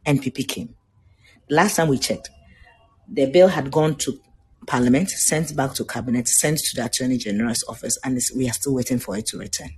NPP 0.05 0.47
came. 0.47 0.75
Last 1.49 1.77
time 1.77 1.87
we 1.87 1.97
checked, 1.97 2.29
the 3.07 3.25
bill 3.27 3.47
had 3.47 3.71
gone 3.71 3.95
to 3.95 4.19
parliament, 4.67 5.09
sent 5.09 5.55
back 5.55 5.73
to 5.73 5.85
cabinet, 5.85 6.27
sent 6.27 6.57
to 6.57 6.75
the 6.75 6.85
attorney 6.85 7.17
general's 7.17 7.63
office, 7.67 7.97
and 8.03 8.19
we 8.35 8.49
are 8.49 8.53
still 8.53 8.75
waiting 8.75 8.99
for 8.99 9.17
it 9.17 9.25
to 9.27 9.37
return. 9.37 9.69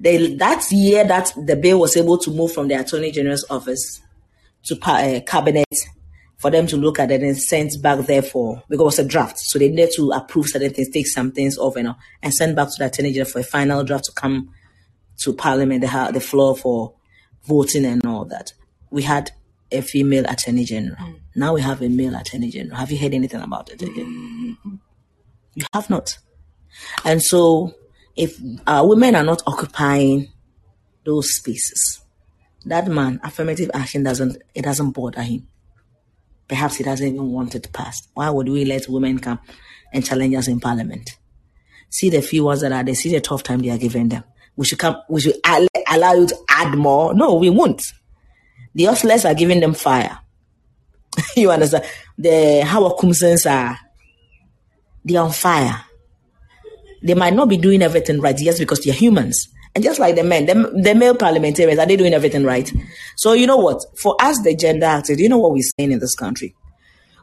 They, 0.00 0.36
that 0.36 0.70
year 0.70 1.04
that 1.04 1.32
the 1.36 1.56
bill 1.56 1.80
was 1.80 1.96
able 1.96 2.18
to 2.18 2.30
move 2.30 2.52
from 2.52 2.68
the 2.68 2.74
attorney 2.74 3.10
general's 3.10 3.44
office 3.50 4.00
to 4.64 4.78
uh, 4.82 5.20
cabinet 5.26 5.66
for 6.38 6.50
them 6.50 6.66
to 6.68 6.76
look 6.76 7.00
at 7.00 7.10
it 7.10 7.22
and 7.22 7.36
send 7.36 7.70
back 7.82 8.06
there 8.06 8.22
for 8.22 8.62
because 8.68 8.80
it 8.80 8.84
was 8.84 8.98
a 9.00 9.04
draft. 9.04 9.38
So 9.38 9.58
they 9.58 9.68
needed 9.68 9.90
to 9.96 10.12
approve 10.12 10.46
certain 10.46 10.72
things, 10.72 10.88
take 10.90 11.08
some 11.08 11.32
things 11.32 11.58
off 11.58 11.76
and 11.76 11.94
and 12.22 12.32
send 12.32 12.54
back 12.54 12.68
to 12.68 12.74
the 12.78 12.86
attorney 12.86 13.12
general 13.12 13.30
for 13.30 13.40
a 13.40 13.44
final 13.44 13.82
draft 13.82 14.04
to 14.04 14.12
come 14.12 14.50
to 15.18 15.32
parliament, 15.32 15.80
the, 15.80 16.10
the 16.12 16.20
floor 16.20 16.56
for 16.56 16.94
voting 17.44 17.84
and 17.84 18.06
all 18.06 18.24
that. 18.26 18.52
We 18.90 19.02
had 19.02 19.32
a 19.70 19.82
female 19.82 20.24
attorney 20.28 20.64
general. 20.64 20.96
Mm. 20.96 21.20
Now 21.36 21.54
we 21.54 21.60
have 21.60 21.82
a 21.82 21.88
male 21.88 22.14
attorney 22.14 22.50
general. 22.50 22.76
Have 22.76 22.90
you 22.90 22.98
heard 22.98 23.14
anything 23.14 23.40
about 23.40 23.70
it 23.70 23.82
again? 23.82 24.56
Mm-hmm. 24.64 24.74
You 25.54 25.64
have 25.72 25.90
not. 25.90 26.18
And 27.04 27.22
so 27.22 27.74
if 28.16 28.38
our 28.66 28.86
women 28.86 29.14
are 29.14 29.24
not 29.24 29.42
occupying 29.46 30.28
those 31.04 31.34
spaces, 31.34 32.00
that 32.64 32.86
man, 32.88 33.20
affirmative 33.22 33.70
action 33.74 34.02
doesn't 34.02 34.42
it 34.54 34.62
doesn't 34.62 34.90
bother 34.92 35.22
him. 35.22 35.46
Perhaps 36.48 36.76
he 36.76 36.84
doesn't 36.84 37.06
even 37.06 37.30
want 37.30 37.54
it 37.54 37.72
passed. 37.72 38.08
Why 38.14 38.30
would 38.30 38.48
we 38.48 38.64
let 38.64 38.88
women 38.88 39.18
come 39.18 39.38
and 39.92 40.04
challenge 40.04 40.34
us 40.34 40.48
in 40.48 40.60
parliament? 40.60 41.10
See 41.90 42.10
the 42.10 42.22
few 42.22 42.44
ones 42.44 42.62
that 42.62 42.72
are 42.72 42.82
there, 42.82 42.94
see 42.94 43.12
the 43.12 43.20
tough 43.20 43.42
time 43.42 43.60
they 43.60 43.70
are 43.70 43.78
giving 43.78 44.08
them. 44.08 44.24
We 44.56 44.66
should 44.66 44.78
come, 44.78 44.96
we 45.08 45.20
should 45.20 45.36
allow 45.44 46.14
you 46.14 46.26
to 46.26 46.36
add 46.48 46.76
more. 46.76 47.14
No, 47.14 47.34
we 47.34 47.48
won't. 47.50 47.82
The 48.74 48.84
hustlers 48.84 49.24
are 49.24 49.34
giving 49.34 49.60
them 49.60 49.74
fire. 49.74 50.18
you 51.36 51.50
understand? 51.50 51.84
The 52.16 52.62
Hawa 52.66 52.94
Koomsons 52.94 53.50
are, 53.50 53.78
they're 55.04 55.22
on 55.22 55.32
fire. 55.32 55.84
They 57.02 57.14
might 57.14 57.34
not 57.34 57.48
be 57.48 57.56
doing 57.56 57.82
everything 57.82 58.20
right 58.20 58.36
just 58.36 58.58
because 58.58 58.80
they're 58.80 58.94
humans. 58.94 59.48
And 59.74 59.84
just 59.84 60.00
like 60.00 60.16
the 60.16 60.24
men, 60.24 60.46
the, 60.46 60.54
the 60.82 60.94
male 60.94 61.14
parliamentarians, 61.14 61.78
are 61.78 61.86
they 61.86 61.96
doing 61.96 62.14
everything 62.14 62.44
right? 62.44 62.72
So 63.16 63.32
you 63.32 63.46
know 63.46 63.58
what? 63.58 63.84
For 63.96 64.16
us, 64.20 64.40
the 64.42 64.56
gender 64.56 64.86
actors, 64.86 65.20
you 65.20 65.28
know 65.28 65.38
what 65.38 65.52
we're 65.52 65.62
saying 65.78 65.92
in 65.92 66.00
this 66.00 66.14
country? 66.14 66.54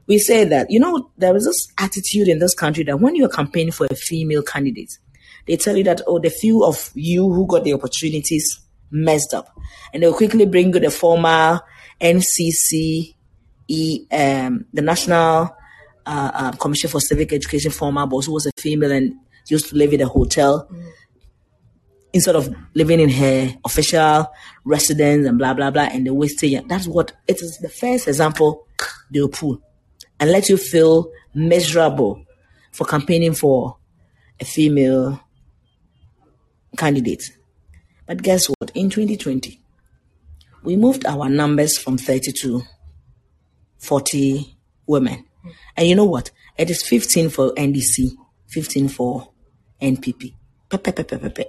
We 0.08 0.20
say 0.20 0.46
that, 0.46 0.68
you 0.70 0.80
know, 0.80 1.10
there 1.18 1.36
is 1.36 1.46
this 1.46 1.68
attitude 1.78 2.28
in 2.28 2.40
this 2.40 2.54
country 2.54 2.84
that 2.86 3.00
when 3.00 3.16
you're 3.16 3.30
campaigning 3.30 3.72
for 3.72 3.88
a 3.90 3.96
female 3.96 4.44
candidate, 4.44 4.98
they 5.48 5.58
tell 5.58 5.76
you 5.76 5.84
that, 5.86 6.02
oh, 6.08 6.20
the 6.20 6.30
few 6.30 6.64
of 6.64 6.92
you 6.94 7.32
who 7.32 7.48
got 7.48 7.64
the 7.64 7.74
opportunities 7.74 8.60
messed 8.92 9.34
up. 9.34 9.48
And 9.94 10.02
they'll 10.04 10.14
quickly 10.14 10.46
bring 10.46 10.72
the 10.72 10.92
former 10.92 11.62
NCC, 12.02 13.16
um, 14.12 14.66
the 14.74 14.82
National 14.82 15.56
uh, 16.06 16.32
uh, 16.34 16.52
Commission 16.54 16.90
for 16.90 17.00
Civic 17.00 17.34
Education 17.34 17.72
former 17.72 18.06
boss 18.06 18.26
who 18.28 18.34
was 18.34 18.46
a 18.46 18.52
female 18.60 18.92
and 18.92 19.16
used 19.48 19.70
to 19.70 19.76
live 19.76 19.94
in 19.94 20.02
a 20.02 20.08
hotel. 20.08 20.68
Mm 20.72 20.86
instead 22.16 22.38
of 22.38 22.56
living 22.74 23.02
in 23.02 23.10
her 23.10 23.54
official 23.66 24.26
residence 24.64 25.28
and 25.28 25.38
blah 25.38 25.54
blah 25.54 25.70
blah 25.70 25.90
and 25.92 26.08
they 26.08 26.10
wasting 26.10 26.66
that's 26.70 26.88
what 26.88 27.12
it 27.28 27.42
is 27.42 27.58
the 27.58 27.68
first 27.68 28.08
example 28.08 28.66
they'll 29.12 29.28
pull 29.28 29.62
and 30.22 30.32
let 30.32 30.48
you 30.48 30.56
feel 30.56 31.12
miserable 31.34 32.24
for 32.72 32.86
campaigning 32.86 33.34
for 33.34 33.76
a 34.40 34.46
female 34.46 35.20
candidate 36.78 37.22
but 38.06 38.24
guess 38.24 38.48
what 38.48 38.55
in 38.76 38.90
2020 38.90 39.60
we 40.64 40.76
moved 40.76 41.06
our 41.06 41.30
numbers 41.30 41.78
from 41.78 41.98
30 41.98 42.32
to 42.42 42.62
40 43.80 44.58
women 44.88 45.26
and 45.78 45.88
you 45.88 45.96
know 45.96 46.06
what 46.06 46.32
it 46.58 46.70
is 46.70 46.84
15 46.84 47.30
for 47.30 47.54
ndc 47.54 48.12
15 48.48 48.90
for 48.90 49.30
npp 49.82 50.34
pepe, 50.70 50.92
pepe, 50.92 51.18
pepe. 51.18 51.46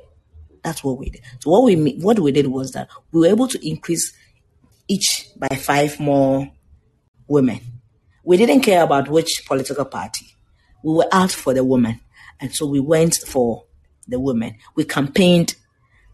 That's 0.63 0.83
what 0.83 0.99
we 0.99 1.11
did. 1.11 1.23
So 1.41 1.51
what 1.51 1.65
we 1.65 1.93
what 2.01 2.19
we 2.19 2.33
did 2.33 2.49
was 2.49 2.73
that 2.73 2.89
we 3.13 3.21
were 3.21 3.29
able 3.29 3.49
to 3.49 3.69
increase 3.69 4.13
each 4.89 5.29
by 5.37 5.49
five 5.57 5.99
more 6.01 6.51
women. 7.29 7.61
We 8.25 8.37
didn't 8.37 8.63
care 8.63 8.83
about 8.83 9.09
which 9.09 9.43
political 9.47 9.85
party. 9.85 10.27
We 10.83 10.95
were 10.95 11.09
out 11.13 11.31
for 11.31 11.55
the 11.55 11.65
women, 11.65 12.01
and 12.41 12.55
so 12.55 12.67
we 12.67 12.81
went 12.81 13.15
for 13.15 13.65
the 14.09 14.19
women. 14.19 14.57
We 14.75 14.85
campaigned 14.85 15.55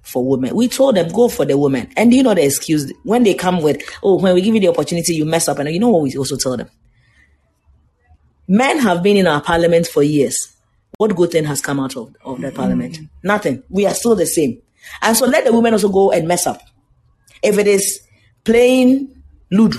for 0.02 0.24
women. 0.24 0.54
We 0.54 0.68
told 0.68 0.96
them 0.96 1.08
go 1.08 1.28
for 1.28 1.44
the 1.44 1.56
women, 1.56 1.90
and 1.96 2.12
you 2.12 2.22
know 2.22 2.34
the 2.34 2.44
excuse 2.44 2.92
when 3.04 3.22
they 3.22 3.34
come 3.34 3.62
with, 3.62 3.82
oh, 4.02 4.18
when 4.18 4.34
we 4.34 4.42
give 4.42 4.54
you 4.54 4.60
the 4.60 4.68
opportunity, 4.68 5.14
you 5.14 5.24
mess 5.24 5.48
up, 5.48 5.58
and 5.58 5.70
you 5.70 5.80
know 5.80 5.88
what 5.88 6.02
we 6.02 6.16
also 6.16 6.36
tell 6.36 6.56
them. 6.56 6.68
Men 8.48 8.78
have 8.80 9.02
been 9.02 9.16
in 9.16 9.26
our 9.26 9.40
parliament 9.40 9.86
for 9.86 10.02
years. 10.02 10.36
What 10.98 11.16
good 11.16 11.30
thing 11.30 11.44
has 11.44 11.60
come 11.60 11.80
out 11.80 11.96
of, 11.96 12.14
of 12.24 12.40
the 12.40 12.50
parliament? 12.52 12.98
Mm. 12.98 13.08
Nothing. 13.22 13.62
We 13.70 13.86
are 13.86 13.94
still 13.94 14.14
the 14.14 14.26
same. 14.26 14.60
And 15.00 15.16
so 15.16 15.26
let 15.26 15.44
the 15.44 15.52
women 15.52 15.72
also 15.72 15.88
go 15.88 16.10
and 16.12 16.28
mess 16.28 16.46
up. 16.46 16.60
If 17.42 17.58
it 17.58 17.66
is 17.66 18.00
playing 18.44 19.22
Ludo, 19.50 19.78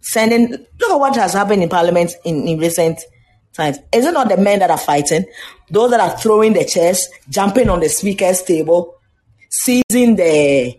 sending, 0.00 0.50
look 0.50 0.90
at 0.90 0.98
what 0.98 1.16
has 1.16 1.34
happened 1.34 1.62
in 1.62 1.68
parliament 1.68 2.12
in, 2.24 2.46
in 2.48 2.58
recent 2.58 3.00
times. 3.56 3.78
Is 3.92 4.04
it 4.04 4.12
not 4.12 4.28
the 4.28 4.36
men 4.36 4.60
that 4.60 4.70
are 4.70 4.78
fighting? 4.78 5.24
Those 5.70 5.90
that 5.90 6.00
are 6.00 6.16
throwing 6.18 6.52
the 6.52 6.64
chairs, 6.64 7.06
jumping 7.28 7.68
on 7.68 7.80
the 7.80 7.88
speaker's 7.88 8.42
table, 8.42 8.94
seizing 9.50 10.16
the 10.16 10.78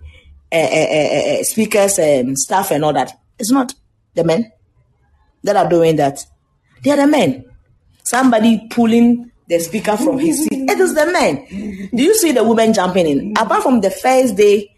uh, 0.51 0.55
uh, 0.55 1.39
uh, 1.39 1.43
speaker's 1.43 1.99
um, 1.99 2.36
staff 2.36 2.71
and 2.71 2.86
all 2.86 2.93
that. 2.93 3.11
It's 3.39 3.51
not 3.51 3.73
the 4.13 4.23
men 4.23 4.51
that 5.43 5.55
are 5.55 5.69
doing 5.69 5.97
that. 5.97 6.19
They 6.84 6.91
are 6.91 6.97
the 6.97 7.07
men 7.07 7.47
somebody 8.07 8.67
pulling 8.69 9.30
the 9.47 9.59
speaker 9.59 9.97
from 9.97 10.17
his 10.17 10.43
seat. 10.43 10.69
It 10.69 10.80
is 10.80 10.93
the 10.93 11.05
men. 11.07 11.89
Do 11.93 12.03
you 12.03 12.15
see 12.15 12.32
the 12.32 12.43
women 12.43 12.73
jumping 12.73 13.05
in? 13.05 13.34
Apart 13.38 13.63
from 13.63 13.82
the 13.82 13.91
first 13.91 14.36
day 14.36 14.69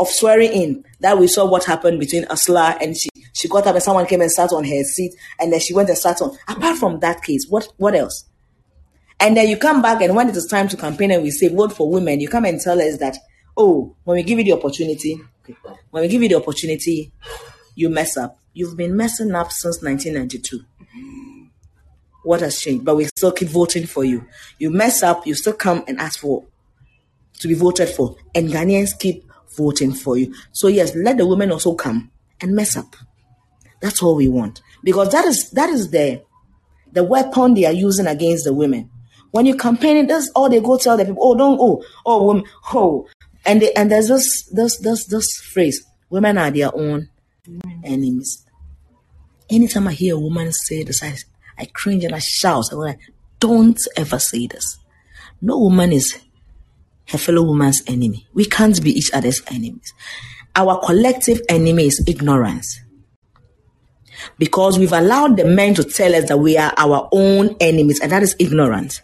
of 0.00 0.08
swearing 0.08 0.52
in, 0.52 0.84
that 1.00 1.18
we 1.18 1.28
saw 1.28 1.48
what 1.48 1.64
happened 1.64 2.00
between 2.00 2.24
Asla 2.24 2.80
and 2.80 2.96
she. 2.96 3.08
She 3.32 3.48
got 3.48 3.66
up 3.66 3.74
and 3.74 3.82
someone 3.82 4.06
came 4.06 4.20
and 4.22 4.30
sat 4.30 4.52
on 4.52 4.64
her 4.64 4.82
seat, 4.82 5.14
and 5.38 5.52
then 5.52 5.60
she 5.60 5.72
went 5.72 5.88
and 5.88 5.96
sat 5.96 6.20
on. 6.20 6.36
Apart 6.48 6.78
from 6.78 6.98
that 7.00 7.22
case, 7.22 7.46
what 7.48 7.68
what 7.76 7.94
else? 7.94 8.24
And 9.20 9.36
then 9.36 9.48
you 9.48 9.56
come 9.56 9.82
back, 9.82 10.02
and 10.02 10.16
when 10.16 10.28
it 10.28 10.36
is 10.36 10.46
time 10.46 10.66
to 10.68 10.76
campaign 10.76 11.10
and 11.10 11.22
we 11.22 11.30
say 11.30 11.48
vote 11.48 11.72
for 11.72 11.88
women, 11.88 12.20
you 12.20 12.28
come 12.28 12.44
and 12.44 12.60
tell 12.60 12.80
us 12.80 12.98
that, 12.98 13.16
oh, 13.56 13.94
when 14.04 14.16
we 14.16 14.22
give 14.22 14.38
you 14.38 14.44
the 14.44 14.52
opportunity, 14.52 15.20
when 15.90 16.02
we 16.02 16.08
give 16.08 16.22
you 16.22 16.28
the 16.28 16.34
opportunity, 16.34 17.12
you 17.76 17.88
mess 17.88 18.16
up. 18.16 18.38
You've 18.52 18.76
been 18.76 18.96
messing 18.96 19.32
up 19.34 19.52
since 19.52 19.80
1992 19.82 20.64
what 22.22 22.40
has 22.40 22.60
changed, 22.60 22.84
but 22.84 22.96
we 22.96 23.04
still 23.04 23.32
keep 23.32 23.48
voting 23.48 23.86
for 23.86 24.04
you. 24.04 24.26
You 24.58 24.70
mess 24.70 25.02
up, 25.02 25.26
you 25.26 25.34
still 25.34 25.52
come 25.52 25.84
and 25.86 25.98
ask 25.98 26.20
for 26.20 26.44
to 27.38 27.48
be 27.48 27.54
voted 27.54 27.88
for, 27.88 28.16
and 28.34 28.50
Ghanaians 28.50 28.98
keep 28.98 29.24
voting 29.60 29.92
for 29.92 30.16
you. 30.16 30.34
So 30.52 30.68
yes, 30.68 30.94
let 30.96 31.18
the 31.18 31.26
women 31.26 31.52
also 31.52 31.74
come 31.74 32.10
and 32.40 32.54
mess 32.54 32.76
up. 32.76 32.96
That's 33.80 34.02
all 34.02 34.16
we 34.16 34.28
want 34.28 34.62
because 34.82 35.12
that 35.12 35.24
is 35.24 35.50
that 35.50 35.68
is 35.70 35.90
the 35.90 36.22
the 36.92 37.04
weapon 37.04 37.54
they 37.54 37.66
are 37.66 37.72
using 37.72 38.06
against 38.06 38.44
the 38.44 38.52
women. 38.52 38.90
When 39.30 39.46
you 39.46 39.56
campaign, 39.56 40.06
that's 40.06 40.30
all 40.34 40.48
they 40.50 40.60
go 40.60 40.76
tell 40.76 40.96
the 40.96 41.04
people. 41.04 41.22
Oh, 41.24 41.36
don't 41.36 41.58
oh 41.60 41.84
oh 42.04 42.26
women 42.26 42.44
oh, 42.74 43.06
and 43.44 43.62
they, 43.62 43.72
and 43.74 43.90
there's 43.90 44.08
this 44.08 44.48
this 44.52 44.78
this 44.78 45.06
this 45.06 45.26
phrase: 45.52 45.84
women 46.10 46.36
are 46.38 46.50
their 46.50 46.74
own 46.74 47.08
enemies. 47.84 48.44
Anytime 49.48 49.88
I 49.88 49.92
hear 49.92 50.14
a 50.14 50.18
woman 50.18 50.52
say 50.52 50.82
this, 50.84 51.02
I, 51.02 51.16
I 51.58 51.64
cringe 51.66 52.04
and 52.04 52.14
I 52.14 52.20
shout. 52.20 52.66
I'm 52.72 52.78
like, 52.78 53.00
don't 53.40 53.78
ever 53.96 54.18
say 54.18 54.46
this. 54.46 54.78
No 55.40 55.58
woman 55.58 55.92
is 55.92 56.20
her 57.08 57.18
fellow 57.18 57.42
woman's 57.42 57.82
enemy. 57.86 58.26
We 58.32 58.44
can't 58.44 58.80
be 58.82 58.90
each 58.90 59.10
other's 59.12 59.42
enemies. 59.48 59.92
Our 60.54 60.80
collective 60.84 61.40
enemy 61.48 61.86
is 61.86 62.04
ignorance. 62.06 62.80
Because 64.38 64.78
we've 64.78 64.92
allowed 64.92 65.36
the 65.36 65.44
men 65.44 65.74
to 65.74 65.84
tell 65.84 66.14
us 66.14 66.28
that 66.28 66.38
we 66.38 66.58
are 66.58 66.72
our 66.76 67.08
own 67.12 67.56
enemies, 67.60 68.00
and 68.02 68.12
that 68.12 68.22
is 68.22 68.36
ignorance. 68.38 69.00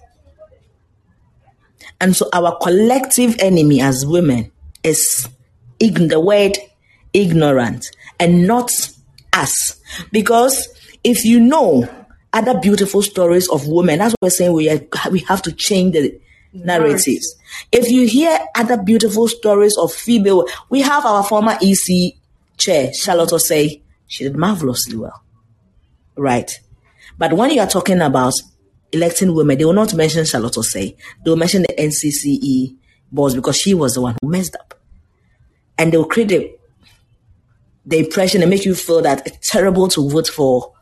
And 2.01 2.15
so 2.15 2.29
our 2.33 2.59
collective 2.59 3.37
enemy 3.39 3.81
as 3.81 4.05
women 4.07 4.53
is 4.83 5.29
the 5.79 6.21
word 6.21 6.59
ignorant 7.13 7.87
and 8.21 8.47
not 8.47 8.71
us. 9.33 9.81
Because 10.13 10.69
if 11.05 11.25
you 11.25 11.41
know 11.41 11.89
other 12.33 12.59
beautiful 12.59 13.03
stories 13.03 13.49
of 13.49 13.67
women, 13.67 13.99
that's 13.99 14.13
what 14.13 14.27
we're 14.27 14.31
saying 14.31 14.53
we, 14.53 14.69
are, 14.69 14.81
we 15.11 15.21
have 15.21 15.43
to 15.43 15.53
change 15.53 15.95
the 15.95 16.21
narratives. 16.65 17.37
If 17.73 17.91
you 17.91 18.07
hear 18.07 18.39
other 18.55 18.83
beautiful 18.83 19.29
stories 19.29 19.77
of 19.79 19.93
female, 19.93 20.47
we 20.69 20.83
have 20.83 21.05
our 21.05 21.23
former 21.23 21.57
EC 21.63 22.15
chair, 22.57 22.91
Charlotte 22.93 23.31
Osei. 23.31 23.83
She 24.07 24.25
did 24.25 24.37
marvelously 24.37 24.97
well. 24.97 25.23
Right. 26.17 26.51
But 27.19 27.33
when 27.33 27.51
you 27.51 27.61
are 27.61 27.67
talking 27.67 28.01
about 28.01 28.35
electing 28.93 29.35
women, 29.35 29.59
they 29.59 29.65
will 29.65 29.73
not 29.73 29.95
mention 29.95 30.25
Charlotte 30.25 30.55
Osei. 30.55 30.97
They 31.25 31.31
will 31.31 31.37
mention 31.37 31.63
the 31.63 31.75
NCCE 31.79 32.77
boss 33.11 33.35
because 33.35 33.57
she 33.57 33.75
was 33.75 33.95
the 33.95 34.03
one 34.03 34.17
who 34.21 34.29
messed 34.29 34.57
up. 34.57 34.75
And 35.79 35.93
they 35.93 35.97
will 35.97 36.07
create 36.07 36.29
the, 36.29 36.57
the 37.85 37.99
impression 37.99 38.43
and 38.43 38.51
make 38.51 38.65
you 38.65 38.75
feel 38.75 39.03
that 39.03 39.27
it's 39.27 39.51
terrible 39.51 39.89
to 39.89 40.09
vote 40.09 40.29
for 40.29 40.73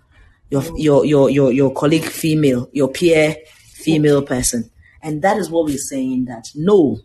your, 0.51 0.62
your, 0.77 1.05
your, 1.05 1.31
your, 1.31 1.53
your 1.53 1.75
colleague 1.75 2.05
female, 2.05 2.68
your 2.72 2.89
peer 2.89 3.37
female 3.75 4.22
person. 4.22 4.70
And 5.05 5.22
that 5.22 5.36
is 5.36 5.50
what 5.50 5.66
we're 5.66 5.78
saying 5.78 6.24
that 6.24 6.48
no, 6.55 6.98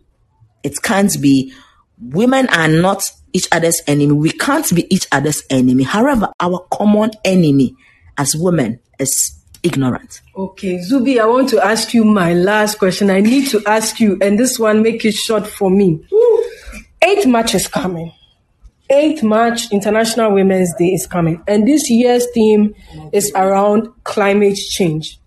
it 0.64 0.82
can't 0.82 1.14
be. 1.20 1.52
Women 2.00 2.48
are 2.48 2.66
not 2.66 3.02
each 3.32 3.46
other's 3.52 3.80
enemy. 3.86 4.12
We 4.12 4.30
can't 4.30 4.74
be 4.74 4.92
each 4.92 5.06
other's 5.12 5.42
enemy. 5.50 5.84
However, 5.84 6.32
our 6.40 6.66
common 6.72 7.10
enemy 7.24 7.76
as 8.16 8.34
women 8.34 8.80
is 8.98 9.38
ignorant. 9.62 10.22
Okay, 10.34 10.78
Zubi, 10.78 11.20
I 11.20 11.26
want 11.26 11.50
to 11.50 11.64
ask 11.64 11.92
you 11.92 12.04
my 12.04 12.32
last 12.32 12.78
question. 12.78 13.10
I 13.10 13.20
need 13.20 13.48
to 13.50 13.62
ask 13.66 14.00
you, 14.00 14.18
and 14.22 14.38
this 14.38 14.58
one 14.58 14.82
make 14.82 15.04
it 15.04 15.14
short 15.14 15.46
for 15.46 15.70
me. 15.70 16.04
Eighth 17.02 17.26
March 17.26 17.54
is 17.54 17.68
coming. 17.68 18.12
Eighth 18.88 19.22
March, 19.22 19.70
International 19.70 20.32
Women's 20.32 20.74
Day 20.76 20.88
is 20.88 21.06
coming, 21.06 21.42
and 21.46 21.68
this 21.68 21.88
year's 21.90 22.26
theme 22.32 22.74
is 23.12 23.30
around 23.36 23.88
climate 24.04 24.56
change. 24.56 25.20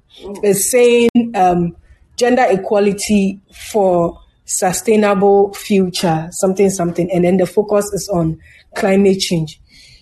It's 0.43 0.69
saying 0.71 1.09
um, 1.35 1.75
gender 2.17 2.45
equality 2.49 3.39
for 3.71 4.19
sustainable 4.45 5.53
future, 5.53 6.27
something, 6.31 6.69
something. 6.69 7.09
And 7.11 7.23
then 7.23 7.37
the 7.37 7.45
focus 7.45 7.85
is 7.93 8.09
on 8.13 8.39
climate 8.75 9.19
change. 9.19 9.59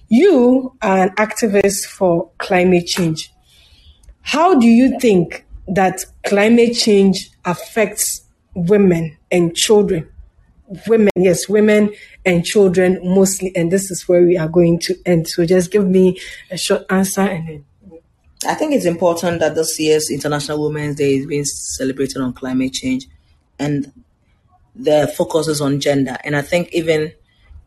You 0.09 0.76
are 0.82 1.03
an 1.03 1.09
activist 1.12 1.86
for 1.86 2.32
climate 2.38 2.86
change. 2.86 3.32
How 4.22 4.59
do 4.59 4.68
you 4.68 4.99
think 4.99 5.45
that 5.68 6.03
climate 6.26 6.76
change 6.76 7.30
affects 7.45 8.26
women 8.53 9.18
and 9.32 9.55
children? 9.55 10.09
Women, 10.88 11.09
yes, 11.16 11.49
women 11.49 11.93
and 12.26 12.45
children 12.45 12.99
mostly. 13.03 13.55
And 13.55 13.72
this 13.72 13.89
is 13.91 14.07
where 14.07 14.24
we 14.24 14.38
are 14.38 14.47
going 14.47 14.80
to 14.80 14.95
end. 15.05 15.28
So 15.28 15.45
just 15.45 15.72
give 15.72 15.88
me 15.88 16.20
a 16.49 16.57
short 16.57 16.84
answer 16.89 17.22
and 17.22 17.47
then 17.47 17.66
I 18.48 18.56
think 18.56 18.74
it's 18.74 18.86
important 18.86 19.39
that 19.39 19.56
this 19.56 19.80
year's 19.80 20.10
International 20.10 20.64
Women's 20.64 20.96
Day 20.96 21.16
is 21.16 21.28
being 21.28 21.46
celebrated 21.46 22.22
on 22.22 22.34
climate 22.34 22.74
change 22.74 23.06
and 23.60 23.92
the 24.76 25.14
focus 25.16 25.48
is 25.48 25.62
on 25.62 25.80
gender. 25.80 26.18
And 26.24 26.36
I 26.36 26.42
think 26.42 26.70
even 26.74 27.14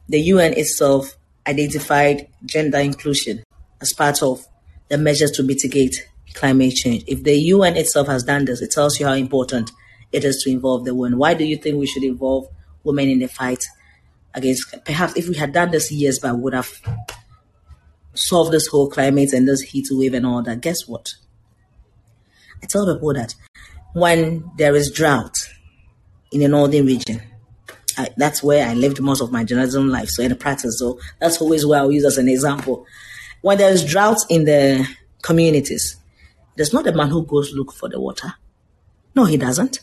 the 0.09 0.21
UN 0.21 0.55
itself 0.55 1.17
identified 1.47 2.29
gender 2.45 2.79
inclusion 2.79 3.45
as 3.81 3.93
part 3.93 4.23
of 4.23 4.45
the 4.89 4.99
measures 4.99 5.31
to 5.33 5.43
mitigate 5.43 5.95
climate 6.35 6.75
change. 6.75 7.05
If 7.07 7.23
the 7.23 7.37
UN 7.37 7.77
itself 7.77 8.09
has 8.09 8.25
done 8.25 8.45
this, 8.45 8.61
it 8.61 8.73
tells 8.73 8.99
you 8.99 9.07
how 9.07 9.13
important 9.13 9.71
it 10.11 10.25
is 10.25 10.43
to 10.45 10.51
involve 10.51 10.85
the 10.85 10.95
women. 10.95 11.19
Why 11.19 11.35
do 11.35 11.45
you 11.45 11.57
think 11.57 11.79
we 11.79 11.87
should 11.87 12.05
involve 12.05 12.49
women 12.83 13.09
in 13.09 13.21
the 13.21 13.29
fight 13.29 13.65
against? 14.35 14.75
Perhaps 14.85 15.17
if 15.17 15.29
we 15.29 15.37
had 15.37 15.53
done 15.53 15.71
this 15.71 15.93
years 15.93 16.19
back, 16.19 16.35
would 16.35 16.55
have 16.55 16.81
solve 18.15 18.51
this 18.51 18.67
whole 18.67 18.89
climate 18.89 19.33
and 19.33 19.47
this 19.49 19.61
heat 19.61 19.87
wave 19.91 20.15
and 20.15 20.27
all 20.27 20.43
that, 20.43 20.61
guess 20.61 20.87
what? 20.87 21.09
I 22.63 22.67
tell 22.67 22.93
people 22.93 23.13
that 23.15 23.35
when 23.93 24.51
there 24.57 24.75
is 24.75 24.91
drought 24.91 25.37
in 26.33 26.41
the 26.41 26.49
northern 26.49 26.87
region, 26.87 27.23
I, 27.97 28.09
that's 28.17 28.43
where 28.43 28.67
I 28.67 28.75
lived 28.75 29.01
most 29.01 29.21
of 29.21 29.31
my 29.31 29.45
journalism 29.45 29.89
life. 29.89 30.09
So 30.09 30.23
in 30.23 30.31
the 30.31 30.37
practice, 30.37 30.79
so 30.79 30.99
that's 31.21 31.41
always 31.41 31.65
where 31.65 31.81
I'll 31.81 31.93
use 31.93 32.05
as 32.05 32.19
an 32.19 32.29
example. 32.29 32.87
When 33.43 33.59
there 33.59 33.71
is 33.71 33.85
drought 33.85 34.19
in 34.31 34.45
the 34.45 34.89
communities, 35.23 35.97
there's 36.57 36.73
not 36.73 36.87
a 36.87 36.93
man 36.93 37.09
who 37.09 37.27
goes 37.27 37.53
look 37.53 37.73
for 37.73 37.89
the 37.89 38.01
water. 38.01 38.35
No, 39.15 39.25
he 39.25 39.37
doesn't. 39.37 39.81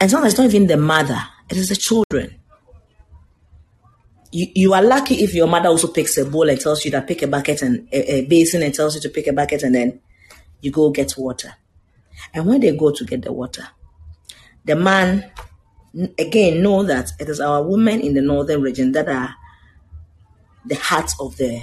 And 0.00 0.10
sometimes 0.10 0.34
it's 0.34 0.38
not 0.38 0.46
even 0.46 0.68
the 0.68 0.76
mother; 0.76 1.18
it 1.50 1.56
is 1.56 1.68
the 1.68 1.76
children 1.76 2.38
you, 4.30 4.46
you 4.54 4.74
are 4.74 4.82
lucky 4.82 5.16
if 5.16 5.34
your 5.34 5.46
mother 5.46 5.68
also 5.68 5.88
picks 5.88 6.16
a 6.18 6.24
bowl 6.24 6.48
and 6.48 6.60
tells 6.60 6.84
you 6.84 6.90
that 6.90 7.06
pick 7.06 7.22
a 7.22 7.26
bucket 7.26 7.62
and 7.62 7.88
a, 7.92 8.14
a 8.14 8.24
basin 8.26 8.62
and 8.62 8.74
tells 8.74 8.94
you 8.94 9.00
to 9.00 9.08
pick 9.08 9.26
a 9.26 9.32
bucket 9.32 9.62
and 9.62 9.74
then 9.74 10.00
you 10.60 10.70
go 10.70 10.90
get 10.90 11.14
water. 11.16 11.54
And 12.34 12.46
when 12.46 12.60
they 12.60 12.76
go 12.76 12.92
to 12.92 13.04
get 13.04 13.22
the 13.22 13.32
water, 13.32 13.68
the 14.64 14.76
man 14.76 15.30
again 16.18 16.62
know 16.62 16.82
that 16.82 17.10
it 17.18 17.28
is 17.28 17.40
our 17.40 17.62
women 17.62 18.00
in 18.00 18.14
the 18.14 18.20
northern 18.20 18.60
region 18.60 18.92
that 18.92 19.08
are 19.08 19.34
the 20.66 20.74
heart 20.74 21.10
of 21.20 21.36
the 21.36 21.60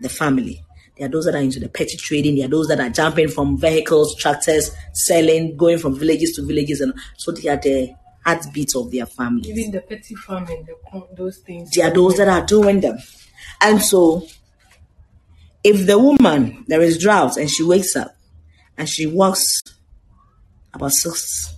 the 0.00 0.08
family. 0.08 0.64
There 0.96 1.06
are 1.06 1.10
those 1.10 1.26
that 1.26 1.36
are 1.36 1.40
into 1.40 1.60
the 1.60 1.68
petty 1.68 1.96
trading. 1.96 2.36
There 2.36 2.46
are 2.46 2.50
those 2.50 2.66
that 2.68 2.80
are 2.80 2.90
jumping 2.90 3.28
from 3.28 3.56
vehicles, 3.56 4.16
tractors, 4.16 4.72
selling, 4.92 5.56
going 5.56 5.78
from 5.78 5.96
villages 5.96 6.32
to 6.36 6.46
villages, 6.46 6.80
and 6.80 6.92
so 7.16 7.30
they 7.30 7.48
are 7.48 7.56
the 7.56 7.94
heartbeat 8.28 8.74
of 8.76 8.90
their 8.90 9.06
family. 9.06 9.48
Even 9.50 9.70
the 9.70 9.80
petty 9.80 10.14
farming, 10.14 10.66
the, 10.66 11.06
those 11.16 11.38
things. 11.38 11.70
There 11.70 11.90
are 11.90 11.94
those 11.94 12.16
that 12.18 12.28
are 12.28 12.44
doing 12.44 12.80
them. 12.80 12.98
And 13.60 13.80
so, 13.80 14.26
if 15.64 15.86
the 15.86 15.98
woman, 15.98 16.64
there 16.68 16.82
is 16.82 16.98
drought, 16.98 17.36
and 17.36 17.50
she 17.50 17.62
wakes 17.64 17.96
up 17.96 18.14
and 18.76 18.88
she 18.88 19.06
walks 19.06 19.44
about 20.74 20.92
six, 20.92 21.54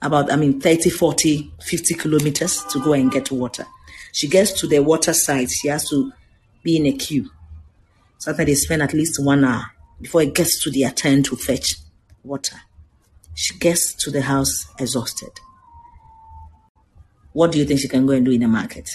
about, 0.00 0.32
I 0.32 0.36
mean, 0.36 0.60
30, 0.60 0.90
40, 0.90 1.52
50 1.62 1.94
kilometers 1.94 2.64
to 2.64 2.80
go 2.80 2.94
and 2.94 3.10
get 3.10 3.30
water. 3.30 3.66
She 4.12 4.28
gets 4.28 4.58
to 4.60 4.66
the 4.66 4.80
water 4.80 5.12
side, 5.12 5.50
she 5.50 5.68
has 5.68 5.88
to 5.90 6.12
be 6.62 6.76
in 6.76 6.86
a 6.86 6.92
queue. 6.92 7.30
Sometimes 8.18 8.46
they 8.46 8.54
spend 8.54 8.82
at 8.82 8.94
least 8.94 9.22
one 9.22 9.44
hour 9.44 9.66
before 10.00 10.22
it 10.22 10.34
gets 10.34 10.62
to 10.64 10.70
their 10.70 10.90
turn 10.90 11.22
to 11.24 11.36
fetch 11.36 11.76
water. 12.24 12.56
She 13.36 13.56
gets 13.58 13.94
to 14.02 14.10
the 14.10 14.22
house 14.22 14.66
exhausted. 14.78 15.30
What 17.34 17.52
do 17.52 17.58
you 17.58 17.66
think 17.66 17.80
she 17.80 17.88
can 17.88 18.06
go 18.06 18.14
and 18.14 18.24
do 18.24 18.32
in 18.32 18.40
the 18.40 18.48
market? 18.48 18.88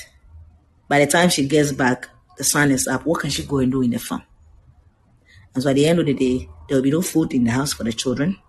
By 0.89 0.98
the 0.98 1.06
time 1.06 1.30
she 1.30 1.48
gets 1.48 1.72
back, 1.72 2.10
the 2.39 2.44
sun 2.44 2.72
is 2.72 2.88
up. 2.88 3.06
What 3.06 3.22
can 3.22 3.30
she 3.30 3.44
go 3.46 3.60
and 3.60 3.72
do 3.72 3.84
in 3.84 3.92
the 3.92 4.00
farm? 4.00 4.24
And 5.54 5.62
so 5.62 5.70
at 5.70 5.76
the 5.76 5.86
end 5.86 6.00
of 6.00 6.08
the 6.08 6.16
day, 6.16 6.50
there 6.68 6.78
will 6.78 6.84
be 6.84 6.89
no 6.89 7.04
food 7.04 7.34
in 7.34 7.44
the 7.44 7.52
house 7.52 7.74
for 7.74 7.84
the 7.84 7.94
children 7.94 8.39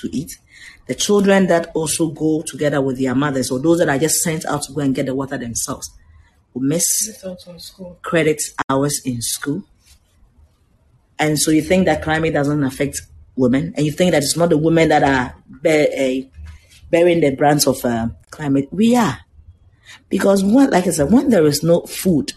to 0.00 0.08
eat. 0.12 0.38
The 0.86 0.94
children 0.94 1.48
that 1.48 1.72
also 1.74 2.08
go 2.10 2.42
together 2.46 2.80
with 2.80 3.00
their 3.00 3.16
mothers, 3.16 3.50
or 3.50 3.58
those 3.58 3.78
that 3.78 3.88
are 3.88 3.98
just 3.98 4.22
sent 4.22 4.44
out 4.46 4.62
to 4.62 4.72
go 4.72 4.80
and 4.80 4.94
get 4.94 5.06
the 5.06 5.14
water 5.14 5.36
themselves, 5.36 5.90
will 6.54 6.62
miss 6.62 6.84
credit 8.02 8.40
hours 8.68 9.02
in 9.04 9.20
school. 9.22 9.64
And 11.18 11.36
so 11.36 11.50
you 11.50 11.62
think 11.62 11.86
that 11.86 12.02
climate 12.02 12.34
doesn't 12.34 12.62
affect 12.62 13.00
women, 13.36 13.72
and 13.76 13.86
you 13.86 13.92
think 13.92 14.12
that 14.12 14.22
it's 14.22 14.36
not 14.36 14.50
the 14.50 14.58
women 14.58 14.88
that 14.88 15.02
are 15.02 15.34
uh, 15.34 16.28
bearing 16.90 17.20
the 17.20 17.34
brands 17.36 17.66
of 17.66 17.84
uh, 17.84 18.08
climate. 18.30 18.68
We 18.70 18.96
are. 18.96 19.18
Because, 20.08 20.42
what, 20.44 20.70
like 20.70 20.86
I 20.86 20.90
said, 20.90 21.12
when 21.12 21.30
there 21.30 21.46
is 21.46 21.62
no 21.62 21.82
food, 21.82 22.32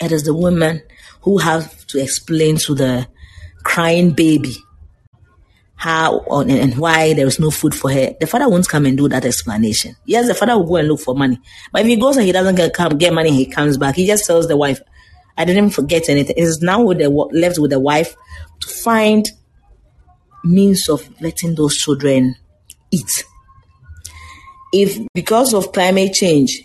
it 0.00 0.12
is 0.12 0.24
the 0.24 0.34
women 0.34 0.82
who 1.22 1.38
have 1.38 1.86
to 1.88 2.02
explain 2.02 2.56
to 2.58 2.74
the 2.74 3.08
crying 3.64 4.12
baby 4.12 4.56
how 5.78 6.18
and 6.20 6.76
why 6.76 7.14
there 7.14 7.26
is 7.26 7.38
no 7.38 7.52
food 7.52 7.72
for 7.72 7.90
her, 7.92 8.12
the 8.18 8.26
father 8.26 8.48
won't 8.48 8.68
come 8.68 8.84
and 8.84 8.98
do 8.98 9.08
that 9.08 9.24
explanation. 9.24 9.94
Yes, 10.06 10.26
the 10.26 10.34
father 10.34 10.56
will 10.58 10.66
go 10.66 10.76
and 10.76 10.88
look 10.88 11.00
for 11.00 11.14
money. 11.14 11.40
But 11.72 11.82
if 11.82 11.86
he 11.86 11.96
goes 11.96 12.16
and 12.16 12.26
he 12.26 12.32
doesn't 12.32 12.56
get, 12.56 12.74
come, 12.74 12.98
get 12.98 13.12
money, 13.14 13.30
he 13.30 13.46
comes 13.46 13.78
back. 13.78 13.94
He 13.94 14.04
just 14.04 14.26
tells 14.26 14.48
the 14.48 14.56
wife, 14.56 14.80
I 15.36 15.44
didn't 15.44 15.70
forget 15.70 16.08
anything. 16.08 16.34
It 16.36 16.42
is 16.42 16.60
now 16.60 16.82
with 16.82 16.98
the, 16.98 17.08
left 17.08 17.60
with 17.60 17.70
the 17.70 17.78
wife 17.78 18.16
to 18.60 18.68
find 18.68 19.24
means 20.44 20.88
of 20.88 21.08
letting 21.20 21.54
those 21.54 21.74
children 21.76 22.36
eat. 22.90 23.24
If 24.72 24.98
because 25.14 25.54
of 25.54 25.72
climate 25.72 26.12
change, 26.12 26.62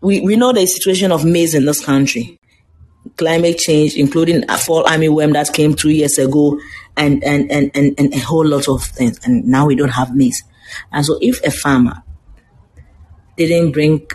we, 0.00 0.20
we 0.20 0.36
know 0.36 0.52
the 0.52 0.66
situation 0.66 1.10
of 1.12 1.24
maize 1.24 1.54
in 1.54 1.64
this 1.64 1.84
country, 1.84 2.38
climate 3.16 3.58
change, 3.58 3.96
including 3.96 4.44
a 4.48 4.56
fall 4.56 4.86
army 4.86 5.08
worm 5.08 5.32
that 5.32 5.52
came 5.52 5.74
two 5.74 5.90
years 5.90 6.18
ago, 6.18 6.60
and, 6.96 7.22
and, 7.24 7.50
and, 7.50 7.70
and, 7.74 7.94
and 7.98 8.14
a 8.14 8.18
whole 8.18 8.46
lot 8.46 8.68
of 8.68 8.82
things. 8.84 9.18
And 9.24 9.44
now 9.46 9.66
we 9.66 9.74
don't 9.74 9.88
have 9.90 10.14
maize. 10.14 10.40
And 10.92 11.04
so 11.04 11.18
if 11.20 11.42
a 11.44 11.50
farmer 11.50 12.02
didn't 13.36 13.72
bring 13.72 14.06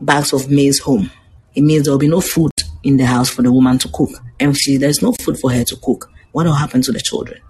bags 0.00 0.32
of 0.32 0.50
maize 0.50 0.78
home, 0.78 1.10
it 1.54 1.62
means 1.62 1.84
there 1.84 1.92
will 1.92 1.98
be 1.98 2.08
no 2.08 2.20
food 2.20 2.52
in 2.82 2.96
the 2.96 3.06
house 3.06 3.28
for 3.28 3.42
the 3.42 3.52
woman 3.52 3.78
to 3.78 3.88
cook. 3.88 4.10
And 4.40 4.56
she 4.56 4.76
there's 4.76 5.02
no 5.02 5.12
food 5.12 5.38
for 5.38 5.50
her 5.52 5.64
to 5.64 5.76
cook. 5.76 6.10
What 6.32 6.46
will 6.46 6.54
happen 6.54 6.82
to 6.82 6.92
the 6.92 7.00
children? 7.00 7.40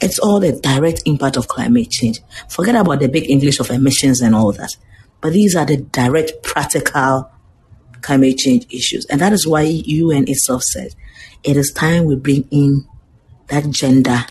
It's 0.00 0.18
all 0.18 0.40
the 0.40 0.52
direct 0.52 1.02
impact 1.06 1.36
of 1.36 1.48
climate 1.48 1.90
change. 1.90 2.20
Forget 2.48 2.74
about 2.74 3.00
the 3.00 3.08
big 3.08 3.30
English 3.30 3.60
of 3.60 3.70
emissions 3.70 4.20
and 4.20 4.34
all 4.34 4.52
that. 4.52 4.76
But 5.20 5.32
these 5.32 5.54
are 5.56 5.64
the 5.64 5.78
direct 5.78 6.42
practical 6.42 7.30
climate 8.02 8.36
change 8.36 8.66
issues. 8.70 9.06
And 9.06 9.20
that 9.20 9.32
is 9.32 9.46
why 9.46 9.62
UN 9.62 10.28
itself 10.28 10.62
said 10.62 10.94
it 11.42 11.56
is 11.56 11.72
time 11.72 12.04
we 12.04 12.16
bring 12.16 12.46
in 12.50 12.86
that 13.48 13.70
gender 13.70 14.26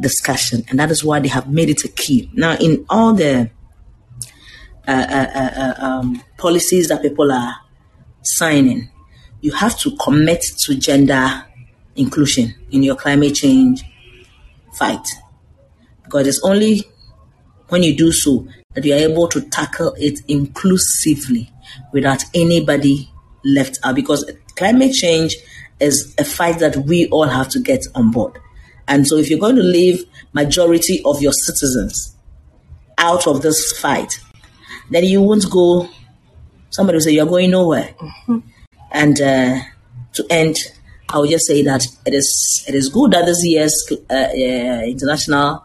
discussion, 0.00 0.64
and 0.68 0.78
that 0.78 0.90
is 0.90 1.04
why 1.04 1.20
they 1.20 1.28
have 1.28 1.48
made 1.48 1.70
it 1.70 1.84
a 1.84 1.88
key. 1.88 2.30
Now, 2.34 2.56
in 2.56 2.84
all 2.88 3.14
the 3.14 3.50
uh, 4.86 4.90
uh, 4.90 5.30
uh, 5.34 5.50
uh, 5.56 5.84
um, 5.84 6.22
policies 6.36 6.88
that 6.88 7.02
people 7.02 7.30
are 7.32 7.56
signing, 8.22 8.90
you 9.40 9.52
have 9.52 9.78
to 9.80 9.96
commit 9.96 10.42
to 10.64 10.74
gender 10.76 11.44
inclusion 11.96 12.54
in 12.70 12.82
your 12.82 12.96
climate 12.96 13.34
change 13.34 13.84
fight, 14.78 15.06
because 16.04 16.26
it's 16.26 16.40
only 16.44 16.82
when 17.68 17.82
you 17.82 17.96
do 17.96 18.12
so 18.12 18.46
that 18.74 18.84
you 18.84 18.92
are 18.92 18.98
able 18.98 19.28
to 19.28 19.40
tackle 19.50 19.94
it 19.98 20.20
inclusively 20.28 21.50
without 21.92 22.24
anybody 22.34 23.10
left 23.44 23.78
out. 23.82 23.94
Because 23.94 24.30
climate 24.56 24.92
change 24.92 25.34
is 25.80 26.14
a 26.18 26.24
fight 26.24 26.58
that 26.58 26.76
we 26.76 27.08
all 27.08 27.26
have 27.28 27.48
to 27.50 27.60
get 27.60 27.80
on 27.94 28.10
board. 28.10 28.38
And 28.86 29.06
so 29.06 29.16
if 29.16 29.30
you're 29.30 29.38
going 29.38 29.56
to 29.56 29.62
leave 29.62 30.04
majority 30.32 31.00
of 31.04 31.22
your 31.22 31.32
citizens 31.32 32.16
out 32.98 33.26
of 33.26 33.42
this 33.42 33.78
fight, 33.80 34.20
then 34.90 35.04
you 35.04 35.22
won't 35.22 35.50
go, 35.50 35.88
somebody 36.70 36.96
will 36.96 37.02
say 37.02 37.12
you're 37.12 37.26
going 37.26 37.50
nowhere. 37.50 37.94
Mm-hmm. 37.98 38.38
And 38.92 39.20
uh, 39.20 39.60
to 40.12 40.26
end, 40.30 40.56
I 41.08 41.18
will 41.18 41.26
just 41.26 41.46
say 41.46 41.62
that 41.62 41.86
it 42.06 42.14
is 42.14 42.64
it 42.66 42.74
is 42.74 42.88
good 42.88 43.12
that 43.12 43.26
this 43.26 43.44
year's 43.44 43.74
uh, 44.10 44.14
uh, 44.14 44.82
International 44.84 45.64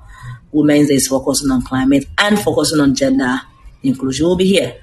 Women's 0.51 0.89
Day 0.89 0.95
is 0.95 1.07
focusing 1.07 1.51
on 1.51 1.61
climate 1.63 2.05
and 2.17 2.39
focusing 2.39 2.79
on 2.79 2.95
gender 2.95 3.41
inclusion. 3.83 4.25
We'll 4.25 4.35
be 4.35 4.45
here. 4.47 4.75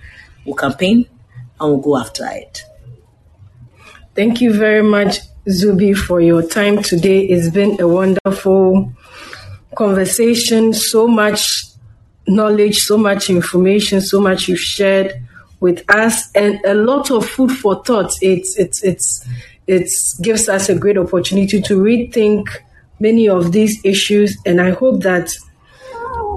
We'll 0.44 0.54
campaign 0.56 1.06
and 1.60 1.70
we'll 1.70 1.78
go 1.80 1.98
after 1.98 2.26
it. 2.30 2.62
Thank 4.14 4.40
you 4.40 4.52
very 4.54 4.82
much, 4.82 5.18
Zubi, 5.46 5.94
for 5.96 6.20
your 6.20 6.42
time 6.42 6.82
today. 6.82 7.20
It's 7.26 7.50
been 7.50 7.80
a 7.80 7.86
wonderful 7.86 8.92
conversation. 9.76 10.72
So 10.72 11.06
much 11.06 11.44
knowledge, 12.26 12.76
so 12.76 12.96
much 12.96 13.30
information, 13.30 14.00
so 14.00 14.20
much 14.20 14.48
you've 14.48 14.58
shared 14.58 15.12
with 15.60 15.84
us, 15.90 16.30
and 16.34 16.60
a 16.64 16.74
lot 16.74 17.10
of 17.10 17.28
food 17.28 17.50
for 17.50 17.82
thought. 17.84 18.10
It's 18.20 18.56
it's 18.58 18.82
it's 18.82 19.26
it 19.66 19.88
gives 20.22 20.48
us 20.48 20.68
a 20.68 20.74
great 20.74 20.96
opportunity 20.96 21.60
to 21.60 21.78
rethink 21.78 22.46
many 23.00 23.28
of 23.28 23.52
these 23.52 23.78
issues, 23.84 24.36
and 24.46 24.60
I 24.60 24.70
hope 24.70 25.02
that 25.02 25.30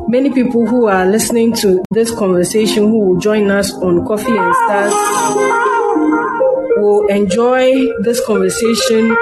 many 0.07 0.31
people 0.31 0.65
who 0.65 0.87
are 0.87 1.05
listening 1.05 1.53
to 1.57 1.83
this 1.91 2.11
conversation 2.11 2.87
who 2.87 2.99
will 2.99 3.19
join 3.19 3.51
us 3.51 3.71
on 3.73 4.05
Coffee 4.05 4.35
and 4.35 4.55
Stars 4.55 4.93
will 6.77 7.07
enjoy 7.07 7.87
this 8.01 8.25
conversation, 8.25 9.15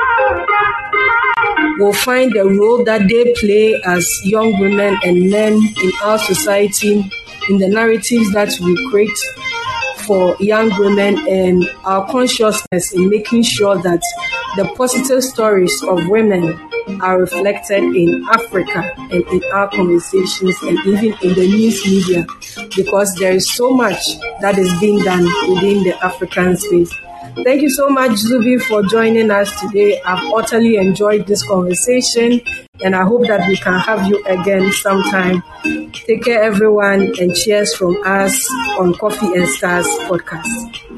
will 1.79 1.93
find 1.93 2.31
the 2.31 2.45
role 2.45 2.83
that 2.85 3.07
they 3.09 3.33
play 3.33 3.79
as 3.85 4.07
young 4.23 4.57
women 4.59 4.97
and 5.03 5.29
men 5.29 5.53
in 5.53 5.91
our 6.03 6.17
society, 6.17 7.11
in 7.49 7.57
the 7.57 7.67
narratives 7.67 8.31
that 8.31 8.57
we 8.61 8.89
create 8.89 9.46
for 10.07 10.35
young 10.39 10.69
women, 10.79 11.17
and 11.27 11.69
our 11.83 12.09
consciousness 12.09 12.93
in 12.93 13.09
making 13.09 13.43
sure 13.43 13.77
that 13.77 14.01
the 14.55 14.65
positive 14.75 15.21
stories 15.23 15.73
of 15.83 16.07
women 16.07 16.57
are 17.01 17.19
reflected 17.19 17.83
in 17.83 18.25
Africa 18.31 18.93
and 18.97 19.27
in 19.27 19.43
our 19.51 19.69
conversations 19.69 20.55
and 20.63 20.79
even 20.85 21.13
in 21.21 21.33
the 21.35 21.47
news 21.47 21.85
media 21.85 22.25
because 22.75 23.13
there 23.15 23.33
is 23.33 23.53
so 23.55 23.71
much 23.71 24.01
that 24.39 24.57
is 24.57 24.71
being 24.79 24.99
done 24.99 25.25
within 25.49 25.83
the 25.83 25.93
African 26.01 26.55
space. 26.55 26.93
Thank 27.43 27.61
you 27.61 27.69
so 27.69 27.89
much, 27.89 28.11
Zubi, 28.11 28.61
for 28.61 28.83
joining 28.83 29.31
us 29.31 29.59
today. 29.61 30.01
I've 30.05 30.25
utterly 30.33 30.77
enjoyed 30.77 31.25
this 31.27 31.45
conversation 31.47 32.41
and 32.83 32.95
I 32.95 33.03
hope 33.03 33.27
that 33.27 33.47
we 33.47 33.55
can 33.57 33.79
have 33.79 34.07
you 34.07 34.23
again 34.25 34.71
sometime. 34.71 35.43
Take 35.93 36.23
care, 36.23 36.43
everyone, 36.43 37.13
and 37.19 37.33
cheers 37.35 37.75
from 37.75 37.97
us 38.05 38.35
on 38.79 38.93
Coffee 38.95 39.33
and 39.33 39.47
Stars 39.47 39.87
podcast. 40.09 40.97